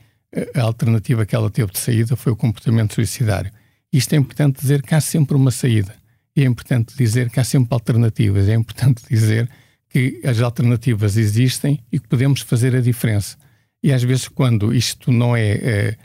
a 0.55 0.61
alternativa 0.61 1.25
que 1.25 1.35
ela 1.35 1.49
teve 1.49 1.71
de 1.71 1.79
saída 1.79 2.15
foi 2.15 2.31
o 2.31 2.35
comportamento 2.35 2.93
suicidário. 2.93 3.51
Isto 3.91 4.13
é 4.13 4.17
importante 4.17 4.61
dizer 4.61 4.81
que 4.81 4.95
há 4.95 5.01
sempre 5.01 5.35
uma 5.35 5.51
saída. 5.51 5.93
E 6.35 6.43
é 6.43 6.45
importante 6.45 6.95
dizer 6.95 7.29
que 7.29 7.39
há 7.39 7.43
sempre 7.43 7.73
alternativas. 7.73 8.47
É 8.47 8.53
importante 8.53 9.03
dizer 9.09 9.49
que 9.89 10.21
as 10.23 10.41
alternativas 10.41 11.17
existem 11.17 11.79
e 11.91 11.99
que 11.99 12.07
podemos 12.07 12.41
fazer 12.41 12.75
a 12.75 12.81
diferença. 12.81 13.37
E 13.81 13.93
às 13.93 14.03
vezes, 14.03 14.27
quando 14.27 14.73
isto 14.73 15.11
não 15.11 15.35
é, 15.35 15.51
é 15.51 15.97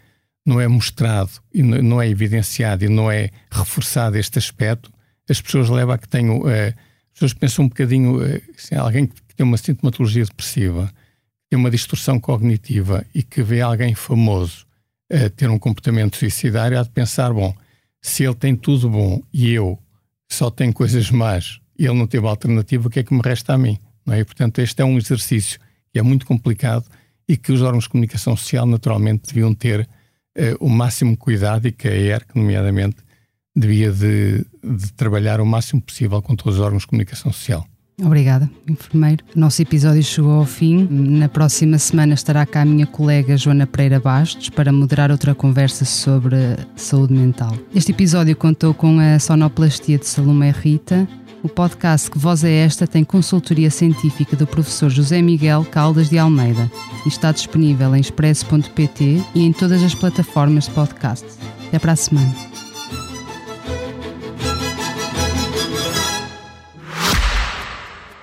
não 0.44 0.60
é 0.60 0.66
mostrado 0.66 1.30
e 1.54 1.62
não 1.62 2.02
é 2.02 2.08
evidenciado 2.08 2.84
e 2.84 2.88
não 2.88 3.10
é 3.10 3.30
reforçado 3.50 4.18
este 4.18 4.38
aspecto, 4.38 4.92
as 5.28 5.40
pessoas 5.40 5.68
levam 5.68 5.94
a 5.94 5.98
que 5.98 6.08
tenham. 6.08 6.48
É, 6.48 6.68
as 6.68 7.14
pessoas 7.14 7.34
pensam 7.34 7.64
um 7.64 7.68
bocadinho. 7.68 8.22
É, 8.24 8.40
assim, 8.56 8.74
alguém 8.74 9.06
que 9.06 9.34
tem 9.34 9.46
uma 9.46 9.56
sintomatologia 9.56 10.24
depressiva 10.24 10.92
tem 11.48 11.58
uma 11.58 11.70
distorção 11.70 12.18
cognitiva 12.18 13.04
e 13.14 13.22
que 13.22 13.42
vê 13.42 13.60
alguém 13.60 13.94
famoso 13.94 14.66
uh, 15.12 15.28
ter 15.30 15.50
um 15.50 15.58
comportamento 15.58 16.16
suicidário, 16.16 16.78
há 16.78 16.82
de 16.82 16.88
pensar: 16.88 17.32
bom, 17.32 17.54
se 18.00 18.24
ele 18.24 18.34
tem 18.34 18.56
tudo 18.56 18.88
bom 18.88 19.22
e 19.32 19.52
eu 19.52 19.78
só 20.30 20.50
tenho 20.50 20.72
coisas 20.72 21.10
más 21.10 21.61
e 21.78 21.86
ele 21.86 21.98
não 21.98 22.06
teve 22.06 22.26
alternativa, 22.26 22.86
o 22.86 22.90
que 22.90 23.00
é 23.00 23.02
que 23.02 23.14
me 23.14 23.20
resta 23.22 23.54
a 23.54 23.58
mim? 23.58 23.78
Não 24.04 24.14
é? 24.14 24.20
E, 24.20 24.24
portanto, 24.24 24.58
este 24.60 24.82
é 24.82 24.84
um 24.84 24.96
exercício 24.96 25.58
que 25.92 25.98
é 25.98 26.02
muito 26.02 26.26
complicado 26.26 26.84
e 27.28 27.36
que 27.36 27.52
os 27.52 27.62
órgãos 27.62 27.84
de 27.84 27.90
comunicação 27.90 28.36
social 28.36 28.66
naturalmente 28.66 29.28
deviam 29.28 29.54
ter 29.54 29.80
uh, 29.80 30.64
o 30.64 30.68
máximo 30.68 31.16
cuidado 31.16 31.66
e 31.66 31.72
que 31.72 31.88
a 31.88 31.94
ERC, 31.94 32.34
nomeadamente, 32.34 32.96
devia 33.54 33.92
de, 33.92 34.44
de 34.62 34.92
trabalhar 34.94 35.40
o 35.40 35.46
máximo 35.46 35.80
possível 35.80 36.20
com 36.22 36.34
todos 36.34 36.58
os 36.58 36.60
órgãos 36.60 36.82
de 36.82 36.88
comunicação 36.88 37.32
social. 37.32 37.66
Obrigada, 38.00 38.50
enfermeiro. 38.68 39.24
Nosso 39.36 39.60
episódio 39.60 40.02
chegou 40.02 40.32
ao 40.32 40.46
fim. 40.46 40.88
Na 40.90 41.28
próxima 41.28 41.78
semana 41.78 42.14
estará 42.14 42.44
cá 42.46 42.62
a 42.62 42.64
minha 42.64 42.86
colega 42.86 43.36
Joana 43.36 43.66
Pereira 43.66 44.00
Bastos 44.00 44.48
para 44.48 44.72
moderar 44.72 45.10
outra 45.10 45.34
conversa 45.34 45.84
sobre 45.84 46.36
saúde 46.74 47.12
mental. 47.12 47.56
Este 47.74 47.92
episódio 47.92 48.34
contou 48.34 48.72
com 48.72 48.98
a 48.98 49.18
sonoplastia 49.18 49.98
de 49.98 50.06
Salomé 50.06 50.50
Rita. 50.50 51.06
O 51.42 51.48
podcast 51.48 52.08
Que 52.08 52.18
Voz 52.18 52.44
é 52.44 52.52
Esta 52.52 52.86
tem 52.86 53.02
consultoria 53.02 53.68
científica 53.68 54.36
do 54.36 54.46
professor 54.46 54.88
José 54.88 55.20
Miguel 55.20 55.66
Caldas 55.68 56.08
de 56.08 56.16
Almeida 56.16 56.70
e 57.04 57.08
está 57.08 57.32
disponível 57.32 57.96
em 57.96 58.00
expresso.pt 58.00 59.24
e 59.34 59.42
em 59.42 59.52
todas 59.52 59.82
as 59.82 59.92
plataformas 59.92 60.64
de 60.64 60.70
podcast. 60.70 61.26
Até 61.66 61.80
para 61.80 61.92
a 61.92 61.96
semana. 61.96 62.32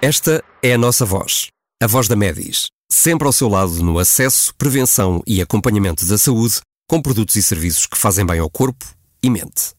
Esta 0.01 0.41
é 0.63 0.73
a 0.73 0.77
nossa 0.77 1.03
voz, 1.03 1.47
a 1.83 1.87
voz 1.87 2.07
da 2.07 2.15
Medis, 2.15 2.67
sempre 2.89 3.27
ao 3.27 3.33
seu 3.33 3.49
lado 3.49 3.83
no 3.83 3.99
acesso, 3.99 4.55
prevenção 4.55 5.21
e 5.27 5.41
acompanhamento 5.41 6.05
da 6.05 6.17
saúde, 6.17 6.61
com 6.87 7.01
produtos 7.01 7.35
e 7.35 7.43
serviços 7.43 7.85
que 7.85 7.97
fazem 7.97 8.25
bem 8.25 8.39
ao 8.39 8.49
corpo 8.49 8.85
e 9.21 9.29
mente. 9.29 9.78